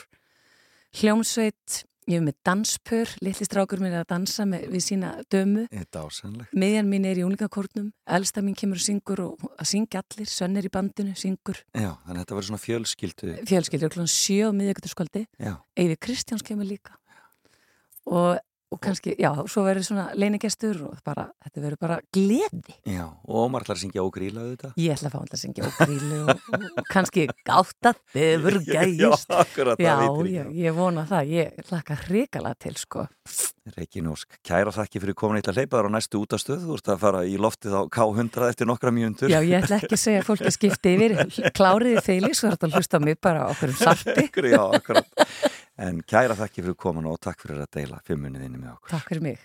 hljómsveit, 1.01 1.85
ég 2.11 2.19
er 2.19 2.25
með 2.27 2.37
danspör, 2.47 3.11
litli 3.23 3.47
strákur 3.47 3.81
minn 3.83 3.93
er 3.95 4.03
að 4.03 4.11
dansa 4.15 4.45
með, 4.49 4.65
við 4.73 4.83
sína 4.85 5.11
dömu, 5.31 5.67
Þetta 5.71 6.03
ásennlegt. 6.09 6.53
miðjan 6.59 6.89
mín 6.91 7.07
er 7.07 7.21
í 7.21 7.25
unglingakórnum, 7.25 7.91
elsta 8.11 8.43
mín 8.43 8.57
kemur 8.59 8.81
og 8.81 8.85
syngur 8.85 9.23
og 9.29 9.45
að 9.61 9.69
syngja 9.71 10.03
allir, 10.03 10.27
Svenn 10.33 10.57
er 10.59 10.67
í 10.67 10.73
bandinu, 10.75 11.15
syngur, 11.17 11.61
Já, 11.77 11.93
þannig 12.05 12.17
að 12.17 12.23
þetta 12.25 12.39
verður 12.39 12.49
svona 12.51 12.65
fjölskyldu. 12.65 13.35
fjölskyldur, 13.53 13.93
klokkan 13.95 14.11
sjö 14.11 14.51
á 14.51 14.57
miðjögutaskvöldi, 14.59 15.25
Já, 15.39 15.55
Eyvi 15.79 15.97
Kristjáns 16.01 16.43
kemur 16.47 16.67
líka 16.69 16.97
og, 18.11 18.41
og 18.71 18.79
kannski, 18.83 19.17
já, 19.19 19.31
svo 19.51 19.65
verður 19.67 19.83
svona 19.89 20.05
leinigestur 20.15 20.79
og 20.87 20.99
bara, 21.07 21.25
þetta 21.43 21.63
verður 21.65 21.81
bara 21.83 21.97
gleði. 22.15 22.77
já. 22.87 23.05
Og 23.27 23.37
Ómar 23.45 23.65
ætlar 23.65 23.77
að 23.79 23.83
syngja 23.85 24.05
ógrílaðu 24.07 24.53
þetta. 24.55 24.71
Ég 24.79 24.95
ætla 24.95 25.11
að 25.11 25.15
fá 25.15 25.19
hann 25.19 25.33
að 25.35 25.41
syngja 25.43 25.67
ógrílu 25.67 26.21
og, 26.23 26.43
og, 26.55 26.83
kannski 26.93 27.27
gátt 27.47 27.91
að 27.91 27.97
þefur 28.15 28.59
gæjist. 28.67 29.31
Já, 29.31 29.41
akkurat, 29.43 29.81
Já, 29.81 29.91
það 29.91 30.05
veitir 30.05 30.31
já, 30.35 30.43
ekki. 30.45 30.61
ég 30.65 30.77
vona 30.77 31.07
það, 31.11 31.33
ég 31.35 31.47
hlaka 31.71 31.97
hrikala 32.05 32.55
til, 32.61 32.77
sko. 32.79 33.07
Rekin 33.77 34.09
Ósk, 34.11 34.39
kæra 34.47 34.73
þakki 34.75 35.03
fyrir 35.03 35.15
komin 35.19 35.39
eitt 35.39 35.51
að 35.51 35.61
hleypa 35.61 35.79
þar 35.79 35.91
á 35.91 35.95
næstu 35.95 36.23
útastöð. 36.25 36.65
Þú 36.65 36.79
ert 36.79 36.89
að 36.91 37.03
fara 37.05 37.21
í 37.29 37.37
loftið 37.39 37.77
á 37.77 37.83
K100 37.93 38.49
eftir 38.49 38.67
nokkra 38.71 38.91
mjöndur. 38.95 39.31
Já, 39.31 39.39
ég 39.47 39.63
ætla 39.63 39.79
ekki 39.79 39.95
að 39.95 40.03
segja 40.03 40.23
að 40.23 40.29
fólki 40.31 40.51
skipti 40.57 40.95
yfir 40.97 41.13
kláriði 41.55 42.03
þeili, 42.07 42.33
svo 42.35 42.51
En 45.81 46.03
kæra 46.05 46.37
þakki 46.37 46.61
fyrir 46.65 46.77
komin 46.77 47.09
og 47.09 47.17
takk 47.25 47.47
fyrir 47.47 47.63
að 47.65 47.73
deila 47.79 48.03
fimmunni 48.05 48.43
þinni 48.43 48.61
með 48.61 48.75
okkur. 48.75 48.93
Takk 48.93 49.09
fyrir 49.15 49.25
mig. 49.31 49.39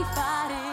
Get 0.00 0.16
ekki 0.16 0.69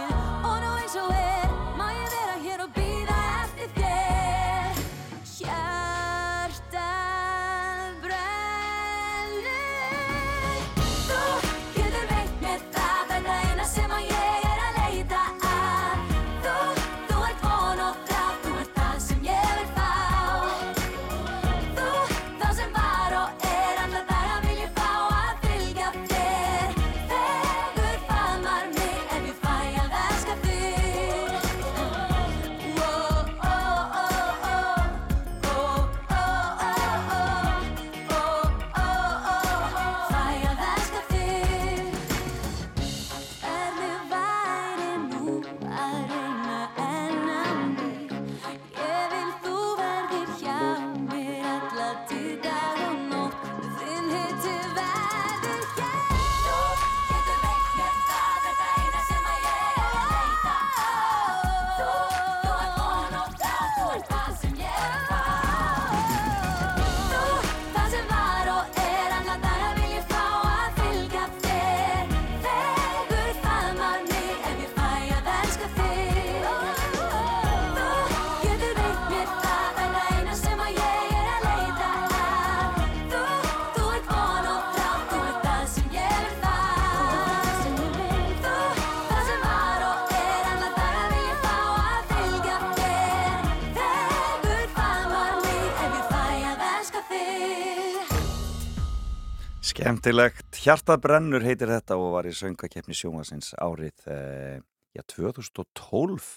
Skemmtilegt, 100.08 100.56
Hjartað 100.64 101.02
brennur 101.04 101.44
heitir 101.44 101.68
þetta 101.68 101.98
og 102.00 102.14
var 102.14 102.28
í 102.30 102.32
söngakefni 102.32 102.96
sjónvarsins 102.96 103.50
árið 103.60 104.06
eh, 104.08 104.62
já, 104.96 105.02
2012. 105.04 106.28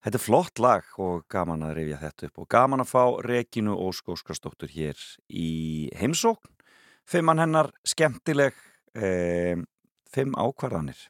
Þetta 0.00 0.16
er 0.16 0.22
flott 0.24 0.62
lag 0.64 0.86
og 0.96 1.26
gaman 1.28 1.66
að 1.66 1.74
rifja 1.76 1.98
þetta 2.00 2.30
upp 2.30 2.38
og 2.40 2.46
gaman 2.54 2.80
að 2.80 2.88
fá 2.88 3.02
Regínu 3.26 3.74
Ósk 3.84 4.08
Óskarsdóttur 4.14 4.72
hér 4.72 4.96
í 5.28 5.90
heimsókn. 6.00 6.48
Fimmann 7.04 7.42
hennar 7.42 7.68
skemmtileg, 7.84 8.56
eh, 8.96 9.60
fimm 10.08 10.32
ákvarðanir. 10.40 11.02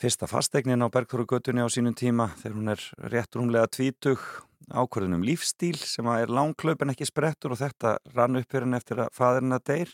Fyrsta 0.00 0.30
fastegnin 0.32 0.80
á 0.80 0.88
Bergþórugötunni 0.88 1.60
á 1.60 1.68
sínum 1.68 1.92
tíma 1.92 2.30
þegar 2.40 2.56
hún 2.56 2.72
er 2.72 2.86
rétt 3.12 3.36
rúmlega 3.36 3.68
tvítug 3.68 4.24
ákvörðun 4.72 5.18
um 5.18 5.28
lífstíl 5.28 5.76
sem 5.76 6.08
er 6.08 6.32
langklaup 6.32 6.80
en 6.80 6.94
ekki 6.94 7.04
sprettur 7.04 7.52
og 7.52 7.60
þetta 7.60 7.98
rann 8.16 8.40
upp 8.40 8.56
henni 8.56 8.80
eftir 8.80 9.04
að 9.04 9.12
faðurinn 9.12 9.58
að 9.60 9.68
deyr. 9.68 9.92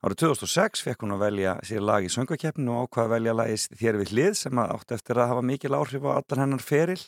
Árið 0.00 0.22
2006 0.22 0.80
fekk 0.80 1.02
hún 1.04 1.12
að 1.12 1.24
velja 1.26 1.50
sér 1.66 1.82
lag 1.84 2.04
í 2.06 2.08
söngakeppinu 2.08 2.72
og 2.72 2.86
ákvaða 2.86 3.04
að 3.04 3.10
velja 3.12 3.34
lagið 3.36 3.64
þér 3.76 3.98
við 4.00 4.12
hlið 4.14 4.36
sem 4.38 4.60
að 4.62 4.70
átti 4.72 4.94
eftir 4.96 5.18
að 5.20 5.32
hafa 5.34 5.42
mikil 5.44 5.76
áhrif 5.76 6.06
á 6.08 6.10
allar 6.14 6.40
hennar 6.40 6.62
feril. 6.64 7.02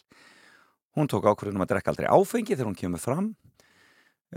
Hún 0.92 1.08
tók 1.08 1.24
ákvörðun 1.24 1.56
um 1.56 1.64
að 1.64 1.70
drekka 1.70 1.94
aldrei 1.94 2.10
áfengi 2.12 2.52
þegar 2.52 2.68
hún 2.68 2.76
kemur 2.76 3.00
fram 3.00 3.30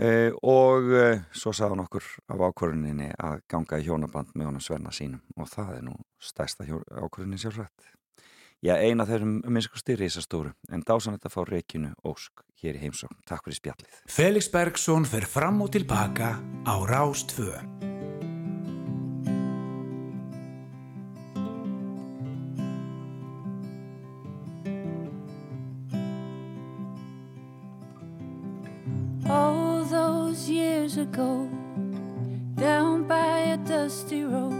uh, 0.00 0.30
og 0.40 0.88
uh, 0.88 1.20
svo 1.36 1.52
sagði 1.52 1.74
hún 1.74 1.82
okkur 1.84 2.06
af 2.32 2.44
ákvörðuninni 2.48 3.10
að 3.28 3.42
ganga 3.52 3.80
í 3.82 3.84
hjónaband 3.90 4.32
með 4.32 4.48
honum 4.48 4.64
Svenna 4.64 4.92
sínum 4.96 5.20
og 5.36 5.50
það 5.52 5.74
er 5.74 5.84
nú 5.90 5.98
stærsta 6.16 6.64
ákvörðunin 6.64 7.42
sjálfrætt. 7.42 7.92
Já, 8.64 8.72
eina 8.80 9.04
þeirrum 9.04 9.42
minnskusti 9.52 9.98
risastóru, 10.00 10.54
en 10.72 10.80
dásan 10.80 11.18
þetta 11.18 11.28
fá 11.28 11.42
Reykjunu 11.44 11.92
Ósk 12.08 12.40
hér 12.64 12.80
í 12.80 12.86
heimsókn. 12.86 13.20
Takk 13.28 13.44
fyrir 13.44 13.60
spjallið. 13.60 14.00
Felix 14.08 14.48
Bergsson 14.48 15.04
fer 15.04 15.28
fram 15.28 15.60
og 15.60 15.74
tilbaka 15.76 16.32
á 16.64 16.74
Rástfö. 16.88 17.52
Ago, 31.08 31.48
down 32.56 33.06
by 33.06 33.38
a 33.54 33.56
dusty 33.56 34.24
road, 34.24 34.52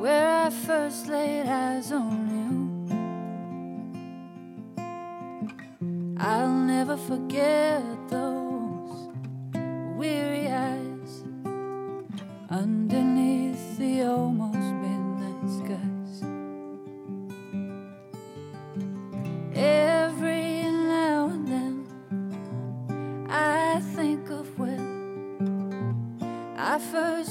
where 0.00 0.46
I 0.46 0.50
first 0.50 1.08
laid 1.08 1.46
eyes 1.46 1.92
on 1.92 2.18
you. 2.36 2.50
I'll 6.18 6.56
never 6.74 6.96
forget 6.96 7.82
those 8.08 9.08
weary 9.96 10.48
eyes 10.48 11.12
underneath 12.50 13.78
the 13.78 14.02
almost 14.02 14.70
midnight 14.82 15.48
skies. 15.58 15.89
I 26.80 26.82
first 26.82 27.29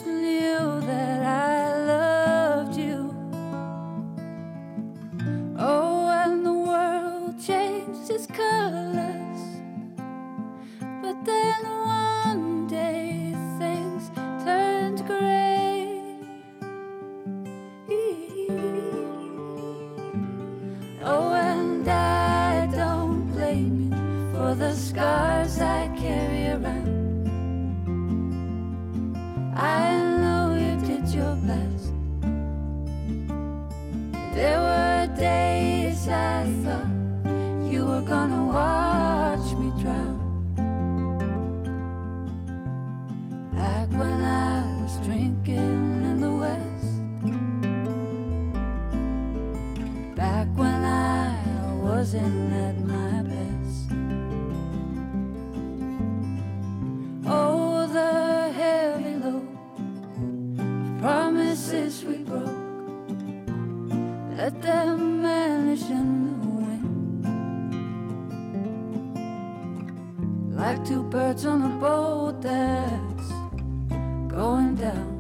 two 71.40 71.46
birds 71.46 71.46
on 71.46 71.62
a 71.62 71.76
boat 71.80 72.42
that's 72.42 73.32
going 74.32 74.76
down. 74.76 75.16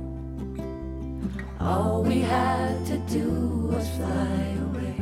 All 1.59 2.03
we 2.03 2.21
had 2.21 2.85
to 2.87 2.97
do 3.09 3.69
was 3.71 3.87
fly 3.89 4.57
away. 4.67 4.95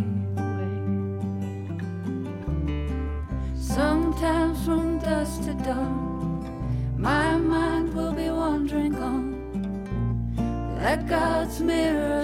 Sometimes 3.55 4.65
from 4.65 4.99
dusk 4.99 5.43
to 5.45 5.53
dawn, 5.53 6.95
my 6.97 7.35
mind 7.37 7.93
will 7.93 8.13
be 8.13 8.29
wandering 8.29 8.95
on. 8.95 9.35
Let 10.81 11.07
God's 11.07 11.59
mirrors 11.61 12.16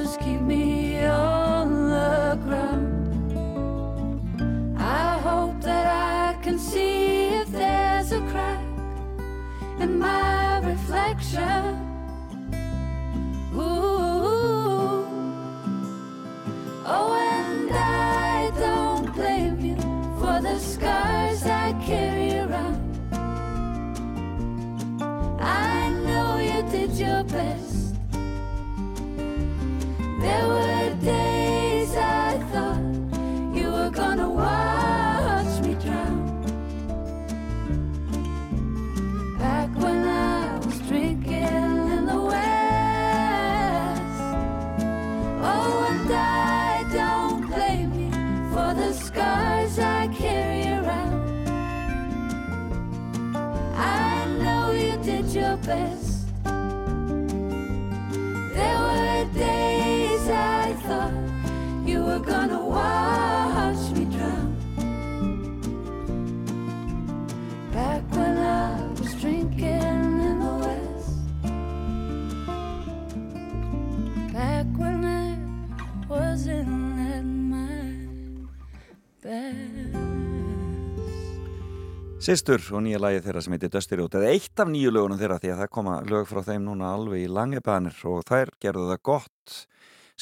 Sistur 82.23 82.61
og 82.71 82.85
nýja 82.85 83.01
lagi 83.03 83.19
þeirra 83.19 83.41
sem 83.43 83.51
heitir 83.51 83.97
Road 83.99 84.13
eða 84.15 84.27
eitt 84.31 84.61
af 84.63 84.69
nýju 84.71 84.93
lögunum 84.95 85.17
þeirra 85.19 85.41
því 85.43 85.49
að 85.51 85.57
það 85.59 85.69
koma 85.75 85.95
lög 86.07 86.29
frá 86.29 86.39
þeim 86.47 86.63
núna 86.63 86.93
alveg 86.95 87.25
í 87.25 87.27
langebanir 87.27 87.97
og 88.07 88.21
þær 88.29 88.51
gerðu 88.63 88.85
það 88.93 89.01
gott 89.09 89.55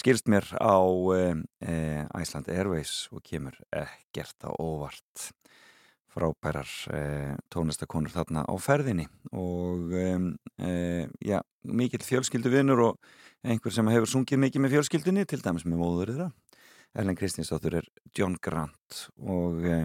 skilst 0.01 0.31
mér 0.31 0.47
á 0.57 0.81
e, 1.13 1.21
Iceland 2.23 2.49
Airways 2.49 3.05
og 3.13 3.21
kemur 3.21 3.53
ekkert 3.69 4.47
á 4.47 4.49
óvart. 4.49 5.27
Frábærar 6.09 6.73
e, 6.89 7.03
tónlistakonur 7.53 8.15
þarna 8.15 8.47
á 8.49 8.53
ferðinni 8.57 9.05
og 9.37 9.93
e, 9.93 10.09
e, 10.57 10.73
já, 11.21 11.37
mikill 11.69 12.01
fjölskyldu 12.01 12.49
vinnur 12.49 12.85
og 12.87 13.13
einhver 13.45 13.77
sem 13.77 13.93
hefur 13.93 14.09
sungið 14.09 14.47
mikið 14.47 14.65
með 14.65 14.79
fjölskyldunni 14.79 15.29
til 15.29 15.43
dæmis 15.45 15.69
með 15.69 15.83
móður 15.85 16.15
þeirra. 16.15 16.31
Ellen 16.97 17.15
Kristinsdóttur 17.15 17.77
er 17.77 17.85
John 18.17 18.41
Grant 18.41 19.05
og 19.21 19.61
e, 19.69 19.83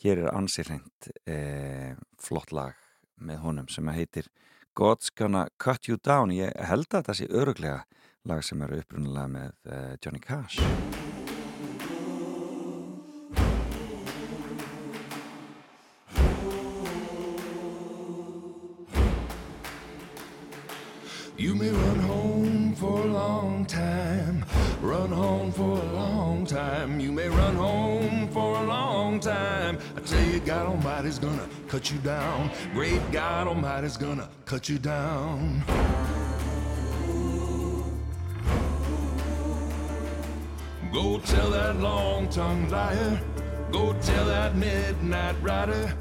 hér 0.00 0.24
er 0.24 0.34
ansirreint 0.34 1.10
e, 1.28 1.94
flott 2.20 2.52
lag 2.56 2.76
með 3.20 3.42
honum 3.44 3.68
sem 3.68 3.88
heitir 3.92 4.30
God's 4.78 5.10
Gonna 5.12 5.48
Cut 5.60 5.88
You 5.88 6.00
Down 6.00 6.32
ég 6.32 6.56
held 6.56 6.88
að 6.94 7.10
það 7.10 7.20
sé 7.20 7.28
öruglega 7.28 7.82
lag 8.28 8.44
sem 8.44 8.62
eru 8.64 8.80
upprunalega 8.80 9.32
með 9.36 9.52
e, 9.68 9.82
Johnny 10.00 10.22
Cash 10.24 10.60
You 21.40 21.54
may 21.54 21.70
run 21.70 22.00
home 22.00 22.74
for 22.74 23.00
a 23.00 23.06
long 23.06 23.64
time, 23.64 24.44
run 24.82 25.08
home 25.10 25.50
for 25.52 25.78
a 25.80 25.92
long 25.94 26.44
time. 26.44 27.00
You 27.00 27.12
may 27.12 27.30
run 27.30 27.56
home 27.56 28.28
for 28.28 28.58
a 28.58 28.62
long 28.66 29.20
time. 29.20 29.78
You, 30.12 30.40
God 30.40 30.66
Almighty's 30.66 31.20
gonna 31.20 31.48
cut 31.68 31.90
you 31.90 31.98
down. 31.98 32.50
Great 32.72 33.00
God 33.12 33.46
Almighty's 33.46 33.96
gonna 33.96 34.28
cut 34.44 34.68
you 34.68 34.76
down. 34.78 35.62
Go 40.92 41.20
tell 41.20 41.50
that 41.50 41.76
long-tongued 41.76 42.72
liar. 42.72 43.20
Go 43.70 43.92
tell 44.00 44.24
that 44.26 44.56
midnight 44.56 45.36
rider. 45.42 45.94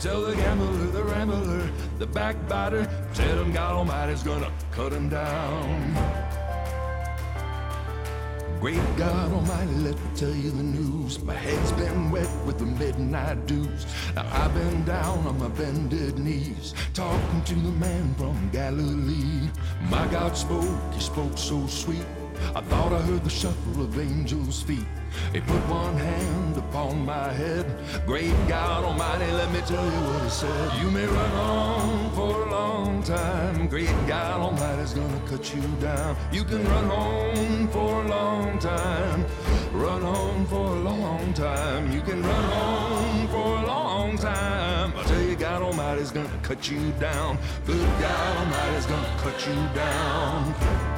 Tell 0.00 0.22
the 0.22 0.34
gambler, 0.34 0.86
the 0.90 1.04
rambler, 1.04 1.70
the 2.00 2.06
backbiter. 2.06 2.88
Tell 3.14 3.38
him 3.42 3.52
God 3.52 3.74
Almighty's 3.76 4.24
gonna 4.24 4.50
cut 4.72 4.92
him 4.92 5.08
down. 5.08 6.41
Great 8.62 8.96
God 8.96 9.32
Almighty, 9.32 9.74
let 9.78 9.96
me 9.96 10.10
tell 10.14 10.32
you 10.32 10.52
the 10.52 10.62
news. 10.62 11.20
My 11.24 11.34
head's 11.34 11.72
been 11.72 12.12
wet 12.12 12.28
with 12.46 12.60
the 12.60 12.66
midnight 12.66 13.44
dews. 13.48 13.86
Now 14.14 14.24
I've 14.30 14.54
been 14.54 14.84
down 14.84 15.26
on 15.26 15.36
my 15.40 15.48
bended 15.48 16.16
knees, 16.20 16.72
talking 16.94 17.42
to 17.42 17.54
the 17.56 17.72
man 17.72 18.14
from 18.14 18.50
Galilee. 18.52 19.50
My 19.90 20.06
God 20.12 20.36
spoke, 20.36 20.78
he 20.94 21.00
spoke 21.00 21.36
so 21.36 21.66
sweet. 21.66 22.06
I 22.54 22.60
thought 22.60 22.92
I 22.92 23.00
heard 23.02 23.24
the 23.24 23.30
shuffle 23.30 23.82
of 23.82 23.98
angels' 23.98 24.62
feet. 24.62 24.86
He 25.32 25.40
put 25.40 25.68
one 25.68 25.96
hand 25.96 26.56
upon 26.56 27.04
my 27.04 27.32
head. 27.32 27.66
Great 28.06 28.34
God 28.48 28.84
Almighty, 28.84 29.30
let 29.32 29.52
me 29.52 29.60
tell 29.60 29.84
you 29.84 30.00
what 30.08 30.22
he 30.22 30.30
said. 30.30 30.82
You 30.82 30.90
may 30.90 31.06
run 31.06 31.32
on 31.32 32.10
for 32.12 32.42
a 32.42 32.50
long 32.50 33.02
time. 33.02 33.68
Great 33.68 33.94
God 34.06 34.40
Almighty's 34.40 34.94
gonna 34.94 35.22
cut 35.26 35.54
you 35.54 35.62
down. 35.80 36.16
You 36.32 36.44
can 36.44 36.64
run 36.64 36.90
on 36.90 37.68
for 37.68 38.04
a 38.04 38.08
long 38.08 38.58
time. 38.58 39.24
Run 39.72 40.02
on 40.02 40.46
for 40.46 40.66
a 40.76 40.80
long 40.80 41.32
time. 41.34 41.92
You 41.92 42.00
can 42.02 42.22
run 42.22 42.44
on 42.52 43.28
for 43.28 43.56
a 43.58 43.66
long 43.66 44.18
time. 44.18 44.92
I 44.96 45.02
tell 45.04 45.22
you, 45.22 45.36
God 45.36 45.62
Almighty's 45.62 46.10
gonna 46.10 46.40
cut 46.42 46.70
you 46.70 46.92
down. 47.00 47.38
Good 47.66 47.88
God 48.00 48.36
Almighty's 48.38 48.86
gonna 48.86 49.16
cut 49.18 49.46
you 49.46 49.54
down. 49.74 50.91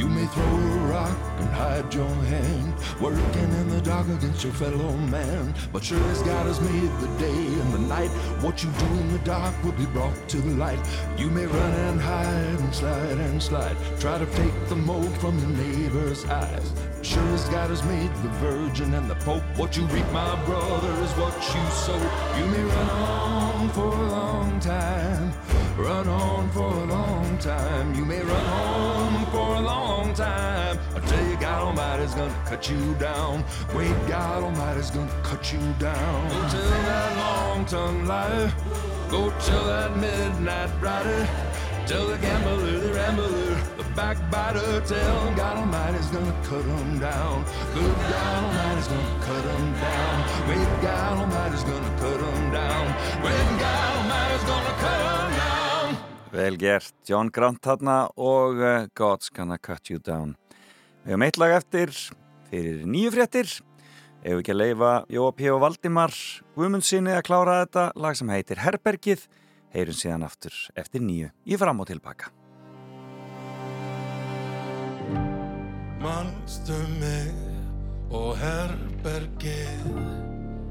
You 0.00 0.08
may 0.08 0.24
throw 0.28 0.42
a 0.42 0.76
rock 0.94 1.18
and 1.40 1.48
hide 1.50 1.92
your 1.92 2.08
hand, 2.08 2.72
working 3.02 3.50
in 3.60 3.68
the 3.68 3.82
dark 3.82 4.08
against 4.08 4.42
your 4.42 4.54
fellow 4.54 4.96
man. 4.96 5.52
But 5.74 5.84
sure 5.84 6.02
as 6.04 6.22
God 6.22 6.46
has 6.46 6.58
made 6.58 6.90
the 7.00 7.18
day 7.18 7.60
and 7.60 7.74
the 7.74 7.80
night, 7.80 8.08
what 8.40 8.64
you 8.64 8.70
do 8.70 8.86
in 8.86 9.12
the 9.12 9.18
dark 9.18 9.52
will 9.62 9.72
be 9.72 9.84
brought 9.84 10.16
to 10.30 10.38
the 10.38 10.54
light. 10.54 10.80
You 11.18 11.28
may 11.28 11.44
run 11.44 11.72
and 11.88 12.00
hide 12.00 12.60
and 12.60 12.74
slide 12.74 13.18
and 13.18 13.42
slide, 13.42 13.76
try 13.98 14.16
to 14.16 14.24
take 14.24 14.68
the 14.70 14.76
mold 14.76 15.14
from 15.18 15.38
your 15.38 15.50
neighbor's 15.50 16.24
eyes. 16.24 16.72
Sure 17.02 17.28
as 17.34 17.46
God 17.50 17.68
has 17.68 17.84
made 17.84 18.10
the 18.22 18.32
Virgin 18.40 18.94
and 18.94 19.10
the 19.10 19.16
Pope, 19.16 19.42
what 19.58 19.76
you 19.76 19.84
reap, 19.88 20.10
my 20.12 20.34
brother, 20.46 20.92
is 21.02 21.12
what 21.20 21.34
you 21.34 21.64
sow. 21.84 22.00
You 22.38 22.46
may 22.46 22.62
run 22.62 22.88
on 22.88 23.68
for 23.68 23.88
a 23.88 24.08
long 24.08 24.60
time, 24.60 25.34
run 25.76 26.08
on 26.08 26.50
for 26.52 26.72
a 26.72 26.86
long 26.86 27.36
time. 27.36 27.94
You 27.94 28.06
may 28.06 28.22
run 28.22 28.46
on 28.46 28.89
Almighty's 32.10 32.14
gonna 32.14 32.44
cut 32.48 32.70
you 32.70 32.94
down. 32.94 33.44
Great 33.68 34.08
God 34.08 34.42
Almighty's 34.42 34.90
gonna 34.90 35.22
cut 35.22 35.52
you 35.52 35.60
down. 35.78 36.28
Go 36.28 36.48
tell 36.48 36.70
that 36.70 37.16
long-tongued 37.16 38.08
liar. 38.08 38.52
Go 39.10 39.30
tell 39.40 39.64
that 39.66 39.96
midnight 39.96 40.70
rider. 40.80 41.28
Tell 41.86 42.06
the 42.06 42.18
gambler, 42.18 42.78
the 42.78 42.92
rambler, 42.94 43.54
the 43.76 43.84
backbiter. 43.94 44.80
Tell 44.86 45.34
God 45.36 45.56
Almighty's 45.58 46.10
gonna 46.10 46.34
cut 46.42 46.64
him 46.64 46.98
down. 46.98 47.44
Good 47.74 47.96
God 48.12 48.44
Almighty's 48.44 48.88
gonna 48.88 49.20
cut 49.26 49.44
him 49.44 49.72
down. 49.74 50.16
Great 50.46 50.72
God 50.82 51.18
Almighty's 51.18 51.64
gonna 51.64 51.92
cut 52.02 52.20
him 52.20 52.50
down. 52.50 52.86
Great 53.22 53.50
God 53.60 53.96
Almighty's 53.96 54.44
gonna 54.50 54.74
cut 54.82 55.00
him 55.06 55.30
down. 55.38 55.96
Vel 56.32 56.56
gert, 56.56 56.92
John 57.04 57.28
Grant 57.28 57.58
þarna 57.62 58.08
og 58.16 58.60
uh, 58.62 58.86
God's 58.94 59.30
Gonna 59.30 59.58
Cut 59.58 59.90
You 59.90 59.98
Down. 59.98 60.39
Við 61.00 61.14
hefum 61.14 61.22
eitt 61.24 61.38
lag 61.40 61.52
eftir 61.56 61.92
fyrir 62.50 62.82
nýju 62.84 63.12
fréttir. 63.14 63.52
Ef 64.20 64.34
við 64.34 64.42
ekki 64.42 64.52
að 64.52 64.60
leifa 64.60 64.90
Jóp 65.08 65.38
og 65.48 65.60
Valdimar 65.62 66.16
Guðmundsinni 66.56 67.14
að 67.16 67.24
klára 67.24 67.62
þetta 67.62 67.84
lag 67.96 68.18
sem 68.18 68.32
heitir 68.34 68.60
Herbergið. 68.60 69.22
Heyrum 69.72 69.96
síðan 69.96 70.26
aftur 70.26 70.56
eftir 70.76 71.00
nýju 71.00 71.30
í 71.46 71.56
fram 71.56 71.80
og 71.80 71.88
tilbaka. 71.88 72.28
Manstu 76.00 76.76
mig 76.98 77.32
og 78.10 78.34
herbergið 78.40 79.86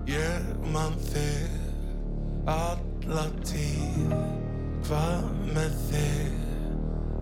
Ég 0.09 0.47
man 0.73 0.97
þig 1.09 1.53
alla 2.49 3.25
tíð 3.45 4.13
Hvað 4.89 5.29
með 5.53 5.79
þig 5.89 6.37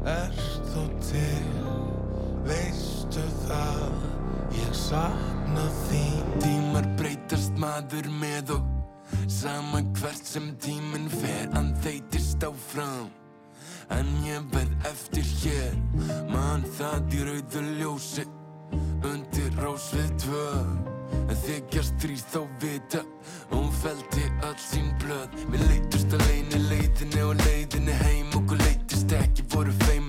ert 0.08 0.44
þú 0.72 0.86
til 1.10 1.97
Veistu 2.48 3.24
það 3.44 3.96
Ég 4.56 4.74
sakna 4.76 5.66
þín. 5.88 6.24
Tímar 6.40 6.88
breytast 7.00 7.58
maður 7.60 8.08
með 8.22 8.54
og 8.56 8.74
Sama 9.32 9.82
hvert 9.98 10.24
sem 10.28 10.54
tíminn 10.64 11.10
fer 11.12 11.50
Hann 11.56 11.74
þeytist 11.84 12.44
áfram. 12.48 13.10
En 13.92 14.08
ég 14.26 14.48
verð 14.54 14.88
eftir 14.88 15.28
hér 15.42 15.76
Man 16.32 16.64
það 16.78 17.18
í 17.18 17.24
rauðu 17.28 17.64
ljósi 17.82 18.28
Undir 19.08 19.60
rós 19.62 19.92
við 19.96 20.10
tvö. 20.24 20.48
En 21.28 21.38
þykjast 21.44 22.00
þrýr 22.04 22.26
þá 22.32 22.42
vita 22.64 23.04
Hún 23.52 23.72
feldi 23.82 24.28
öll 24.48 24.60
sín 24.64 24.92
blöð. 25.04 25.40
Við 25.52 25.68
leitust 25.68 26.16
að 26.16 26.28
leini 26.32 26.64
leiðinni 26.70 27.24
og 27.28 27.40
leiðinni 27.44 28.02
heim 28.06 28.36
Okkur 28.40 28.64
leitist 28.64 29.16
ekki, 29.20 29.48
voru 29.52 29.76
feiminni 29.84 30.07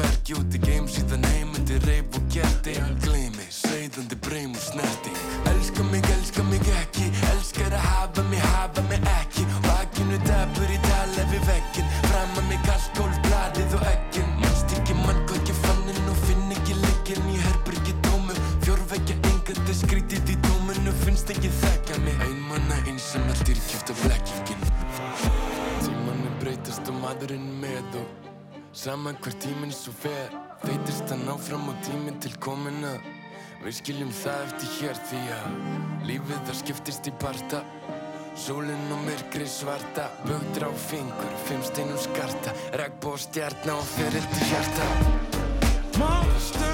merki 0.00 0.38
Út 0.40 0.56
í 0.56 0.62
geim 0.64 0.88
síðan 0.90 1.24
heimandi 1.34 1.78
reif 1.86 2.16
og 2.16 2.26
gætti 2.32 2.76
Gleymi, 3.04 3.46
seiðandi 3.52 4.18
breym 4.24 4.56
og 4.56 4.64
snerting 4.64 5.20
Elska 5.52 5.84
mig, 5.92 6.04
elska 6.16 6.44
mig 6.48 6.72
ekki 6.80 7.10
Elskar 7.30 7.74
að 7.76 7.84
hafa 7.86 8.22
mig, 8.30 8.40
hafa 8.54 8.82
mig 8.88 9.02
ekki. 9.16 9.44
Vakinu 9.64 10.18
dabur 10.26 10.70
í 10.72 10.78
tala 10.86 11.26
við 11.32 11.44
veggin 11.48 11.90
Fram 12.06 12.38
að 12.40 12.48
mig 12.50 12.70
allt 12.74 12.96
gólf, 12.98 13.18
blaðið 13.26 13.76
og 13.78 13.84
eggin. 13.90 14.30
Manst 14.42 14.74
ekki 14.78 14.96
mann 15.02 15.20
hvað 15.28 15.52
ég 15.52 15.60
fann 15.64 15.92
inn 15.92 16.10
og 16.12 16.22
finn 16.26 16.56
ekki 16.56 16.78
leggin 16.80 17.28
Í 17.32 17.36
herbyrgi 17.44 17.96
tómu, 18.06 18.38
fjórveggja 18.64 19.18
engandi 19.32 19.76
skrítið 19.82 20.34
í 20.34 20.40
tómunu 20.48 20.96
Finnst 21.04 21.32
ekki 21.34 21.52
þekka 21.60 22.00
mig. 22.06 22.18
Einmanna 22.28 22.80
einsam 22.86 23.28
allt 23.32 23.46
er 23.48 23.62
kjöft 23.68 23.94
af 23.94 24.02
blekkingin. 24.06 24.66
Tímanni 25.84 26.34
breytast 26.42 26.90
og 26.90 27.00
maðurinn 27.04 27.48
með 27.62 28.02
og 28.02 28.29
Saman 28.72 29.16
hver 29.18 29.34
tíminn 29.42 29.72
svo 29.74 29.90
fer 29.98 30.30
Veitist 30.62 31.10
hann 31.10 31.26
áfram 31.32 31.64
og 31.72 31.78
tíminn 31.82 32.20
til 32.22 32.36
komin 32.38 32.84
að. 32.86 33.08
Við 33.64 33.74
skiljum 33.80 34.12
það 34.14 34.44
eftir 34.44 34.70
hér 34.76 35.00
því 35.08 35.22
að 35.36 36.06
Lífið 36.06 36.44
það 36.46 36.58
skiptist 36.60 37.10
í 37.10 37.14
parta. 37.24 37.64
Sólinn 38.38 38.94
og 38.94 39.02
myrkri 39.08 39.48
svarta 39.50 40.06
Bögdur 40.22 40.70
á 40.70 40.72
fingur, 40.86 41.34
fimm 41.48 41.66
steinum 41.66 41.98
skarta. 41.98 42.54
Regnbó 42.78 43.16
stjarna 43.18 43.74
og 43.74 43.88
feril 43.96 44.30
til 44.36 44.50
hjarta. 44.52 44.90
Manstu 45.98 46.69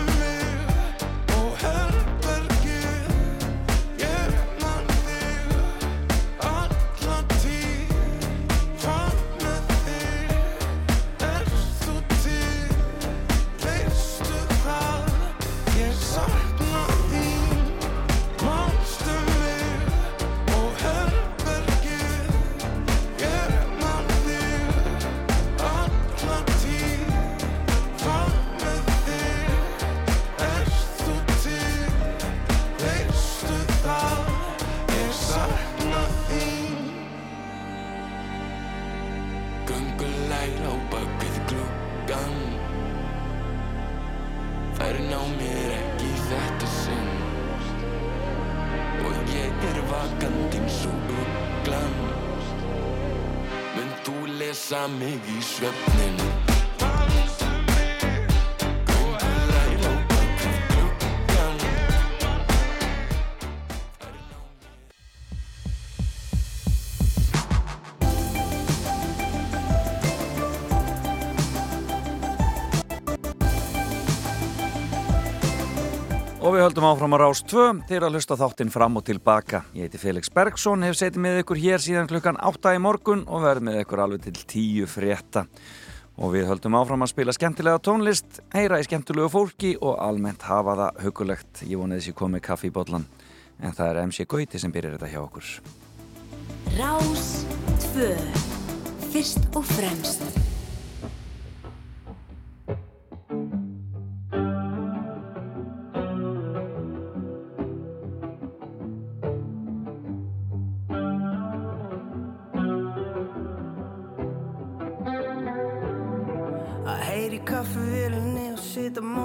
lesa 54.87 54.99
mig 54.99 55.21
í 55.27 55.43
höldum 76.67 76.85
áfram 76.89 77.15
á 77.15 77.19
Rás 77.23 77.45
2 77.47 77.87
til 77.87 77.99
að 78.03 78.17
hlusta 78.17 78.35
þáttinn 78.35 78.73
fram 78.75 78.97
og 78.99 79.05
tilbaka. 79.07 79.61
Ég 79.77 79.87
heiti 79.87 80.01
Felix 80.03 80.31
Bergsson, 80.35 80.83
hef 80.83 80.97
setið 80.99 81.23
með 81.23 81.41
ykkur 81.45 81.61
hér 81.63 81.83
síðan 81.83 82.09
klukkan 82.11 82.39
8 82.43 82.73
í 82.75 82.81
morgun 82.83 83.23
og 83.31 83.45
verð 83.45 83.63
með 83.69 83.83
ykkur 83.85 84.03
alveg 84.03 84.25
til 84.25 84.41
10 84.41 84.89
frétta. 84.91 85.45
Og 86.19 86.33
við 86.35 86.49
höldum 86.51 86.75
áfram 86.75 87.07
að 87.07 87.13
spila 87.13 87.35
skemmtilega 87.37 87.79
tónlist, 87.87 88.41
heyra 88.57 88.81
í 88.83 88.87
skemmtilegu 88.89 89.31
fólki 89.31 89.77
og 89.79 89.95
almennt 90.03 90.43
hafa 90.49 90.75
það 90.81 91.05
hugulegt. 91.05 91.63
Ég 91.63 91.79
vonið 91.79 92.03
þessi 92.03 92.17
komið 92.19 92.45
kaffi 92.49 92.73
í 92.73 92.75
botlan, 92.75 93.07
en 93.63 93.77
það 93.77 93.93
er 93.93 94.03
MC 94.09 94.27
Gauti 94.27 94.63
sem 94.63 94.75
byrjar 94.75 94.97
þetta 94.97 95.13
hjá 95.13 95.21
okkur. 95.23 95.53
Rás 96.81 97.31
2 97.93 98.11
Fyrst 99.13 99.47
og 99.55 99.71
fremst 99.77 100.46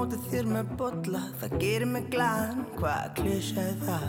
móti 0.01 0.17
þér 0.31 0.47
með 0.49 0.69
bolla 0.79 1.19
Það 1.37 1.51
gerir 1.61 1.89
mig 1.91 2.05
glaðan, 2.09 2.63
hvað 2.79 3.03
klísja 3.19 3.65
er 3.69 3.75
það? 3.85 4.07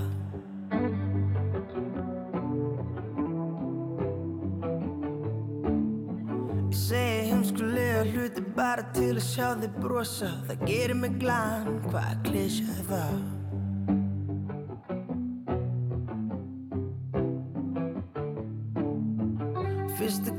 Ég 6.62 6.78
segi 6.80 7.28
heimskulega 7.28 8.06
hluti 8.08 8.46
bara 8.56 8.88
til 8.96 9.12
að 9.18 9.22
sjá 9.26 9.52
þig 9.60 9.78
brosa 9.84 10.32
Það 10.48 10.66
gerir 10.72 11.00
mig 11.04 11.20
glaðan, 11.20 11.78
hvað 11.90 12.26
klísja 12.30 12.72
er 12.78 12.84
það? 12.88 13.41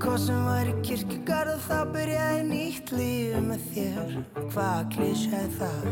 Kossin 0.03 0.41
var 0.43 0.67
í 0.67 0.73
kirkjugarð 0.83 1.53
og 1.53 1.61
þá 1.63 1.77
byrjaði 1.93 2.39
nýtt 2.49 2.89
líf 2.91 3.37
með 3.45 3.61
þér 3.71 4.17
Hvað 4.51 4.81
klísja 4.91 5.39
er 5.39 5.53
það? 5.61 5.85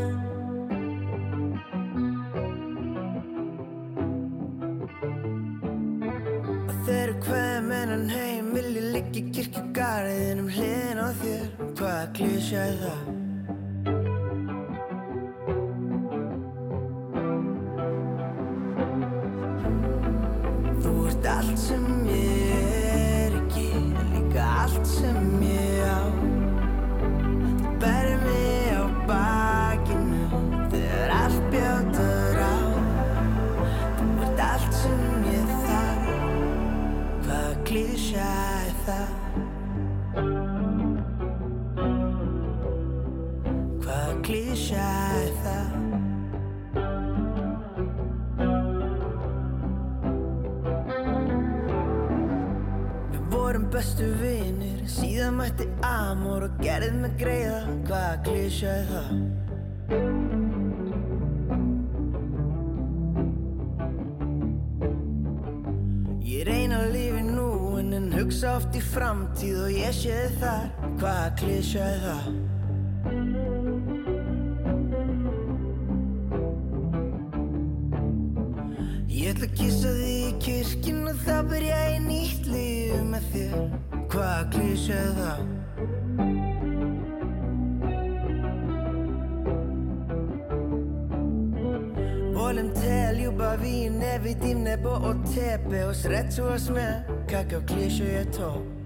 Og 6.59 6.76
þegar 6.89 7.16
hverjum 7.24 7.72
mennan 7.72 8.05
heim 8.12 8.51
vil 8.57 8.68
ég 8.82 8.91
liggja 8.97 9.24
í 9.24 9.26
kirkjugarðin 9.39 10.43
um 10.43 10.53
hliðin 10.57 11.03
á 11.07 11.09
þér 11.24 11.49
Hvað 11.80 12.16
klísja 12.20 12.68
er 12.68 12.80
það? 12.84 13.31
Vorum 53.52 53.66
bestu 53.68 54.06
við 54.22 55.26
mætti 55.36 55.66
amor 55.84 56.45
og 56.45 56.60
gerðið 56.64 56.93
mig 57.02 57.16
greiða 57.20 57.58
Hvaða 57.89 58.14
klísja 58.24 58.76
er 58.80 58.86
það? 58.88 59.10
Ég 66.30 66.47
reyna 66.47 66.80
að 66.80 66.95
lifi 66.95 67.26
nú 67.28 67.49
en 67.82 67.91
en 67.99 68.08
hugsa 68.16 68.56
oft 68.62 68.80
í 68.80 68.86
framtíð 68.93 69.60
og 69.66 69.76
ég 69.82 69.99
sé 69.99 70.16
þið 70.16 70.39
þar 70.45 70.72
Hvaða 71.04 71.28
klísja 71.43 71.91
er 71.97 72.02
það? 72.08 72.41
Hvaða 84.82 84.90
klísja 84.90 84.96
er 84.98 85.12
það? 85.18 85.42
Volem 92.34 92.70
te, 92.74 93.14
ljubavi 93.20 93.90
ne 93.90 94.20
vidim 94.24 94.64
nebo 94.64 94.90
od 94.90 95.18
tebe 95.36 95.86
U 95.86 95.94
sreću 95.94 96.44
vas 96.44 96.70
me, 96.70 97.06
kakav 97.30 97.66
kliše 97.66 98.04
je 98.04 98.32
to 98.32 98.81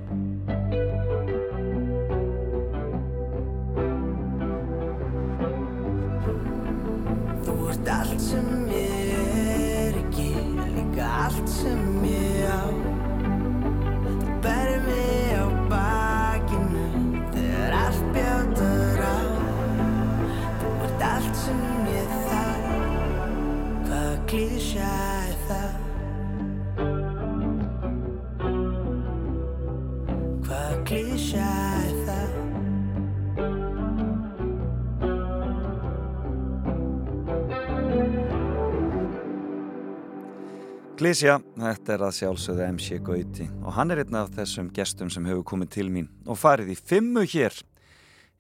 Glísja, 41.05 41.35
þetta 41.53 41.91
er 41.93 42.01
að 42.01 42.13
sjálfsögðu 42.17 42.63
MC 42.65 42.95
Gauti 43.05 43.45
og 43.61 43.75
hann 43.75 43.93
er 43.93 43.99
einn 44.01 44.15
af 44.17 44.31
þessum 44.33 44.71
gestum 44.73 45.11
sem 45.13 45.27
hefur 45.29 45.43
komið 45.51 45.69
til 45.75 45.83
mín 45.93 46.07
og 46.25 46.39
farið 46.41 46.71
í 46.73 46.75
fimmu 46.79 47.21
hér 47.29 47.59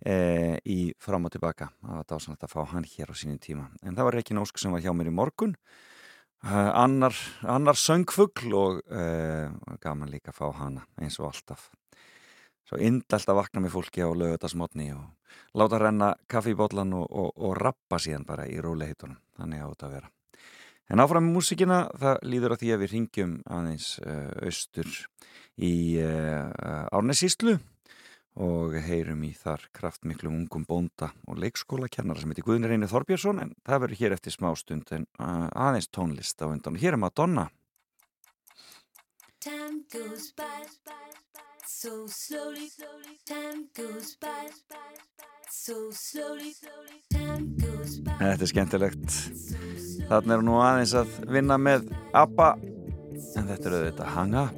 e, 0.01 0.15
í 0.65 0.77
fram 0.97 1.27
og 1.29 1.35
tilbaka. 1.35 1.67
Það 1.83 1.99
var 1.99 2.07
dásanlegt 2.09 2.47
að 2.47 2.55
fá 2.55 2.63
hann 2.71 2.87
hér 2.89 3.11
á 3.13 3.15
sínum 3.21 3.37
tíma. 3.43 3.67
En 3.85 3.93
það 3.93 4.09
var 4.09 4.17
Rekin 4.17 4.41
Ósk 4.41 4.57
sem 4.57 4.73
var 4.73 4.81
hjá 4.81 4.95
mér 4.97 5.11
í 5.11 5.13
morgun, 5.13 5.53
e, 6.41 6.55
annar, 6.55 7.21
annar 7.45 7.77
söngfugl 7.77 8.57
og 8.57 8.81
e, 8.89 9.05
gaman 9.85 10.09
líka 10.09 10.33
að 10.33 10.41
fá 10.41 10.49
hana 10.63 10.87
eins 10.97 11.19
og 11.21 11.29
alltaf. 11.29 11.69
Svo 12.65 12.81
indælt 12.81 13.29
að 13.29 13.43
vakna 13.43 13.61
með 13.61 13.75
fólki 13.77 14.01
á 14.01 14.09
lögutasmotni 14.09 14.89
og 14.97 15.37
láta 15.53 15.85
renna 15.85 16.15
kaffi 16.25 16.57
í 16.57 16.59
botlan 16.65 16.97
og, 16.97 17.05
og, 17.13 17.29
og 17.37 17.59
rappa 17.61 18.01
síðan 18.01 18.25
bara 18.25 18.49
í 18.49 18.57
róliheitunum. 18.57 19.21
Þannig 19.37 19.61
á 19.61 19.69
þetta 19.69 19.91
að 19.91 19.97
vera. 19.99 20.14
En 20.91 21.01
áfram 21.01 21.25
með 21.25 21.37
músikina, 21.39 21.77
það 21.97 22.19
líður 22.29 22.55
að 22.55 22.61
því 22.61 22.73
að 22.73 22.81
við 22.83 22.91
ringjum 22.93 23.37
aðeins 23.57 23.87
uh, 24.05 24.33
austur 24.45 24.91
í 25.57 25.73
uh, 26.03 26.85
Árnesíslu 26.93 27.55
og 28.35 28.75
heyrum 28.83 29.23
í 29.23 29.31
þar 29.33 29.63
kraftmiklum 29.73 30.35
ungum 30.41 30.65
bónda 30.67 31.13
og 31.25 31.39
leikskólakennara 31.39 32.19
sem 32.19 32.33
heitir 32.33 32.45
Guðnir 32.45 32.75
Einir 32.75 32.91
Þorbjörnsson 32.91 33.39
en 33.45 33.53
það 33.63 33.85
verður 33.85 34.01
hér 34.01 34.15
eftir 34.17 34.35
smá 34.35 34.49
stund 34.59 34.91
en 34.91 35.07
aðeins 35.17 35.87
tónlist 35.87 36.43
á 36.43 36.51
undan. 36.51 36.75
Hér 36.75 36.99
er 36.99 37.01
Madonna. 37.01 37.47
Time 39.39 39.85
goes 39.93 40.33
by 40.35 40.65
so 41.85 42.07
slowly. 42.07 42.69
Time 43.25 43.67
goes 43.75 44.15
by 44.15 44.47
so 45.51 45.91
slowly. 45.91 46.53
Time 47.09 47.55
goes 47.57 47.99
by. 47.99 48.17
Þetta 48.19 48.45
er 48.45 48.51
skemmtilegt. 48.51 49.84
Þarna 50.09 50.35
er 50.35 50.41
nú 50.45 50.59
aðeins 50.61 50.93
að 50.99 51.07
vinna 51.33 51.57
með 51.57 51.89
ABBA 52.13 52.49
en 53.35 53.49
þetta 53.49 53.65
er 53.69 53.75
auðvitað 53.79 54.13
Hang 54.15 54.35
Up. 54.43 54.53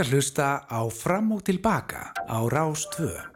Ert 0.00 0.08
að 0.08 0.14
hlusta 0.16 0.44
á 0.64 0.80
Fram 0.88 1.28
og 1.36 1.42
Tilbaka 1.44 2.14
á 2.16 2.38
Rás 2.48 2.86
2. 2.96 3.29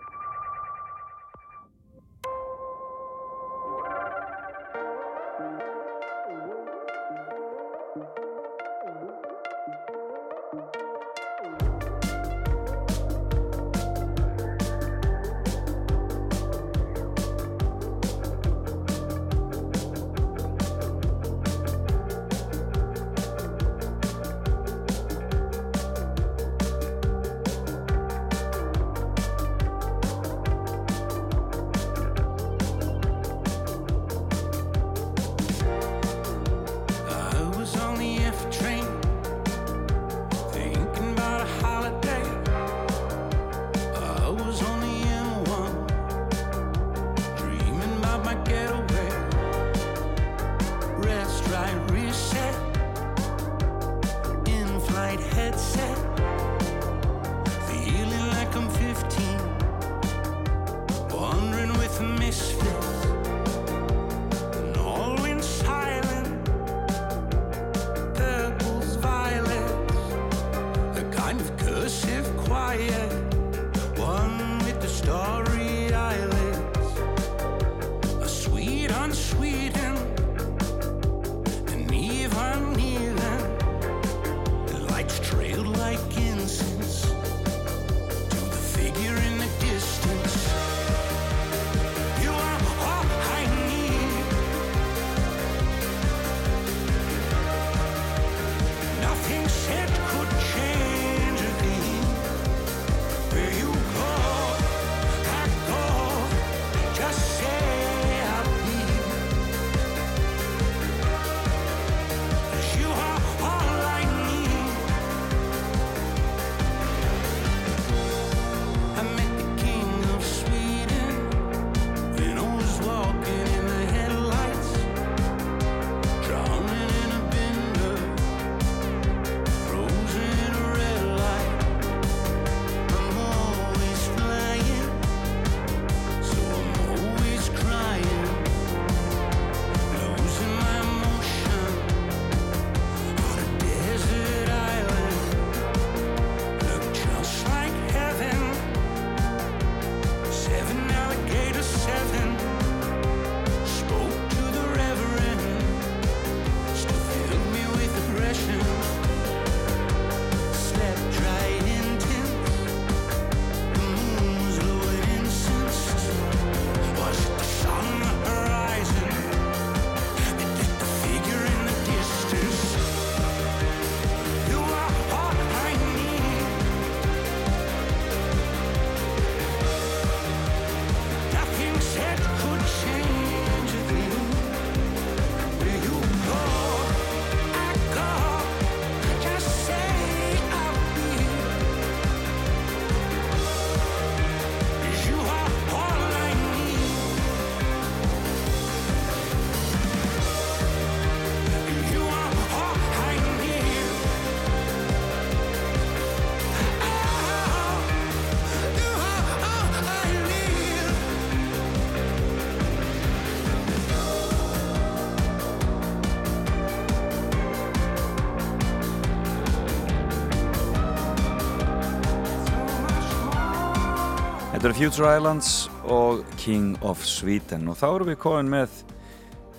Þetta 224.65 224.79
eru 224.79 224.81
Future 224.81 225.09
Islands 225.13 225.49
og 225.93 226.21
King 226.41 226.79
of 226.89 227.03
Sweden. 227.05 227.67
Og 227.69 227.77
þá 227.77 227.83
erum 227.91 228.09
við 228.09 228.15
komin 228.23 228.47
með 228.49 228.79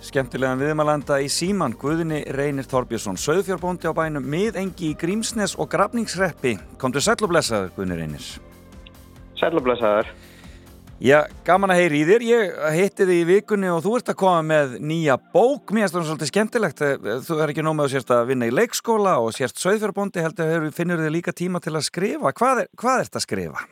skemmtilegan 0.02 0.58
viðmalanda 0.58 1.20
í 1.22 1.28
Síman 1.30 1.76
Guðni 1.78 2.24
Reynir 2.34 2.66
Þorbjörnsson 2.66 3.20
Söðfjárbóndi 3.22 3.86
á 3.86 3.94
bænum 3.94 4.26
miðengi 4.26 4.90
í 4.90 4.98
Grímsnes 4.98 5.54
og 5.62 5.70
Grafningsreppi 5.70 6.56
Komdu 6.82 7.06
sæll 7.06 7.22
og 7.22 7.30
blessaður 7.36 7.70
Guðni 7.76 8.00
Reynir. 8.00 8.32
Sæl 9.38 9.52
og 9.54 9.62
blessaður. 9.68 10.10
Já, 10.98 11.20
gaman 11.46 11.76
að 11.76 11.84
heyri 11.84 12.02
í 12.02 12.10
þér. 12.10 12.28
Ég 12.32 12.58
hitti 12.80 13.06
þig 13.06 13.22
í 13.22 13.30
vikunni 13.30 13.70
og 13.76 13.86
þú 13.86 13.96
ert 14.00 14.12
að 14.16 14.20
koma 14.26 14.42
með 14.42 14.76
nýja 14.90 15.22
bók, 15.22 15.70
mér 15.70 15.86
finnst 15.86 16.00
það 16.00 16.10
svolítið 16.10 16.34
skemmtilegt. 16.34 16.86
Þú 17.30 17.42
er 17.46 17.54
ekki 17.54 17.70
nóg 17.70 17.78
með 17.78 17.92
að 17.92 17.94
sérst 18.00 18.18
að 18.18 18.26
vinna 18.34 18.50
í 18.50 18.58
leikskóla 18.58 19.20
og 19.22 19.38
sérst 19.38 19.62
Söðfjárbóndi 19.62 20.26
heldur 20.26 20.66
að 20.66 20.70
finnur 20.74 21.06
þig 21.06 21.18
líka 21.20 21.38
tíma 21.38 21.62
til 21.62 21.78
að 21.78 21.92
skrifa. 21.92 22.34
Hvað 22.34 22.66
er, 22.66 22.74
hvað 22.74 23.06
ert 23.06 23.22
að 23.22 23.30
skrifa? 23.30 23.68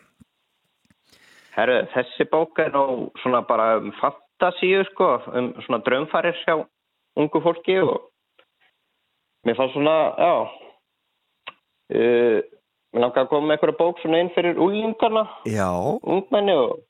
Herru, 1.54 1.76
þessi 1.93 2.26
bók 2.32 2.60
er 2.64 2.72
nú 2.74 3.12
svona 3.22 3.43
bara 3.45 3.78
um 3.78 3.91
fantasíu 3.99 4.82
sko, 4.89 5.10
um 5.38 5.51
svona 5.68 5.84
draumfarir 5.86 6.38
hjá 6.41 6.56
ungu 7.20 7.41
fólki 7.45 7.78
og 7.84 8.10
mér 9.45 9.60
fannst 9.60 9.76
svona, 9.76 9.97
já, 10.18 10.34
uh, 11.93 12.39
mér 12.93 13.06
langar 13.06 13.26
að 13.26 13.30
koma 13.30 13.51
með 13.51 13.58
einhverja 13.58 13.80
bók 13.84 14.01
svona 14.01 14.24
inn 14.24 14.34
fyrir 14.34 14.58
úlingarna, 14.58 15.28
ungmenni 16.01 16.58
og 16.58 16.82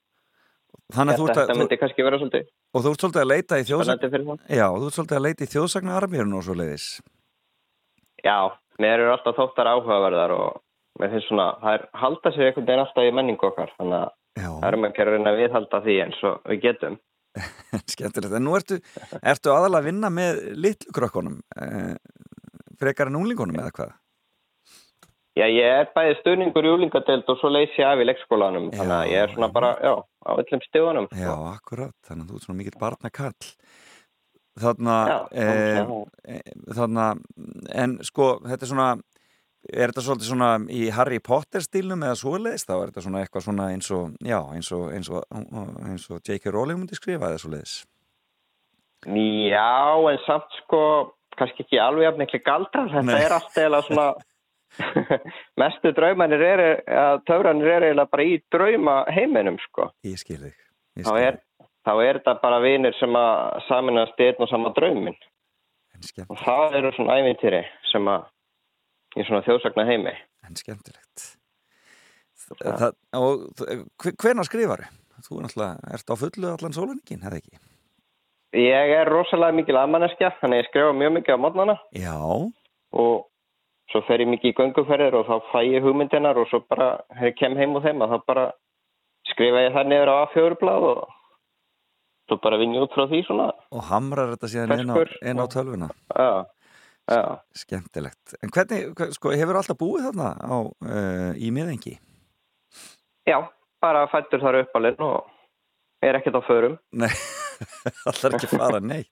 þannig 0.94 1.14
að 1.14 1.20
þú 1.20 1.28
ert 1.28 1.40
þetta 1.42 1.56
að 1.56 1.62
myndi 1.62 1.82
kannski 1.82 2.08
vera 2.08 2.22
svolítið 2.22 2.50
og 2.74 2.86
þú 2.86 2.94
ert 2.94 3.04
svolítið 3.04 3.24
að 3.24 3.32
leita 3.34 3.60
í 3.60 3.68
þjóðsagn. 3.68 4.34
Já, 4.48 4.68
þú 4.72 4.88
ert 4.88 4.98
svolítið 4.98 5.20
að 5.20 5.26
leita 5.28 5.44
í 5.44 5.54
þjóðsagna 5.54 6.02
og 6.40 6.48
svo 6.48 6.58
leiðis 6.60 6.88
Já, 8.24 8.40
mér 8.80 9.02
eru 9.02 9.12
alltaf 9.12 9.36
þóttar 9.36 9.74
áhugaverðar 9.74 10.32
og 10.38 10.62
mér 11.02 11.12
finnst 11.12 11.28
svona, 11.28 11.48
það 11.60 11.74
er 11.76 11.88
halda 12.00 12.32
sig 12.32 12.46
einhvern 12.48 12.68
veginn 12.70 12.84
alltaf 12.86 13.08
í 13.08 13.16
menningu 13.18 13.50
okkar, 13.50 13.74
þannig 13.76 14.00
að 14.00 14.12
það 14.38 14.68
erum 14.70 14.88
ekki 14.90 15.04
að 15.04 15.12
reyna 15.14 15.34
að 15.34 15.42
viðhalda 15.44 15.82
því 15.86 15.98
eins 16.06 16.22
og 16.30 16.40
við 16.52 16.62
getum. 16.68 17.00
Skemmtilegt, 17.94 18.36
en 18.38 18.46
nú 18.46 18.54
ertu, 18.58 18.78
ertu 19.22 19.54
aðalega 19.54 19.82
að 19.82 19.90
vinna 19.90 20.14
með 20.14 20.42
litlu 20.66 20.94
krökkunum 20.94 21.40
eh, 21.58 21.94
frekar 22.82 23.10
en 23.10 23.20
unglingunum 23.22 23.58
eða 23.62 23.74
hvað? 23.78 23.94
Já, 25.34 25.48
ég 25.50 25.66
er 25.66 25.88
bæði 25.96 26.18
stuðningur 26.20 26.68
í 26.70 26.74
úlingadeild 26.76 27.30
og 27.34 27.40
svo 27.40 27.50
leysi 27.50 27.82
af 27.82 27.98
í 27.98 28.06
leikskólanum. 28.06 28.68
Þannig 28.76 29.00
að 29.00 29.08
ég 29.10 29.24
er 29.24 29.32
svona 29.34 29.50
bara, 29.56 29.72
já, 29.82 29.94
á 29.98 30.32
öllum 30.38 30.62
stíðunum. 30.68 31.08
Já, 31.18 31.32
akkurat, 31.56 31.96
þannig 32.06 32.28
að 32.28 32.30
þú 32.30 32.38
ert 32.38 32.46
svona 32.46 32.60
mikill 32.60 32.78
barnakall 32.84 33.54
Þarna 34.54 34.96
Já, 35.10 35.18
eh, 35.34 35.78
já. 35.80 36.06
eh, 36.30 36.54
Þarna 36.78 37.06
En 37.74 37.98
sko, 38.06 38.28
þetta 38.46 38.68
er 38.68 38.70
svona 38.70 38.90
Er 39.72 39.94
þetta 39.94 40.04
svolítið 40.04 40.28
svona 40.28 40.50
í 40.76 40.90
Harry 40.92 41.22
Potter 41.24 41.64
stílnum 41.64 42.04
eða 42.04 42.18
svoleiðis? 42.20 42.66
Þá 42.68 42.74
er 42.76 42.90
þetta 42.90 43.04
svona 43.06 43.24
eitthvað 43.24 43.46
svona 43.46 43.70
eins 43.72 43.88
og 43.96 44.18
Já, 44.20 44.40
eins 44.52 44.72
og, 44.76 44.90
eins 44.92 45.10
og, 45.14 45.24
eins 45.88 46.08
og 46.12 46.20
J.K. 46.20 46.52
Rowling 46.52 46.82
myndi 46.82 47.00
skrifa 47.00 47.32
eða 47.32 47.40
svoleiðis 47.46 47.78
Já, 49.08 50.00
en 50.12 50.20
samt 50.24 50.60
sko, 50.62 50.82
kannski 51.38 51.66
ekki 51.66 51.80
alveg 51.82 52.08
jafn 52.08 52.22
miklu 52.24 52.40
galdrar. 52.46 52.92
Þetta 52.92 53.10
Nei. 53.10 53.24
er 53.26 53.36
allt 53.36 53.58
eða 53.66 53.82
svona, 53.88 54.06
mestu 55.60 55.94
draumanir 55.96 56.44
eru, 56.48 56.70
að 56.88 57.24
töfranir 57.28 57.72
eru 57.78 57.90
eiginlega 57.90 58.14
bara 58.16 58.28
í 58.28 58.38
drauma 58.54 58.98
heiminum, 59.14 59.60
sko. 59.68 59.90
Ég 60.08 60.22
skil 60.22 60.40
þig 60.46 60.60
Þá 61.04 61.14
er, 61.18 61.40
þá 61.88 61.94
er 62.06 62.20
þetta 62.20 62.36
bara 62.44 62.60
vinir 62.62 62.94
sem 63.00 63.16
að 63.18 63.64
saminast 63.68 64.20
einn 64.22 64.46
og 64.46 64.52
sama 64.52 64.72
draumin. 64.76 65.18
Og 66.28 66.38
það 66.44 66.78
eru 66.78 66.92
svona 66.94 67.16
ævintýri 67.22 67.64
sem 67.90 68.08
að, 68.12 68.28
í 69.18 69.26
svona 69.28 69.44
þjóðsagna 69.46 69.86
heimi. 69.90 70.14
En 70.48 70.56
skemmtilegt 70.60 71.28
það, 72.60 72.94
Og 73.16 73.46
hve- 74.02 74.16
hvenær 74.20 74.48
skrifar 74.50 74.88
Þú 75.24 75.38
er 75.40 75.44
náttúrulega, 75.46 75.94
ert 75.96 76.10
á 76.12 76.16
fullu 76.20 76.48
allan 76.52 76.74
sólaningin, 76.76 77.22
hefði 77.24 77.38
ekki? 77.40 77.60
Ég 78.60 78.92
er 78.98 79.08
rosalega 79.10 79.56
mikil 79.56 79.78
aðmanneskja, 79.80 80.34
þannig 80.42 80.58
að 80.60 80.64
ég 80.64 80.68
skrifa 80.68 80.96
mjög 81.00 81.14
mikið 81.18 81.38
á 81.38 81.44
mótnana 81.46 81.76
Já, 81.96 82.18
og 82.92 83.30
svo 83.94 84.02
fer 84.08 84.20
ég 84.26 84.28
mikið 84.34 84.52
í 84.52 84.58
gönguferðir 84.60 85.16
og 85.22 85.26
þá 85.30 85.36
fæ 85.54 85.60
ég 85.70 85.86
hugmyndinar 85.86 86.38
og 86.42 86.50
svo 86.52 86.60
bara, 86.68 86.90
ég 87.24 87.38
kem 87.40 87.56
heim 87.56 87.78
úr 87.78 87.86
þeim, 87.86 88.04
að 88.04 88.14
þá 88.18 88.26
bara 88.28 88.46
skrifa 89.32 89.64
ég 89.64 89.74
það 89.78 89.88
niður 89.94 90.12
á 90.12 90.16
A4-blað 90.28 90.88
og 90.92 91.08
svo 92.28 92.38
bara 92.44 92.60
vinn 92.62 92.76
ég 92.76 92.84
út 92.84 92.94
frá 92.98 93.08
því 93.08 93.24
svona. 93.30 93.48
og 93.72 93.84
hamrar 93.90 94.34
þetta 94.36 94.52
síðan 94.52 94.84
inn 94.84 95.40
á, 95.40 95.46
á 95.46 95.54
tölvuna 95.56 95.90
Já, 96.12 96.46
já. 97.12 97.24
Skemmtilegt. 97.64 98.36
En 98.44 98.54
hvernig, 98.54 98.94
sko, 99.18 99.34
hefur 99.36 99.60
alltaf 99.60 99.80
búið 99.80 100.08
þarna 100.10 100.30
á, 100.40 100.58
uh, 100.64 101.32
í 101.36 101.52
miðengi? 101.56 101.98
Já, 103.28 103.40
bara 103.84 104.06
fættur 104.12 104.44
þar 104.44 104.62
upp 104.64 104.80
alveg 104.80 105.04
og 105.04 105.28
er 106.04 106.20
ekkert 106.20 106.40
á 106.40 106.44
förum. 106.48 106.80
Nei, 106.96 107.12
allar 108.10 108.40
ekki 108.40 108.52
fara 108.52 108.82
neitt. 108.84 109.12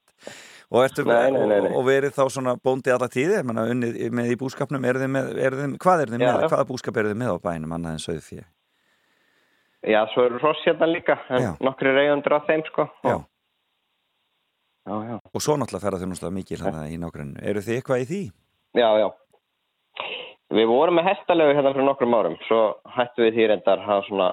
Og, 0.71 0.85
ertu, 0.85 1.03
Nei, 1.03 1.27
nei, 1.35 1.43
nei, 1.49 1.67
og, 1.67 1.81
verið 1.83 2.13
þá 2.15 2.23
svona 2.31 2.53
bóndi 2.55 2.93
alla 2.93 3.09
tíði, 3.11 3.41
menna, 3.43 3.65
unnið 3.73 3.97
með 4.15 4.29
í 4.31 4.37
búskapnum, 4.39 4.85
er 4.87 5.01
þið 5.01 5.09
með, 5.11 5.31
er 5.35 5.57
þið, 5.59 5.73
hvað 5.83 6.03
er 6.05 6.13
þið 6.13 6.21
með, 6.21 6.45
hvaða 6.45 6.67
búskap 6.69 6.99
er 7.01 7.09
þið 7.09 7.17
með 7.19 7.33
á 7.35 7.37
bænum 7.43 7.73
annað 7.75 7.97
en 7.97 8.03
sögð 8.05 8.21
fyrir? 8.29 8.45
Já, 9.81 9.99
svo 10.13 10.23
eru 10.29 10.39
hross 10.39 10.63
hérna 10.63 10.87
líka, 10.87 11.17
en 11.27 11.43
Já. 11.43 11.49
nokkri 11.65 11.91
reyðundur 11.91 12.37
af 12.37 12.47
þeim, 12.47 12.63
sko. 12.69 12.85
Já. 13.03 13.17
Já, 14.81 14.95
já. 15.05 15.15
Og 15.21 15.43
svo 15.43 15.57
náttúrulega 15.59 15.85
ferða 15.85 15.99
þau 16.01 16.09
náttúrulega 16.09 16.37
mikil 16.37 16.63
hana 16.65 16.85
í 16.89 16.97
nágrunnu. 17.01 17.41
Eru 17.51 17.61
þið 17.61 17.75
eitthvað 17.77 18.03
í 18.03 18.07
því? 18.09 18.21
Já, 18.81 18.89
já. 19.01 19.07
Við 20.51 20.67
vorum 20.67 20.97
með 20.97 21.07
hestalegu 21.11 21.53
hérna 21.55 21.73
fyrir 21.75 21.87
nokkrum 21.87 22.15
árum, 22.17 22.39
svo 22.47 22.61
hættu 22.95 23.23
við 23.23 23.37
því 23.37 23.45
reyndar 23.51 23.83
að 23.85 24.01
svona 24.07 24.31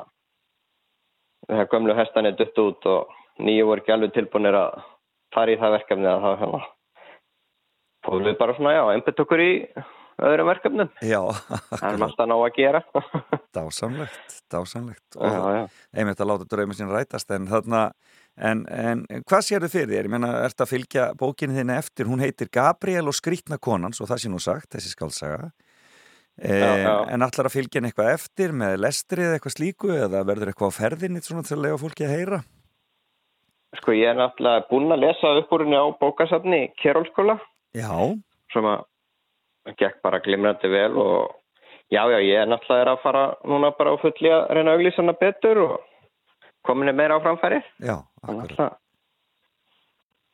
þegar 1.47 1.69
gömlu 1.75 1.95
hestanir 1.99 2.35
dutt 2.39 2.59
út 2.65 2.89
og 2.91 3.13
nýju 3.39 3.69
voru 3.69 3.85
ekki 3.85 3.95
alveg 3.95 4.17
tilbúinir 4.17 4.57
að 4.59 4.81
fara 5.35 5.55
í 5.55 5.61
það 5.61 5.77
verkefni 5.77 6.11
að 6.11 6.25
það 6.25 6.43
hérna 6.43 6.65
fórum 8.09 8.27
við 8.27 8.37
bara 8.41 8.57
svona, 8.57 8.75
já, 8.75 8.83
einbætt 8.95 9.23
okkur 9.25 9.45
í 9.45 9.53
öðrum 10.19 10.49
verkefnum. 10.51 10.91
Já, 11.05 11.21
Það 11.81 11.89
er 11.89 12.05
alltaf 12.09 12.31
ná 12.31 12.37
að 12.37 12.49
gera. 12.57 12.83
dásamlegt, 13.59 14.39
dásamlegt. 14.51 15.07
Já, 15.15 15.39
já. 15.55 15.63
einmitt 15.95 16.23
að 16.23 16.33
láta 16.33 16.49
drauma 16.51 16.77
sín 16.77 16.91
rætast 16.93 17.31
en 17.37 17.47
þarna, 17.51 17.85
en, 18.37 18.67
en 18.73 19.07
hvað 19.29 19.47
sér 19.47 19.67
þið 19.67 19.77
fyrir 19.77 19.95
þér? 19.95 20.11
Ég 20.11 20.15
meina, 20.17 20.35
ert 20.49 20.65
að 20.65 20.73
fylgja 20.75 21.09
bókinni 21.19 21.59
þinni 21.61 21.79
eftir, 21.79 22.11
hún 22.11 22.25
heitir 22.25 22.51
Gabriel 22.53 23.07
og 23.11 23.17
skrýtna 23.19 23.61
konans 23.63 24.03
og 24.03 24.11
það 24.11 24.25
sé 24.25 24.33
nú 24.33 24.43
sagt, 24.43 24.71
þessi 24.75 24.95
skálsaga 24.95 25.51
e, 26.39 26.59
já. 26.59 26.95
en 27.11 27.25
allar 27.25 27.49
að 27.49 27.55
fylgja 27.55 27.81
henni 27.81 27.93
eitthvað 27.93 28.13
eftir 28.15 28.55
með 28.57 28.79
lestri 28.85 29.27
eða 29.27 29.39
eitthvað 29.39 29.57
slíku 29.57 29.91
eða 29.97 30.23
verður 30.29 30.53
eitthvað 30.53 30.73
á 30.75 30.79
ferðinni 30.79 31.25
svona 31.25 31.47
til 31.47 31.59
að 31.59 31.65
lega 31.67 31.81
fólki 31.83 32.07
að 32.07 32.15
heyra? 32.15 32.41
Sko 33.77 33.93
ég 33.93 34.09
er 34.09 34.17
náttúrulega 34.17 34.67
búinn 34.71 34.95
að 34.95 35.03
lesa 35.05 35.35
upp 35.43 35.51
úr 35.53 35.67
henni 35.67 35.77
á 35.77 35.87
bókasafni 36.01 36.61
Kjærólskóla 36.81 37.37
Já, 37.77 37.93
sem 38.55 38.65
að 38.65 38.87
gekk 39.77 40.01
bara 40.03 40.21
glimrandi 40.21 40.69
vel 40.69 40.97
og 40.97 41.35
já, 41.91 42.03
já, 42.11 42.19
ég 42.21 42.43
er 42.43 42.47
náttúrulega 42.47 42.95
að 42.97 43.03
fara 43.03 43.25
núna 43.45 43.71
bara 43.79 43.95
á 43.95 43.97
fulli 44.01 44.29
að 44.31 44.51
reyna 44.51 44.77
hana 44.97 45.13
betur 45.21 45.59
og 45.59 45.81
komin 46.65 46.89
er 46.89 46.93
meira 46.95 47.17
á 47.19 47.23
framfæri. 47.23 47.63
já, 47.81 48.03
það- 48.27 48.77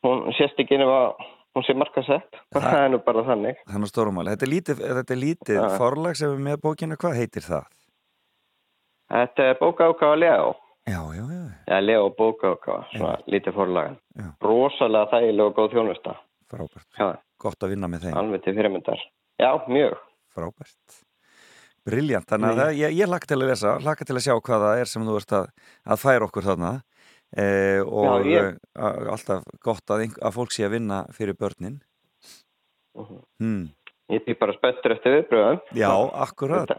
Hún 0.04 0.32
sést 0.36 0.58
ekki 0.60 0.76
nefn 0.76 0.90
að 0.92 1.14
hún 1.56 1.64
sé 1.64 1.74
markasett. 1.74 2.34
Það 2.52 2.74
er 2.84 2.88
nú 2.92 2.98
bara 3.04 3.22
þannig. 3.24 3.56
þannig 3.70 3.88
stórumæli. 3.88 4.34
Þetta 4.34 4.46
er 4.46 4.52
lítið, 4.52 4.82
þetta 4.98 5.14
er 5.14 5.20
lítið 5.22 5.56
Já. 5.62 5.78
forlag 5.78 6.16
sem 6.16 6.30
er 6.34 6.42
með 6.48 6.60
bókina, 6.60 6.96
hvað 7.00 7.16
heitir 7.16 7.42
það? 7.46 7.64
Þetta 9.14 9.46
er 9.50 9.54
bókaákafa 9.62 10.18
Leo. 10.18 10.54
Já, 10.86 11.00
já, 11.16 11.24
já. 11.24 11.44
Já, 11.68 11.80
Leo 11.80 12.10
bókaákafa, 12.18 12.84
svona 12.92 13.16
lítið 13.32 13.54
forlagan. 13.54 13.96
Já. 14.18 14.28
Rosalega 14.44 15.10
þægileg 15.14 15.46
og 15.46 15.54
góð 15.56 15.72
þjónusta. 15.72 16.16
Frábært. 16.52 16.88
Já, 16.98 17.08
Gott 17.40 17.64
að 17.64 17.68
vinna 17.72 17.88
með 17.88 18.00
þeim. 18.04 18.14
alveg 18.20 18.44
til 18.44 18.54
fyrirmyndar. 18.54 19.00
Já, 19.40 19.50
mjög. 19.68 19.96
Frábært. 20.34 21.00
Briljant, 21.84 22.24
þannig 22.30 22.48
að 22.54 22.58
það, 22.62 22.76
ég, 22.80 22.94
ég 22.96 23.08
laka 23.12 23.28
til 23.28 23.36
að 23.36 23.48
lesa, 23.50 23.72
laka 23.84 24.06
til 24.08 24.14
að 24.16 24.22
sjá 24.24 24.34
hvað 24.40 24.62
það 24.64 24.78
er 24.80 24.88
sem 24.88 25.02
þú 25.04 25.16
ert 25.20 25.34
að, 25.36 25.48
að 25.92 26.00
færa 26.00 26.28
okkur 26.28 26.46
þarna 26.46 26.70
e, 27.36 27.46
og 27.84 28.06
Já, 28.06 28.30
ég- 28.30 28.48
e, 28.56 28.88
alltaf 29.12 29.42
gott 29.66 29.92
að, 29.92 30.04
að 30.24 30.36
fólk 30.38 30.54
sé 30.54 30.64
að 30.64 30.72
vinna 30.78 31.02
fyrir 31.12 31.36
börnin. 31.36 31.80
Mhm. 32.96 33.20
Hmm. 33.42 33.64
Ég 34.12 34.26
er 34.28 34.38
bara 34.40 34.54
spettur 34.56 34.94
eftir 34.96 35.14
viðbröðum. 35.18 35.60
Já, 35.76 35.90
akkurat. 36.24 36.72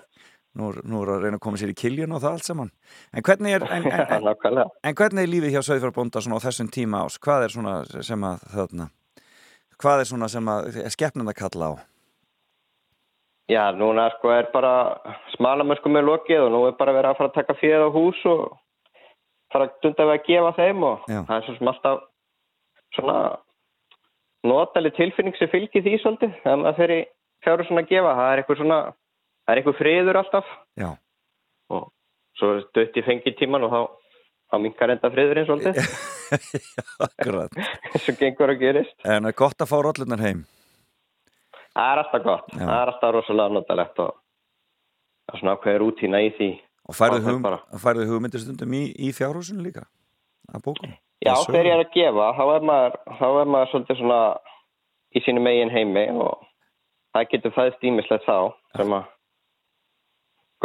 Nú, 0.55 0.69
er- 0.71 0.83
nú 0.87 1.01
er 1.03 1.09
að 1.11 1.23
reyna 1.25 1.37
að 1.37 1.43
koma 1.43 1.57
sér 1.59 1.73
í 1.73 1.77
kiljun 1.77 2.13
og 2.15 2.21
það 2.23 2.35
allt 2.37 2.47
saman. 2.47 2.69
En 3.13 3.23
hvernig 3.27 3.55
er, 3.57 3.65
en, 3.75 3.85
en, 3.91 4.27
en, 4.31 4.61
en 4.89 4.95
hvernig 4.95 5.25
er 5.25 5.31
lífið 5.33 5.53
hjá 5.57 5.61
Söðfjarbónda 5.67 6.21
svona 6.23 6.39
á 6.39 6.45
þessum 6.47 6.69
tíma 6.71 7.01
ás? 7.05 7.17
Hvað 7.21 7.45
er 7.49 7.53
svona 7.59 7.73
sem 8.05 8.23
að 8.25 8.45
þarna, 8.55 8.87
hvað 9.83 9.99
er 10.05 10.09
svona 10.09 10.29
sem 10.31 10.47
að 10.53 10.79
skeppnum 10.95 11.29
að 11.33 11.37
kalla 11.43 11.69
á? 11.69 11.73
Já, 13.45 13.69
núna 13.77 14.07
sko 14.15 14.31
er 14.33 14.47
bara 14.53 14.73
smalamöskum 15.35 15.93
með 15.93 16.07
lokið 16.07 16.47
og 16.47 16.53
nú 16.53 16.61
er 16.65 16.77
bara 16.79 16.95
verið 16.95 17.11
að 17.11 17.17
fara 17.19 17.29
að 17.29 17.35
taka 17.35 17.55
fyrir 17.59 17.83
á 17.85 17.89
hús 17.93 18.21
og 18.25 18.55
fara 19.53 19.67
að 19.67 19.75
dunda 19.83 20.07
við 20.09 20.13
að 20.15 20.23
gefa 20.29 20.53
þeim 20.57 20.85
og 20.87 21.03
Já. 21.11 21.19
það 21.27 21.35
er 21.35 21.45
svo 21.45 21.55
sem 21.59 21.69
alltaf 21.71 21.99
svona 22.95 23.17
notaleg 24.49 24.95
tilfinning 24.97 25.37
sem 25.37 25.51
fylgir 25.51 25.85
því 25.85 25.99
svolítið 26.01 26.39
maður 26.45 26.79
fer 26.79 26.95
í 26.95 26.99
fjáru 27.45 27.67
svona 27.67 27.83
að 27.85 27.91
gefa 27.93 28.15
það 28.17 28.31
er 28.31 28.41
eitthvað 28.41 28.61
svona, 28.63 28.79
það 29.45 29.53
er 29.53 29.61
eitthvað 29.61 29.79
friður 29.83 30.19
alltaf 30.23 30.49
Já. 30.81 30.89
og 31.75 31.85
svo 32.39 32.51
er 32.55 32.65
dött 32.79 32.97
í 32.97 33.05
fengitíman 33.05 33.67
og 33.69 33.75
þá 33.75 33.79
þá 34.49 34.59
minkar 34.65 34.95
enda 34.95 35.13
friðurinn 35.13 35.47
svolítið 35.51 35.79
Akkurat. 37.05 37.61
og 37.93 38.11
gengur 38.17 38.53
að 38.53 38.61
gerist 38.65 38.97
En 39.05 39.21
það 39.25 39.31
er 39.35 39.39
gott 39.45 39.61
að 39.61 39.69
fá 39.69 39.77
rollunar 39.85 40.25
heim. 40.25 40.45
Það 41.75 41.91
er 41.91 42.01
alltaf 42.01 42.23
gott, 42.23 42.53
Já. 42.53 42.61
það 42.63 42.77
er 42.77 42.91
alltaf 42.93 43.13
rosalega 43.15 43.55
notalegt 43.57 43.99
og 43.99 44.13
það 45.25 45.35
er 45.35 45.41
svona 45.41 45.55
ákveður 45.57 45.83
rútína 45.83 46.21
í 46.23 46.31
því 46.37 46.51
Og 46.85 46.93
færðu, 46.93 47.21
Það 47.81 48.03
hugmyndir 48.11 48.43
stundum 48.43 48.73
í, 48.77 48.83
í 48.93 49.09
fjárhúsinu 49.15 49.63
líka? 49.65 49.87
Að 50.53 50.67
bókum? 50.67 50.91
Já, 51.23 51.31
Að 51.33 51.47
þegar 51.49 51.69
ég 51.69 51.73
er 51.73 51.81
að 51.81 51.95
gefa, 51.95 52.27
þá 52.37 52.43
er 52.45 52.67
maður, 52.69 52.97
þá 53.17 53.25
er 53.29 53.49
maður 53.49 53.71
svolítið 53.71 53.99
svona 54.01 54.19
í 55.15 55.23
sínum 55.25 55.49
eigin 55.49 55.73
heimi 55.73 56.05
og 56.21 56.45
það 57.15 57.27
getur 57.31 57.55
fæðst 57.55 57.87
ímislegt 57.89 58.27
þá 58.27 58.37
sem 58.75 58.95
að 58.99 59.09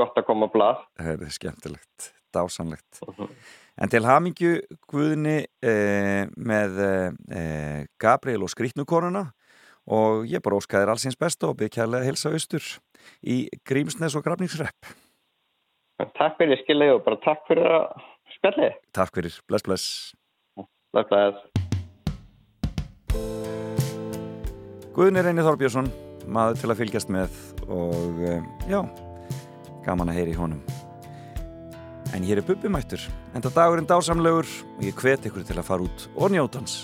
gott 0.00 0.20
að 0.20 0.26
koma 0.28 0.50
á 0.50 0.54
blað. 0.54 0.84
Það 1.00 1.24
er 1.26 1.34
skemmtilegt, 1.38 2.12
dásanlegt. 2.36 3.00
Mhm. 3.06 3.32
En 3.80 3.88
til 3.88 4.02
hamingju 4.04 4.56
Guðni 4.90 5.38
eh, 5.64 6.26
með 6.36 6.80
eh, 6.84 7.86
Gabriel 8.02 8.44
og 8.44 8.52
skrýtnukonuna 8.52 9.30
og 9.88 10.26
ég 10.28 10.42
bara 10.44 10.58
óskaði 10.60 10.84
þér 10.84 10.92
allsins 10.94 11.18
besta 11.20 11.48
og 11.48 11.56
byrð 11.60 11.76
kærlega 11.76 12.04
að 12.04 12.10
hilsa 12.10 12.32
austur 12.34 12.66
í 13.22 13.48
Grímsnes 13.66 14.16
og 14.18 14.24
Grafningsrepp. 14.26 14.92
Takk 16.16 16.38
fyrir 16.40 16.60
skilja 16.62 16.94
og 16.96 17.04
bara 17.04 17.20
takk 17.24 17.44
fyrir 17.48 17.66
að 17.68 18.04
spjallið. 18.36 18.76
Takk 18.96 19.16
fyrir, 19.16 19.40
bless 19.48 19.66
bless. 19.66 19.86
Bless, 20.90 21.08
bless. 21.10 21.36
Guðni 24.96 25.22
Reyni 25.22 25.44
Þorbjörnsson, 25.46 25.86
maður 26.26 26.58
til 26.60 26.70
að 26.72 26.80
fylgjast 26.80 27.12
með 27.14 27.36
og 27.70 28.22
eh, 28.26 28.42
já, 28.68 28.80
gaman 29.86 30.10
að 30.10 30.18
heyri 30.18 30.34
í 30.34 30.40
honum. 30.40 30.62
En 32.10 32.26
hér 32.26 32.40
er 32.40 32.46
Bubbi 32.46 32.68
mættur, 32.72 33.02
en 33.32 33.44
það 33.44 33.56
dagurinn 33.60 33.86
dásamlegur 33.88 34.48
og 34.50 34.82
ég 34.82 34.98
hvet 34.98 35.28
ykkur 35.30 35.46
til 35.46 35.60
að 35.60 35.68
fara 35.68 35.86
út 35.86 36.08
og 36.16 36.34
njótans. 36.34 36.82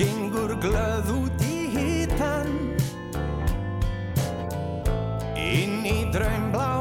Gengur 0.00 0.54
glöð 0.60 1.08
út 1.12 1.42
í 1.44 1.56
hitan 1.74 2.48
Inn 5.36 5.84
í 5.84 5.98
draumbláan 6.14 6.79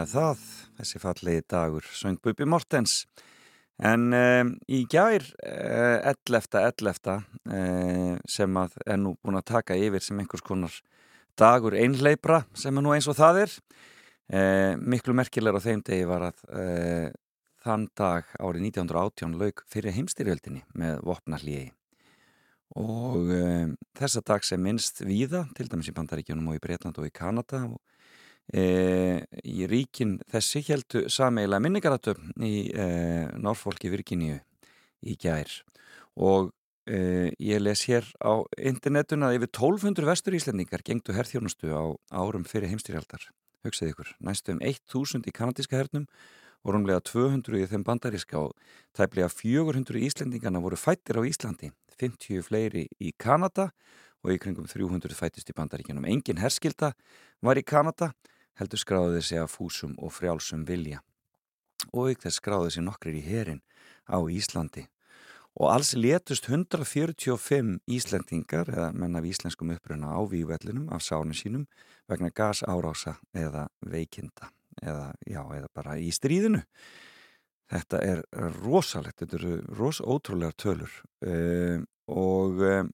Ljómaði 0.00 0.16
það, 0.16 0.44
þessi 0.78 0.98
fallegi 1.00 1.40
dagur, 1.52 1.88
söng 1.92 2.16
Bubi 2.24 2.46
Mortens. 2.48 3.02
En 3.84 4.06
um, 4.16 4.52
í 4.64 4.86
gjær 4.88 5.26
uh, 5.44 6.08
11.11. 6.08 7.18
Uh, 7.44 8.14
sem 8.24 8.56
að 8.56 8.78
er 8.86 8.96
nú 8.96 9.12
búin 9.20 9.36
að 9.36 9.50
taka 9.50 9.76
yfir 9.76 10.00
sem 10.00 10.16
einhvers 10.22 10.40
konar 10.40 10.72
dagur 11.36 11.76
einhleipra 11.76 12.46
sem 12.56 12.72
er 12.72 12.86
nú 12.86 12.94
eins 12.94 13.10
og 13.12 13.18
það 13.18 13.42
er. 13.42 13.58
Uh, 14.32 14.80
miklu 14.80 15.12
merkilegur 15.20 15.60
á 15.60 15.66
þeim 15.68 15.84
degi 15.84 16.08
var 16.08 16.30
að 16.30 16.40
uh, 16.48 17.12
þann 17.60 17.86
dag 17.92 18.32
árið 18.40 18.70
1918 18.70 19.36
lauk 19.36 19.66
fyrir 19.68 19.98
heimstyrjöldinni 19.98 20.64
með 20.80 21.04
vopnarlíi. 21.10 21.74
Og 22.80 23.28
þessa 23.98 24.24
dag 24.24 24.44
sem 24.46 24.62
minnst 24.62 25.02
víða, 25.04 25.42
til 25.58 25.66
dæmis 25.68 25.90
í 25.90 25.96
Bandaríkjunum 25.96 26.52
og 26.52 26.56
í 26.56 26.62
Breitland 26.62 27.00
og 27.02 27.08
í 27.08 27.12
Kanada 27.12 27.66
og 27.66 27.80
E, 28.50 28.62
í 29.46 29.66
ríkin 29.70 30.16
þessi 30.32 30.64
heldu 30.66 31.04
sameiglega 31.12 31.62
minningaratu 31.62 32.16
í 32.42 32.70
e, 32.74 32.86
Norfolki 33.38 33.90
Virginíu 33.92 34.40
í 35.06 35.14
gær. 35.20 35.52
Og 36.18 36.50
e, 36.82 37.30
ég 37.38 37.62
les 37.62 37.84
hér 37.86 38.08
á 38.18 38.42
internetun 38.58 39.28
að 39.28 39.38
yfir 39.38 39.52
1200 39.52 40.10
vestur 40.10 40.38
íslendingar 40.38 40.82
gengdu 40.82 41.14
herþjónustu 41.14 41.70
á 41.70 41.94
árum 42.10 42.42
fyrir 42.48 42.72
heimstýrjaldar 42.72 43.30
hugsaði 43.66 43.94
ykkur, 43.94 44.12
næstu 44.24 44.54
um 44.54 44.62
1000 44.64 45.28
í 45.28 45.34
kanadíska 45.36 45.78
hernum 45.78 46.06
og 46.64 46.74
rúmlega 46.74 47.00
200 47.04 47.62
í 47.62 47.68
þeim 47.70 47.84
bandaríska 47.86 48.40
og 48.40 48.54
tæplega 48.96 49.30
400 49.32 50.00
íslendingarna 50.08 50.60
voru 50.64 50.76
fættir 50.80 51.20
á 51.20 51.22
Íslandi 51.24 51.70
50 52.00 52.44
fleiri 52.44 52.86
í 53.00 53.12
Kanada 53.16 53.70
og 54.24 54.34
í 54.34 54.40
kringum 54.40 54.68
300 54.68 55.16
fættist 55.16 55.48
í 55.48 55.56
bandaríkjunum. 55.56 56.04
Engin 56.08 56.40
herskilda 56.40 56.92
var 57.44 57.60
í 57.60 57.64
Kanada 57.64 58.12
heldur 58.58 58.80
skráði 58.82 59.22
sig 59.22 59.40
að 59.40 59.52
fúsum 59.52 59.94
og 59.98 60.14
frjálsum 60.14 60.64
vilja. 60.68 61.02
Og 61.92 62.12
ykkur 62.12 62.28
þess 62.28 62.40
skráði 62.40 62.72
sig 62.74 62.86
nokkrir 62.86 63.18
í 63.20 63.24
herin 63.24 63.62
á 64.10 64.18
Íslandi. 64.18 64.86
Og 65.58 65.66
alls 65.72 65.94
letust 65.98 66.46
145 66.46 67.80
Íslendingar, 67.90 68.70
eða 68.70 68.90
menn 68.94 69.18
af 69.18 69.26
íslenskum 69.26 69.72
uppruna 69.74 70.14
á 70.14 70.20
vývellinum 70.22 70.86
af 70.94 71.02
sánu 71.02 71.34
sínum 71.34 71.66
vegna 72.08 72.30
gasárása 72.30 73.16
eða 73.34 73.66
veikinda, 73.82 74.52
eða, 74.82 75.10
já, 75.26 75.42
eða 75.42 75.68
bara 75.74 75.98
í 75.98 76.12
stríðinu. 76.14 76.62
Þetta 77.70 78.00
er 78.02 78.22
rosalegt, 78.58 79.20
þetta 79.22 79.38
eru 79.38 79.56
ros 79.78 80.00
ótrúlegar 80.02 80.56
tölur 80.58 80.94
um, 81.22 81.84
og 82.10 82.62
um, 82.66 82.88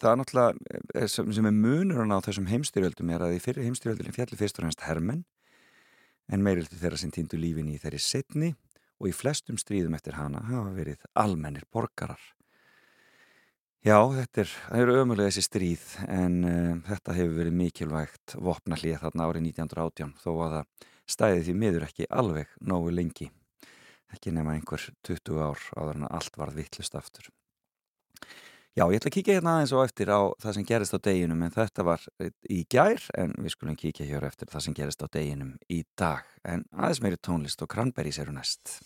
það 0.00 0.10
er 0.10 0.18
náttúrulega 0.20 0.80
eh, 0.96 1.08
sem, 1.10 1.30
sem 1.36 1.48
er 1.48 1.56
munurinn 1.56 2.14
á 2.14 2.24
þessum 2.24 2.48
heimstyrjöldum 2.50 3.12
er 3.12 3.26
að 3.26 3.36
í 3.36 3.42
fyrir 3.44 3.68
heimstyrjöldinni 3.68 4.14
fjalli 4.16 4.38
fyrst 4.40 4.58
og 4.58 4.64
fremst 4.64 4.84
hermenn 4.86 5.24
en 6.32 6.44
meirildi 6.44 6.78
þeirra 6.80 7.00
sem 7.00 7.12
týndu 7.12 7.36
lífin 7.40 7.68
í 7.68 7.78
þeirri 7.82 8.00
setni 8.02 8.52
og 9.02 9.10
í 9.10 9.16
flestum 9.16 9.58
stríðum 9.60 9.98
eftir 9.98 10.16
hana 10.16 10.44
hafa 10.46 10.70
verið 10.76 11.04
almennir 11.18 11.66
borgarar. 11.74 12.22
Já, 13.82 13.98
þetta 14.14 14.44
er, 14.44 14.50
eru 14.78 14.96
ömulega 15.02 15.28
þessi 15.28 15.42
stríð 15.48 15.86
en 16.06 16.36
uh, 16.46 16.80
þetta 16.86 17.16
hefur 17.18 17.38
verið 17.40 17.56
mikilvægt 17.58 18.36
vopna 18.38 18.78
hlýja 18.78 19.02
þarna 19.02 19.26
árið 19.26 19.48
1918 19.50 20.16
þó 20.22 20.30
að 20.32 20.56
það 20.56 20.90
stæði 21.12 21.46
því 21.48 21.54
miður 21.58 21.86
ekki 21.88 22.10
alveg 22.14 22.52
nógu 22.62 22.94
lengi 22.94 23.28
ekki 24.14 24.34
nema 24.34 24.56
einhver 24.56 24.88
20 25.08 25.40
ár 25.42 25.60
áður 25.76 26.00
en 26.00 26.10
allt 26.10 26.36
varð 26.38 26.60
vittlust 26.60 26.96
aftur. 26.98 27.28
Já, 28.72 28.86
ég 28.88 28.96
ætla 28.96 29.10
að 29.10 29.16
kíkja 29.18 29.34
hérna 29.36 29.58
aðeins 29.58 29.72
og 29.76 29.82
eftir 29.84 30.08
á 30.08 30.20
það 30.40 30.54
sem 30.56 30.64
gerist 30.70 30.94
á 30.96 31.04
deginum 31.04 31.42
en 31.44 31.52
þetta 31.52 31.84
var 31.84 32.06
í 32.48 32.62
gær 32.72 33.04
en 33.20 33.34
við 33.36 33.52
skulum 33.52 33.76
kíkja 33.76 34.08
hér 34.08 34.24
eftir 34.30 34.48
það 34.48 34.64
sem 34.64 34.76
gerist 34.78 35.04
á 35.04 35.12
deginum 35.12 35.52
í 35.68 35.82
dag 35.92 36.24
en 36.48 36.64
aðeins 36.72 37.02
meiri 37.04 37.20
tónlist 37.20 37.60
og 37.60 37.68
Cranberries 37.74 38.22
eru 38.22 38.32
næst. 38.32 38.78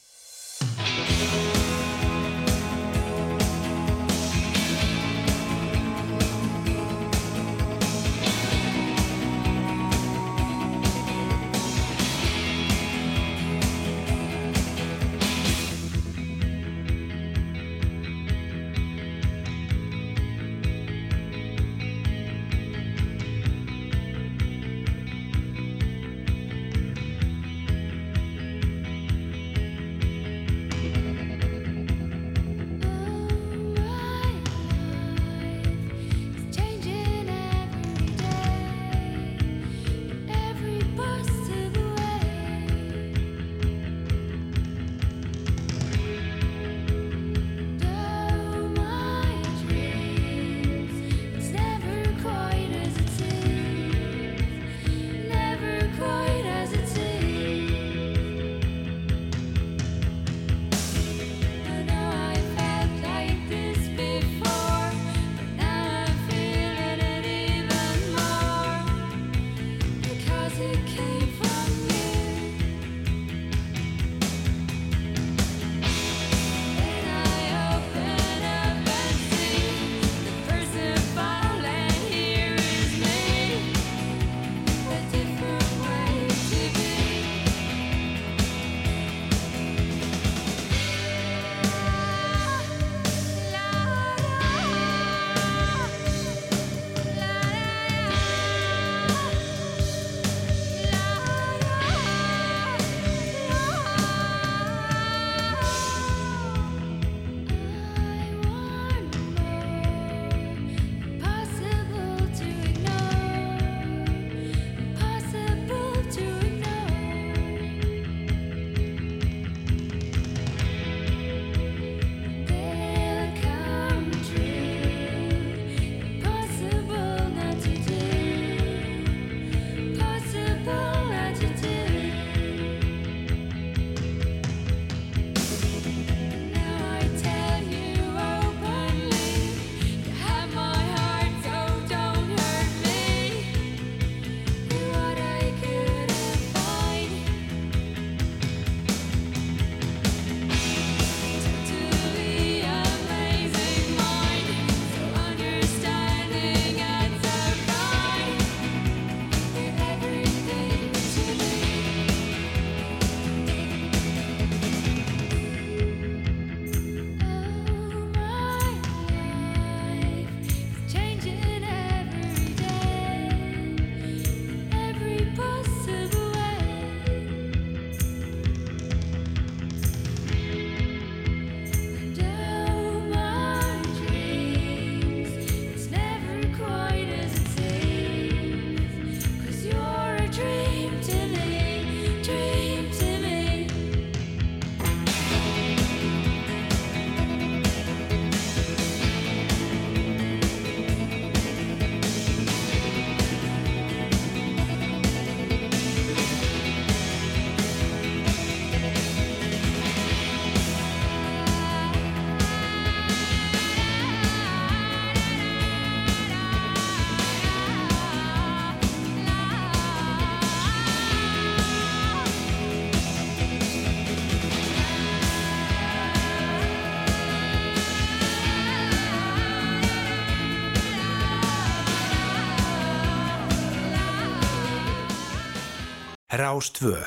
Rástvö 236.37 236.99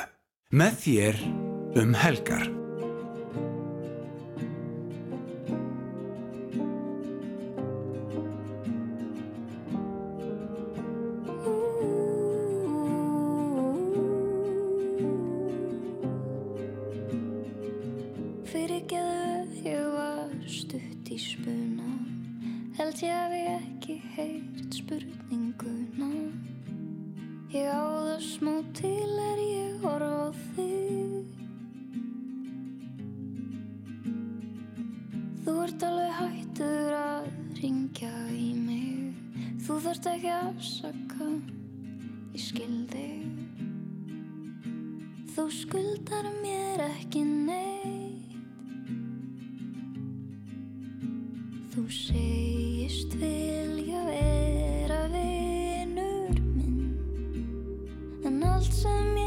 með 0.50 0.78
þér 0.82 1.18
um 1.78 1.92
helgar. 1.94 2.48
Fyrirgeðu 18.50 19.62
ég 19.62 19.86
var 19.94 20.34
stutt 20.50 21.14
í 21.14 21.20
spuna 21.22 21.92
held 22.80 23.02
ég 23.06 23.14
að 23.14 23.38
ég 23.38 23.54
ekki 23.60 24.00
heyrt 24.16 24.79
þarft 39.80 40.06
ekki 40.12 40.32
afsaka. 40.34 41.30
Ég 42.34 42.42
skil 42.44 42.76
þig 42.92 43.20
Þú 45.30 45.44
skuldar 45.54 46.26
mér 46.42 46.80
ekki 46.84 47.20
neitt. 47.24 48.34
Þú 51.70 51.84
segist 51.94 53.14
vilja 53.20 54.02
vera 54.08 55.00
vinur 55.14 56.34
minn. 56.58 56.92
En 58.26 58.42
allt 58.50 58.74
sem 58.82 59.14
ég 59.14 59.19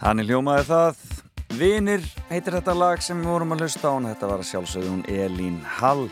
Þannig 0.00 0.30
hljómaði 0.30 0.64
það. 0.64 1.00
Vinir 1.60 2.04
heitir 2.30 2.54
þetta 2.56 2.72
lag 2.72 3.02
sem 3.04 3.18
við 3.20 3.32
vorum 3.34 3.52
að 3.52 3.66
hlusta 3.66 3.90
á 3.90 3.94
en 3.98 4.06
þetta 4.08 4.28
var 4.30 4.40
að 4.40 4.48
sjálfsögðu 4.48 4.92
hún 4.94 5.02
Elín 5.12 5.58
Hall. 5.76 6.06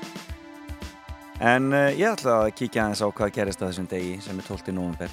En 1.41 1.71
uh, 1.73 1.89
ég 1.95 2.11
ætla 2.11 2.43
að 2.43 2.53
kíkja 2.59 2.85
aðeins 2.85 3.01
á 3.01 3.09
hvað 3.09 3.35
gerist 3.39 3.63
á 3.65 3.69
þessum 3.71 3.89
degi 3.89 4.19
sem 4.21 4.41
er 4.43 4.49
12. 4.51 4.75
november 4.77 5.13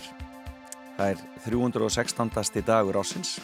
Það 0.95 1.09
er 1.11 1.23
316. 1.45 2.61
dagur 2.65 2.99
ásins 2.99 3.35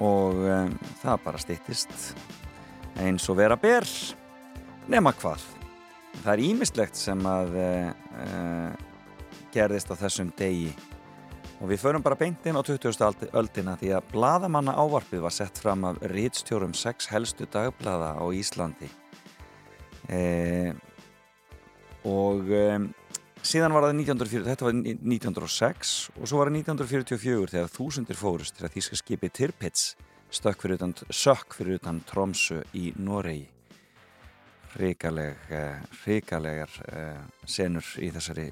og 0.00 0.38
um, 0.46 0.74
það 1.02 1.24
bara 1.24 1.40
styttist 1.42 2.12
eins 3.02 3.26
og 3.30 3.38
vera 3.38 3.56
ber. 3.60 3.86
Nema 4.90 5.12
hvað. 5.14 5.42
Það 6.22 6.32
er 6.32 6.44
ímislegt 6.46 6.98
sem 6.98 7.26
að 7.30 7.58
uh, 7.62 8.70
gerðist 9.54 9.90
á 9.90 9.94
þessum 9.98 10.30
degi 10.38 10.72
og 11.60 11.68
við 11.68 11.82
förum 11.82 12.04
bara 12.04 12.16
beint 12.16 12.46
inn 12.48 12.56
á 12.56 12.64
20. 12.64 13.04
aldi- 13.04 13.28
öldina 13.36 13.76
því 13.76 13.92
að 13.96 14.06
bladamanna 14.14 14.72
ávarpið 14.80 15.20
var 15.26 15.34
sett 15.34 15.58
fram 15.60 15.84
af 15.84 16.00
rítstjórum 16.00 16.72
sex 16.74 17.10
helstu 17.12 17.46
dagblada 17.52 18.14
á 18.16 18.24
Íslandi 18.32 18.88
e, 20.08 20.72
og 22.08 22.48
e, 22.48 22.64
síðan 23.44 23.76
var 23.76 23.84
það 23.84 24.00
1940, 24.00 24.46
þetta 24.48 24.68
var 24.68 24.78
1906 24.80 25.94
og 26.16 26.24
svo 26.24 26.40
var 26.40 26.48
það 26.48 26.62
1944 26.62 27.52
þegar 27.54 27.74
þúsundir 27.76 28.20
fórust 28.20 28.56
þegar 28.56 28.74
þýska 28.78 29.00
skipið 29.02 29.36
Tirpitz 29.36 29.84
stökk 30.32 30.64
fyrir 30.64 30.80
utan, 30.80 30.96
sökk 31.12 31.58
fyrir 31.58 31.80
utan 31.80 32.00
Tromsö 32.08 32.62
í 32.72 32.94
Noregi 32.96 33.48
hrikaleg 34.70 35.48
hrikalegar 36.04 36.70
uh, 36.86 37.22
senur 37.42 37.84
í 37.98 38.12
þessari 38.14 38.44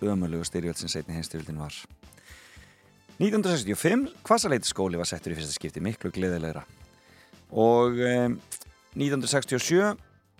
ömulegu 0.00 0.46
styrjöld 0.48 0.80
sem 0.80 0.88
setni 0.88 1.18
heimstyrjöldin 1.18 1.60
var 1.60 1.76
1965 3.20 4.06
Kvassaleiti 4.24 4.96
var 4.96 5.04
settur 5.04 5.34
í 5.34 5.36
fyrsta 5.36 5.52
skipti 5.52 5.80
miklu 5.84 6.08
gleðilegra. 6.08 6.62
Og 7.52 7.98
um, 8.00 8.38
1967 8.96 9.98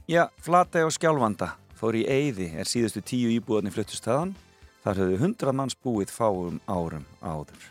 já, 0.08 0.22
Flatey 0.40 0.86
og 0.86 0.94
Skjálfanda 0.96 1.50
fór 1.76 1.98
í 1.98 2.06
Eyði 2.08 2.54
er 2.56 2.64
síðustu 2.64 3.02
tíu 3.04 3.28
íbúðarnir 3.34 3.74
fluttustadan 3.74 4.32
þar 4.80 5.02
höfðu 5.02 5.18
100 5.20 5.52
manns 5.60 5.76
búið 5.76 6.08
fáum 6.14 6.56
árum 6.64 7.04
áður. 7.20 7.68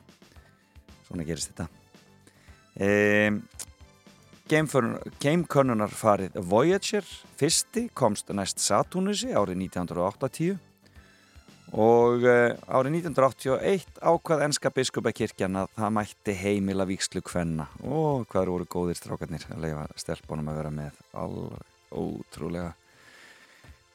Svona 1.08 1.26
gerist 1.26 1.56
þetta. 1.56 1.66
Um, 2.78 3.42
Geimkönnunar 4.50 5.90
farið 5.90 6.38
Voyager 6.38 7.06
fyrsti 7.38 7.88
komst 7.98 8.30
næst 8.30 8.62
Saturnusi 8.62 9.34
árið 9.34 9.58
1980 9.66 10.69
og 11.70 12.26
uh, 12.26 12.56
árið 12.66 13.00
1981 13.04 14.00
ákvað 14.02 14.44
enska 14.48 14.72
biskupakirkjan 14.74 15.62
að 15.62 15.74
það 15.78 15.96
mætti 16.00 16.36
heimila 16.40 16.88
víkslu 16.90 17.22
kvenna. 17.26 17.68
Og 17.86 18.26
hvað 18.32 18.54
voru 18.54 18.70
góðir 18.70 18.98
strákarnir 18.98 19.46
að 19.54 19.66
leifa 19.68 19.88
stelpunum 20.00 20.50
að 20.50 20.62
vera 20.62 20.72
með 20.74 21.02
alveg 21.14 21.76
ótrúlega 21.90 22.72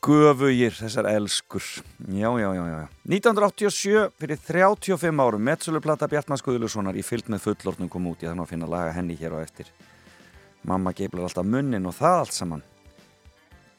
göfugir 0.04 0.74
þessar 0.76 1.08
elskur. 1.14 1.64
Já, 2.12 2.28
já, 2.36 2.48
já, 2.52 2.64
já 2.68 2.80
1987 3.08 4.10
fyrir 4.20 4.40
35 4.46 5.24
árum 5.24 5.46
Metsöluplata 5.48 6.08
Bjartmann 6.10 6.40
Skuðlussonar 6.40 6.98
í 6.98 7.04
fyllt 7.06 7.30
með 7.32 7.46
fullornum 7.46 7.88
kom 7.88 8.10
út, 8.10 8.20
ég 8.22 8.30
þannig 8.30 8.44
að 8.44 8.52
finna 8.52 8.68
að 8.68 8.74
laga 8.76 8.94
henni 8.98 9.16
hér 9.18 9.36
á 9.36 9.38
eftir. 9.40 9.72
Mamma 10.64 10.92
geiflar 10.96 11.26
alltaf 11.28 11.48
munnin 11.48 11.88
og 11.88 11.96
það 11.96 12.20
allt 12.20 12.36
saman 12.36 12.62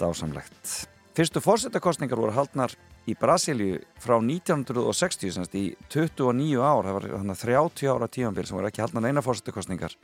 dásamlegt. 0.01 0.89
Fyrstu 1.15 1.41
fórsetakostningar 1.43 2.19
voru 2.19 2.35
haldnar 2.35 2.73
í 3.06 3.15
Brasilíu 3.19 3.80
frá 4.02 4.18
1960 4.18 5.34
semst 5.36 5.57
í 5.57 5.65
29 5.94 6.61
ár. 6.61 6.88
Það 6.88 6.95
var 6.98 7.10
þannig 7.15 7.41
30 7.41 7.91
ára 7.94 8.11
tímanbíl 8.11 8.48
sem 8.48 8.57
voru 8.57 8.72
ekki 8.72 8.86
haldnar 8.86 9.10
eina 9.10 9.26
fórsetakostningar 9.26 9.98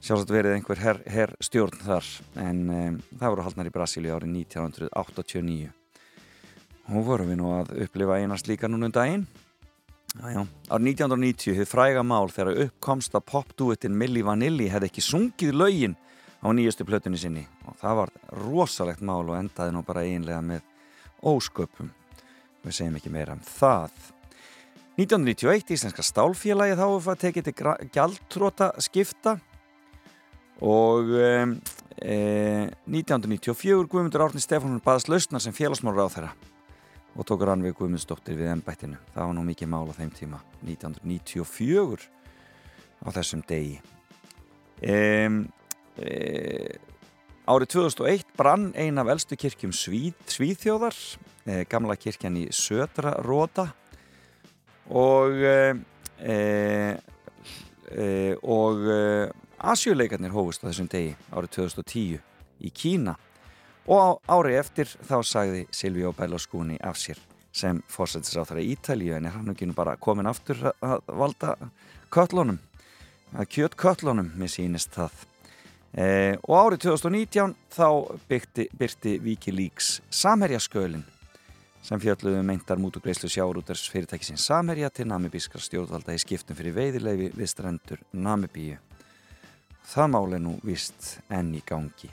sjálfsagt 0.00 0.32
verið 0.32 0.56
einhver 0.56 0.80
her, 0.80 1.02
her 1.12 1.34
stjórn 1.44 1.82
þar 1.84 2.06
en 2.40 2.60
um, 2.72 2.96
það 3.20 3.34
voru 3.34 3.44
haldnar 3.44 3.68
í 3.68 3.74
Brasilíu 3.74 4.14
árið 4.16 4.32
1989 4.46 5.68
og 6.90 7.06
vorum 7.06 7.30
við 7.30 7.38
nú 7.38 7.52
að 7.58 7.74
upplifa 7.84 8.16
einast 8.18 8.48
líka 8.50 8.68
núna 8.70 8.88
um 8.88 8.94
daginn. 8.94 9.26
Jájá, 10.16 10.42
árið 10.72 10.88
1990 10.96 11.54
hefði 11.54 11.68
fræga 11.70 12.02
mál 12.02 12.32
þegar 12.32 12.64
uppkomst 12.64 13.14
að 13.14 13.26
popduetin 13.30 13.98
Milli 13.98 14.24
Vanilli 14.26 14.66
hefði 14.72 14.88
ekki 14.88 15.04
sungið 15.04 15.52
lögin 15.54 15.94
á 16.40 16.48
nýjastu 16.50 16.86
plötunni 16.88 17.20
sinni. 17.20 17.44
Og 17.68 17.76
það 17.78 18.00
var 18.00 18.14
rosalegt 18.40 19.04
mál 19.06 19.22
og 19.22 19.36
endaði 19.36 19.76
nú 19.76 19.84
bara 19.86 20.02
einlega 20.08 20.40
með 20.42 20.64
ósköpum. 21.26 21.90
Við 22.64 22.76
segjum 22.76 22.98
ekki 23.00 23.12
meira 23.12 23.36
um 23.36 23.44
það. 23.44 23.94
1991 25.00 25.72
Íslenska 25.76 26.04
stálfélagi 26.04 26.76
þá 26.76 26.86
var 27.06 27.20
tekið 27.20 27.46
til 27.46 27.74
gjaldtróta 27.94 28.72
skipta 28.84 29.38
og 30.60 31.14
e, 31.16 31.30
1994 32.84 33.88
Guðmundur 33.88 34.26
Árni 34.26 34.42
Stefánsson 34.44 34.82
baðast 34.84 35.08
lausnar 35.08 35.40
sem 35.40 35.56
félagsmálur 35.56 36.04
á 36.04 36.12
þeirra 36.12 36.32
og 37.16 37.26
tók 37.26 37.46
rann 37.48 37.64
við 37.64 37.78
Guðmundsdóttir 37.78 38.36
við 38.36 38.52
ennbættinu 38.52 39.00
það 39.14 39.24
var 39.24 39.34
nú 39.38 39.46
mikið 39.46 39.72
mál 39.72 39.88
á 39.88 39.94
þeim 39.96 40.12
tíma 40.18 40.42
1994 40.66 42.10
á 43.00 43.08
þessum 43.16 43.42
degi. 43.48 43.80
Um, 44.84 45.42
e, 45.96 46.76
árið 47.50 47.72
2001 47.74 48.34
brann 48.38 48.70
ein 48.78 48.98
af 49.00 49.10
eldstu 49.10 49.36
kirkjum 49.38 49.72
Svíð, 49.74 50.14
Svíðþjóðar 50.30 50.96
e, 51.44 51.64
gamla 51.70 51.96
kirkjan 51.98 52.38
í 52.38 52.46
Södra 52.54 53.16
Róta 53.26 53.70
og 54.90 55.40
e, 55.42 55.56
og 58.46 58.84
Asjuleikarnir 59.60 60.30
hófust 60.30 60.62
á 60.62 60.70
þessum 60.70 60.88
degi 60.92 61.16
árið 61.34 61.56
2010 61.56 62.20
í 62.62 62.70
Kína. 62.70 63.16
Og 63.90 64.20
ári 64.30 64.54
eftir 64.60 64.86
þá 65.08 65.18
sagði 65.26 65.64
Silvíó 65.74 66.12
Berlusconi 66.14 66.78
af 66.78 67.00
sér 67.00 67.18
sem 67.50 67.80
fórsættisráþara 67.90 68.62
í 68.62 68.76
Ítalíu 68.76 69.16
en 69.16 69.26
er 69.26 69.34
hann 69.34 69.50
ekki 69.50 69.66
bara 69.74 69.96
komin 69.98 70.30
aftur 70.30 70.70
að 70.70 71.02
valda 71.08 71.56
köllunum 72.14 72.60
að 73.34 73.50
kjöt 73.54 73.76
köllunum, 73.78 74.30
mér 74.38 74.50
sýnist 74.50 74.94
það 74.94 75.26
e, 75.94 76.36
og 76.46 76.56
árið 76.56 76.84
2019 76.88 77.56
þá 77.74 77.88
byrti, 78.28 78.68
byrti 78.78 79.16
Wikileaks 79.24 80.00
Samherjaskölin 80.10 81.06
sem 81.82 82.00
fjalluðu 82.00 82.42
meintar 82.44 82.80
mútugreislu 82.80 83.30
sjárútars 83.32 83.86
fyrirtækisins 83.92 84.44
Samherja 84.50 84.90
til 84.92 85.08
namibískar 85.08 85.62
stjórnvalda 85.64 86.14
í 86.14 86.20
skiptum 86.20 86.58
fyrir 86.58 86.76
veiðileifi 86.76 87.30
við 87.34 87.50
strendur 87.50 88.02
Namibíu. 88.12 88.76
Það 89.90 90.10
máli 90.12 90.40
nú 90.42 90.56
vist 90.62 91.16
enn 91.32 91.54
í 91.56 91.62
gangi. 91.66 92.10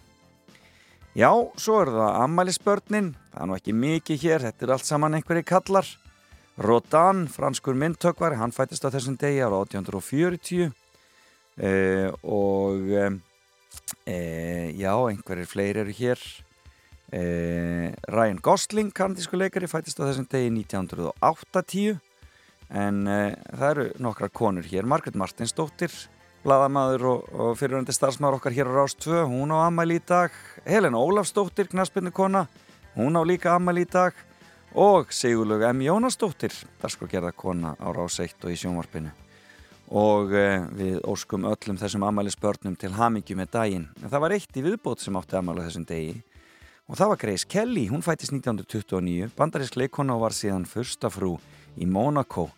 Já, 1.17 1.29
svo 1.57 1.81
er 1.81 1.91
það 1.93 2.17
ammælisbörnin, 2.23 3.13
það 3.33 3.43
er 3.43 3.49
nú 3.49 3.55
ekki 3.57 3.73
mikið 3.73 4.23
hér, 4.23 4.43
þetta 4.47 4.65
er 4.65 4.73
allt 4.75 4.87
saman 4.87 5.17
einhverju 5.17 5.45
kallar. 5.49 5.87
Rodin, 6.57 7.25
franskur 7.29 7.77
myndtökvari, 7.77 8.37
hann 8.39 8.53
fættist 8.53 8.85
á 8.85 8.93
þessum 8.93 9.17
degi 9.19 9.43
ára 9.45 9.59
1840 9.65 10.71
eh, 11.57 12.09
og 12.25 12.93
eh, 12.93 13.17
já, 14.05 14.91
einhverjir 14.93 15.49
fleiri 15.49 15.83
eru 15.83 15.95
hér. 15.95 16.21
Eh, 17.11 17.93
Ryan 18.11 18.39
Gosling, 18.43 18.91
kanadísku 18.91 19.39
leikari, 19.39 19.69
fættist 19.71 19.99
á 19.99 20.07
þessum 20.07 20.27
degi 20.27 20.51
1980 20.51 21.99
en 22.67 23.05
það 23.07 23.69
eru 23.69 23.85
nokkra 24.03 24.27
konur 24.27 24.65
hér, 24.67 24.83
Margaret 24.83 25.15
Martinsdóttir, 25.15 25.93
bladamaður 26.43 27.05
og, 27.11 27.29
og 27.31 27.53
fyriröndi 27.59 27.95
starfsmaður 27.95 28.41
okkar 28.41 28.55
hér 28.57 28.71
á 28.71 28.73
Rás 28.75 28.95
2, 28.99 29.21
hún 29.31 29.53
á 29.55 29.67
ammæli 29.67 30.01
í 30.01 30.03
dag. 30.03 30.35
Helena 30.67 30.99
Ólafsdóttir, 30.99 31.71
knaspinnikona 31.71 32.47
hún 32.97 33.15
á 33.15 33.21
líka 33.23 33.55
ammæli 33.55 33.85
í 33.87 33.91
dag. 33.91 34.15
Og 34.75 35.13
Sigurlaug 35.15 35.63
M. 35.71 35.85
Jónasdóttir 35.87 36.53
darskogerðarkona 36.81 37.77
á 37.79 37.87
Rás 37.95 38.19
1 38.19 38.43
og 38.43 38.51
í 38.51 38.59
sjónvarpinu 38.59 39.15
og 39.87 40.33
eh, 40.35 40.65
við 40.75 40.99
óskum 41.07 41.47
öllum 41.47 41.77
þessum 41.79 42.03
ammælisbörnum 42.07 42.75
til 42.79 42.91
hamingju 42.97 43.37
með 43.39 43.51
daginn. 43.53 43.87
En 44.01 44.11
það 44.11 44.23
var 44.25 44.35
eitt 44.35 44.59
í 44.59 44.63
viðbót 44.65 45.03
sem 45.03 45.15
átti 45.19 45.37
ammæli 45.39 45.63
þessum 45.67 45.87
degi. 45.87 46.17
Og 46.87 46.99
það 46.99 47.11
var 47.11 47.21
Grace 47.23 47.47
Kelly, 47.47 47.87
hún 47.91 48.03
fættist 48.03 48.31
1929 48.35 49.31
bandarísk 49.35 49.75
leikona 49.79 50.15
og 50.15 50.27
var 50.27 50.35
síðan 50.35 50.67
fyrstafrú 50.67 51.35
í 51.75 51.87
Monaco 51.87 52.49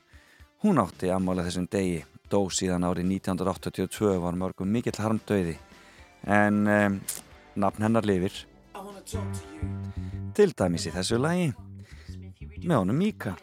hún 0.63 0.81
átti 0.81 1.11
ammæli 1.13 1.45
þessum 1.47 1.69
degi. 1.71 2.03
Dó 2.29 2.43
síðan 2.53 2.85
árið 2.85 3.07
1982 3.15 4.19
var 4.21 4.37
mörgum 4.37 4.69
mikill 4.69 4.99
harmdauði. 5.01 5.55
En 6.29 6.61
um, 6.67 6.99
nafn 7.57 7.87
hennar 7.87 8.05
lifir. 8.05 8.35
Til 10.37 10.53
dæmis 10.53 10.85
í 10.85 10.93
þessu 10.93 11.17
lagi 11.17 11.49
með 12.63 12.75
honum 12.81 12.99
Mika 12.99 13.35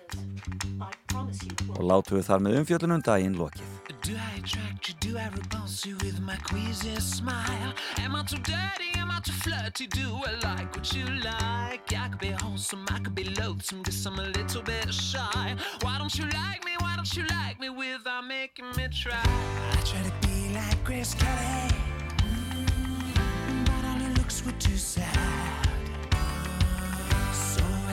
og 1.76 1.82
látu 1.84 2.16
við 2.16 2.28
þar 2.28 2.44
með 2.44 2.60
umfjöldunum 2.62 3.02
daginn 3.06 3.38
lokið 3.38 3.72
Do 4.06 4.14
I 4.14 4.38
attract 4.38 4.88
you? 4.88 4.94
Do 5.01 5.18
I 5.18 5.28
repulse 5.34 5.84
you 5.84 5.97
with 5.97 6.20
my 6.20 6.36
queasy 6.36 6.94
smile? 7.01 7.74
Am 7.98 8.14
I 8.14 8.22
too 8.22 8.36
dirty? 8.38 8.97
Am 8.98 9.10
I 9.10 9.18
too 9.18 9.32
flirty? 9.32 9.88
Do 9.88 10.20
I 10.24 10.38
like 10.44 10.76
what 10.76 10.93
you 10.94 11.05
like? 11.24 11.93
I 11.93 12.09
could 12.09 12.20
be 12.20 12.28
wholesome, 12.28 12.86
I 12.88 13.01
could 13.01 13.16
be 13.16 13.24
loathsome, 13.24 13.82
guess 13.82 14.06
I'm 14.06 14.18
a 14.20 14.22
little 14.22 14.62
bit 14.62 14.94
shy. 14.94 15.56
Why 15.82 15.98
don't 15.98 16.16
you 16.16 16.24
like 16.24 16.64
me? 16.64 16.76
Why 16.78 16.94
don't 16.94 17.16
you 17.16 17.24
like 17.26 17.59
me 17.59 17.68
without 17.68 18.24
making 18.28 18.66
me 18.76 18.86
try? 18.93 19.20
I 19.24 19.82
try 19.84 20.02
to 20.02 20.28
be 20.28 20.55
like 20.55 20.84
Grace 20.84 21.14
Kelly, 21.14 21.74
mm, 22.22 23.66
but 23.66 23.84
all 23.88 23.98
her 23.98 24.14
looks 24.14 24.47
were 24.47 24.52
too 24.52 24.76
sad. 24.76 25.55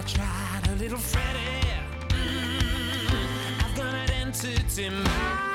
Tried 0.05 0.67
a 0.69 0.75
little 0.75 0.97
Freddie. 0.97 1.79
Mm, 2.09 3.63
I've 3.63 3.75
got 3.75 3.95
an 3.95 4.11
entity 4.11 4.89
mind. 4.89 5.52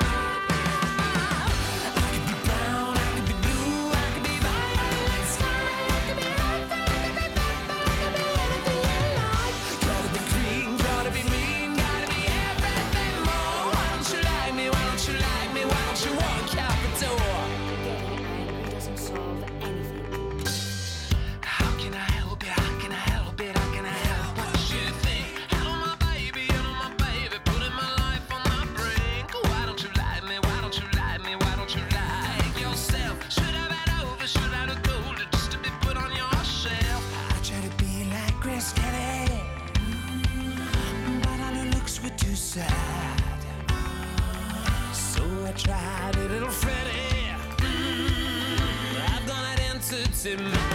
Entity 50.29 50.43
mind. 50.43 50.68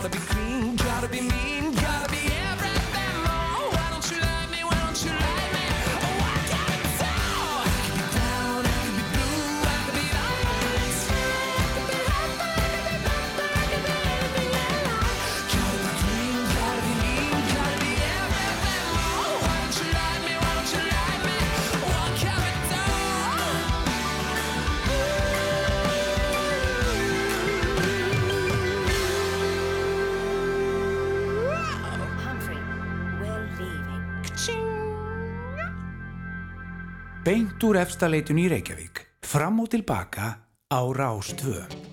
gotta 0.00 0.10
be 0.10 0.18
clean, 0.18 0.76
gotta 0.76 1.08
be 1.08 1.20
me. 1.22 1.57
út 37.58 37.64
úr 37.72 37.80
efstaleitun 37.80 38.38
í 38.38 38.44
Reykjavík, 38.52 39.00
fram 39.26 39.58
og 39.58 39.72
tilbaka 39.74 40.30
á 40.70 40.80
Rástvö. 40.94 41.87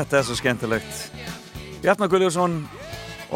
Þetta 0.00 0.16
er 0.16 0.24
svo 0.24 0.34
skemmtilegt. 0.38 1.00
Bjarnar 1.82 2.08
Guðljósson 2.08 2.54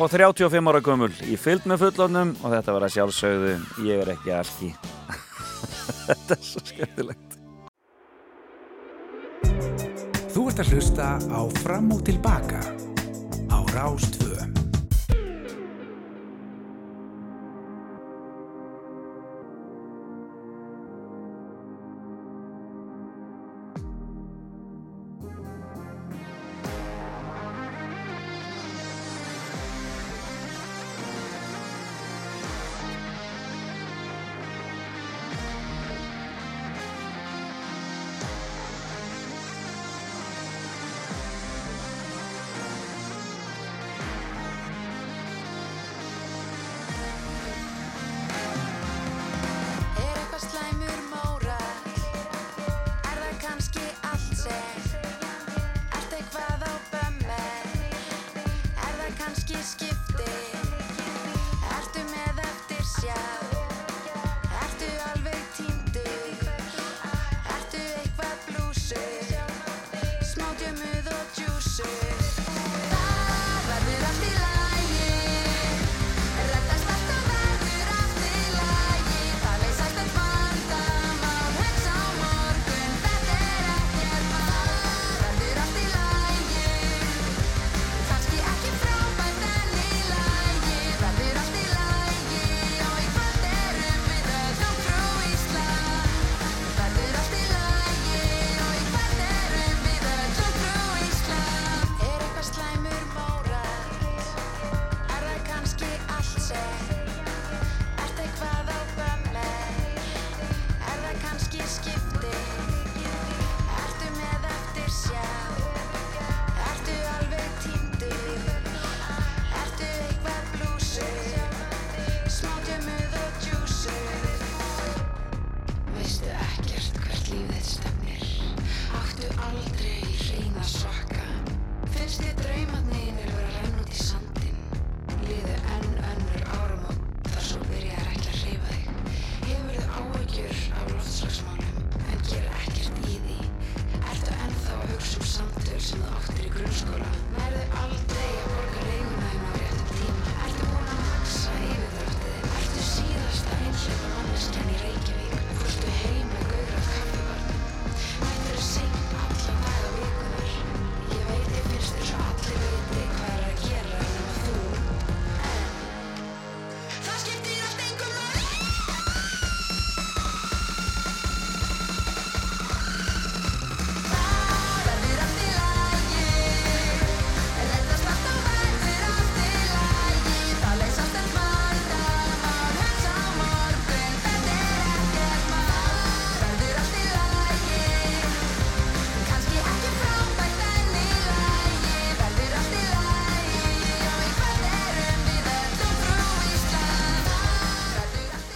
og 0.00 0.06
35 0.10 0.70
ára 0.72 0.80
gömul 0.84 1.10
í 1.28 1.36
fylg 1.36 1.66
með 1.68 1.82
fullofnum 1.84 2.30
og 2.40 2.54
þetta 2.54 2.74
var 2.76 2.86
að 2.86 2.94
sjálfsögðu 2.96 3.50
ég 3.84 4.00
er 4.00 4.12
ekki 4.14 4.32
allt 4.32 4.62
í. 4.68 4.70
þetta 6.08 6.38
er 6.38 6.42
svo 6.48 6.64
skemmtilegt. 6.70 7.36
Þú 10.34 10.46
ert 10.50 10.64
að 10.64 10.72
hlusta 10.72 11.10
á 11.20 11.40
Fram 11.60 11.92
og 11.94 12.00
Tilbaka 12.08 12.62
á 13.52 13.58
Rástfjörn. 13.76 14.33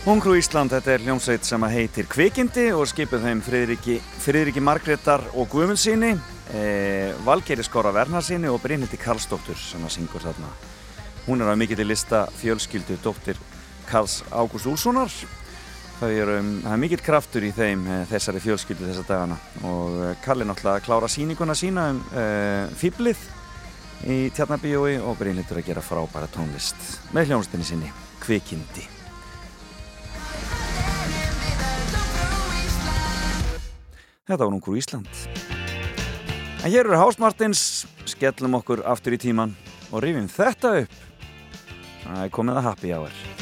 Hungrú 0.09 0.39
Ísland, 0.39 0.73
þetta 0.73 0.93
er 0.95 1.03
hljómsveit 1.05 1.45
sem 1.45 1.65
heitir 1.69 2.07
Kvikindi 2.09 2.71
og 2.73 2.87
skipið 2.89 3.27
þeim 3.27 3.43
Friðriki, 3.45 4.63
Margreðar 4.65 5.21
og 5.37 5.51
Guðmundssíni, 5.53 6.15
e, 6.49 6.63
Valgeri 7.27 7.67
Skóra 7.67 7.93
Vernarssíni 7.93 8.49
og 8.49 8.57
Brynhildi 8.63 8.97
Karlsdóttur 8.97 9.61
sem 9.61 9.85
að 9.85 9.93
syngur 9.99 10.25
þarna. 10.25 10.49
Hún 11.27 11.45
er 11.45 11.53
á 11.53 11.61
mikill 11.61 11.85
í 11.85 11.91
lista 11.91 12.23
fjölskyldu 12.41 12.97
dóttir 13.05 13.37
Karls 13.91 14.23
Ágúst 14.33 14.73
Úlssonar. 14.73 15.13
Það 16.01 16.17
er, 16.23 16.35
um, 16.39 16.53
er 16.65 16.81
mikill 16.81 17.05
kraftur 17.05 17.45
í 17.45 17.53
þeim 17.53 17.85
e, 17.85 18.03
þessari 18.09 18.41
fjölskyldu 18.49 18.89
þessa 18.89 19.05
dagana 19.13 19.37
og 19.61 20.03
e, 20.07 20.13
Karl 20.25 20.41
er 20.41 20.49
náttúrulega 20.49 20.89
klára 20.89 21.13
síninguna 21.13 21.53
sína 21.53 21.91
um 21.93 22.05
e, 22.17 22.29
Fýblið 22.81 23.27
í 24.09 24.23
Tjarnabíói 24.33 25.03
og 25.03 25.21
Brynhildur 25.21 25.61
að 25.61 25.69
gera 25.69 25.85
frábæra 25.85 26.33
tónlist 26.33 26.95
með 27.13 27.35
hljómsveitinni 27.35 27.75
sinni 27.77 27.99
Kvikindi. 28.25 28.95
Þetta 34.29 34.45
var 34.45 34.53
Ungur 34.53 34.77
Ísland. 34.77 35.09
En 36.61 36.69
hér 36.69 36.85
eru 36.85 36.99
Hásmartins, 37.01 37.87
skellum 38.05 38.59
okkur 38.61 38.83
aftur 38.85 39.17
í 39.17 39.23
tíman 39.23 39.57
og 39.89 40.05
rifjum 40.05 40.29
þetta 40.29 40.75
upp. 40.83 41.03
Það 42.05 42.25
er 42.27 42.33
komið 42.37 42.61
að 42.61 42.67
happy 42.69 42.93
hour. 42.93 43.38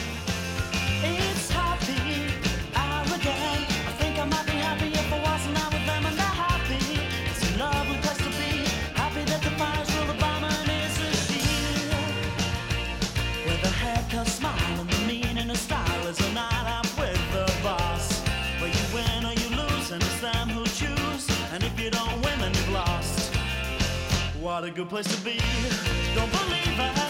What 24.57 24.65
a 24.65 24.70
good 24.70 24.89
place 24.89 25.05
to 25.15 25.23
be. 25.23 25.39
Don't 26.15 26.33
believe 26.33 26.81
it. 26.81 27.06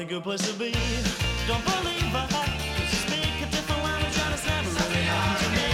A 0.00 0.04
good 0.04 0.22
place 0.22 0.40
to 0.50 0.52
be. 0.58 0.72
Don't 1.46 1.64
believe 1.64 2.14
it. 2.14 2.30
'cause 2.30 2.90
you 2.92 2.98
speak 3.06 3.34
a 3.42 3.46
different 3.50 3.82
language 3.84 4.18
and 4.24 4.34
it's 4.34 4.46
never 4.46 4.70
really 4.70 5.02
happened 5.02 5.38
to 5.44 5.48
me. 5.56 5.68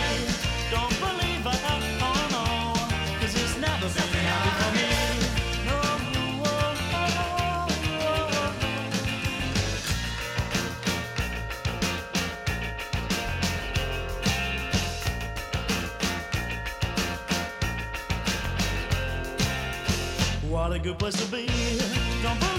Don't 0.70 0.96
believe. 1.00 1.46
Oh 1.46 2.28
no. 2.34 2.44
'cause 3.20 3.34
it's 3.42 3.56
never 3.56 3.88
been 3.88 4.24
happened 4.32 4.56
for 4.60 4.70
me. 4.78 4.88
No. 5.68 5.78
What 20.50 20.72
a 20.72 20.78
good 20.80 20.98
place 20.98 21.14
to 21.14 21.26
be. 21.30 21.46
Don't 22.22 22.55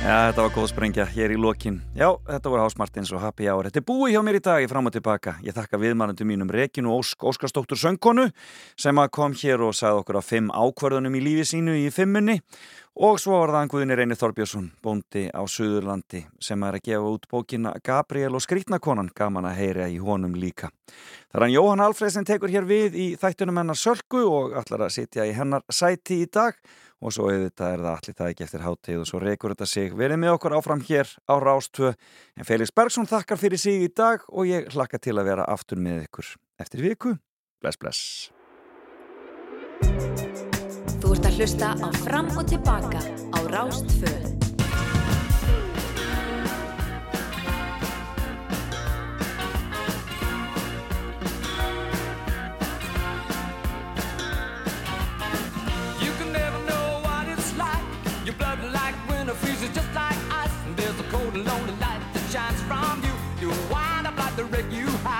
Já, 0.00 0.30
þetta 0.30 0.44
var 0.46 0.52
góð 0.54 0.66
sprengja 0.70 1.04
hér 1.12 1.32
í 1.34 1.36
lokin. 1.36 1.74
Já, 1.92 2.06
þetta 2.24 2.48
voru 2.48 2.62
Hás 2.64 2.76
Martins 2.80 3.10
og 3.12 3.20
Happy 3.20 3.44
Hour. 3.52 3.66
Þetta 3.68 3.82
er 3.82 3.84
búið 3.84 4.14
hjá 4.14 4.22
mér 4.24 4.38
í 4.38 4.40
dag 4.46 4.64
í 4.64 4.70
fram 4.70 4.88
og 4.88 4.94
tilbaka. 4.94 5.34
Ég 5.44 5.52
þakka 5.52 5.76
viðmannandi 5.82 6.24
mínum 6.24 6.48
Reginu 6.56 6.94
Ósk, 6.94 7.26
Óskarsdóttur 7.28 7.76
söngkonu 7.76 8.24
sem 8.80 8.96
að 8.96 9.10
kom 9.12 9.36
hér 9.36 9.60
og 9.66 9.76
sagði 9.76 10.00
okkur 10.00 10.18
á 10.18 10.22
fimm 10.24 10.48
ákvörðunum 10.56 11.20
í 11.20 11.22
lífi 11.26 11.44
sínu 11.52 11.76
í 11.82 11.84
fimmunni 11.92 12.38
og 12.96 13.20
svo 13.20 13.42
var 13.42 13.52
það 13.52 13.66
Anguðinni 13.66 14.00
Reynir 14.00 14.20
Þorbjörnsson, 14.24 14.72
bóndi 14.80 15.28
á 15.36 15.42
Suðurlandi 15.44 16.24
sem 16.40 16.64
er 16.64 16.80
að 16.80 16.86
gefa 16.88 17.12
út 17.12 17.28
bókina 17.28 17.76
Gabriel 17.84 18.34
og 18.34 18.44
skrítnakonan, 18.48 19.12
gaman 19.12 19.52
að 19.52 19.60
heyra 19.60 19.92
í 19.92 20.00
honum 20.00 20.32
líka. 20.32 20.72
Það 21.28 21.36
er 21.38 21.44
hann 21.44 21.58
Jóhann 21.58 21.84
Alfreðsen 21.84 22.26
tekur 22.28 22.50
hér 22.50 22.64
við 22.64 22.96
í 22.96 23.10
þættunum 23.20 23.60
hennar 23.60 23.78
Sölku 23.78 24.24
og 24.24 24.56
ætlar 24.56 24.88
að 24.88 24.96
sitja 24.96 25.28
í 25.28 25.36
hennar 25.36 25.68
sæti 25.68 26.24
í 26.24 26.30
dag 26.32 26.56
og 27.00 27.14
svo 27.14 27.28
auðvitað 27.30 27.74
er 27.74 27.84
það 27.84 27.94
allir 27.94 28.18
það 28.18 28.32
ekki 28.32 28.46
eftir 28.46 28.64
hátíð 28.64 29.00
og 29.00 29.08
svo 29.08 29.20
reykur 29.22 29.54
þetta 29.54 29.68
sig. 29.70 29.94
Verið 29.96 30.20
með 30.20 30.34
okkur 30.36 30.56
áfram 30.58 30.84
hér 30.84 31.14
á 31.24 31.34
Rástvö 31.40 31.94
en 32.36 32.48
Felix 32.48 32.74
Bergsson 32.76 33.08
þakkar 33.10 33.40
fyrir 33.40 33.62
sig 33.62 33.86
í 33.86 33.88
dag 33.88 34.26
og 34.28 34.50
ég 34.50 34.68
hlakka 34.74 35.00
til 35.00 35.16
að 35.16 35.32
vera 35.32 35.48
aftur 35.48 35.80
með 35.80 36.04
ykkur 36.08 36.34
eftir 36.60 36.84
viku. 36.84 37.16
Bless, 37.60 37.80
bless. 37.80 38.30
Þú 41.00 41.16
ert 41.16 41.30
að 41.30 41.40
hlusta 41.40 41.72
á 41.80 41.88
Fram 42.04 42.30
og 42.36 42.46
Tilbaka 42.52 43.00
á 43.32 43.38
Rástfö. 43.48 44.49
Up 64.60 64.66
like 64.66 64.72
the 64.72 64.76
wreck 64.76 64.80
you 64.80 64.86
hide 64.98 65.19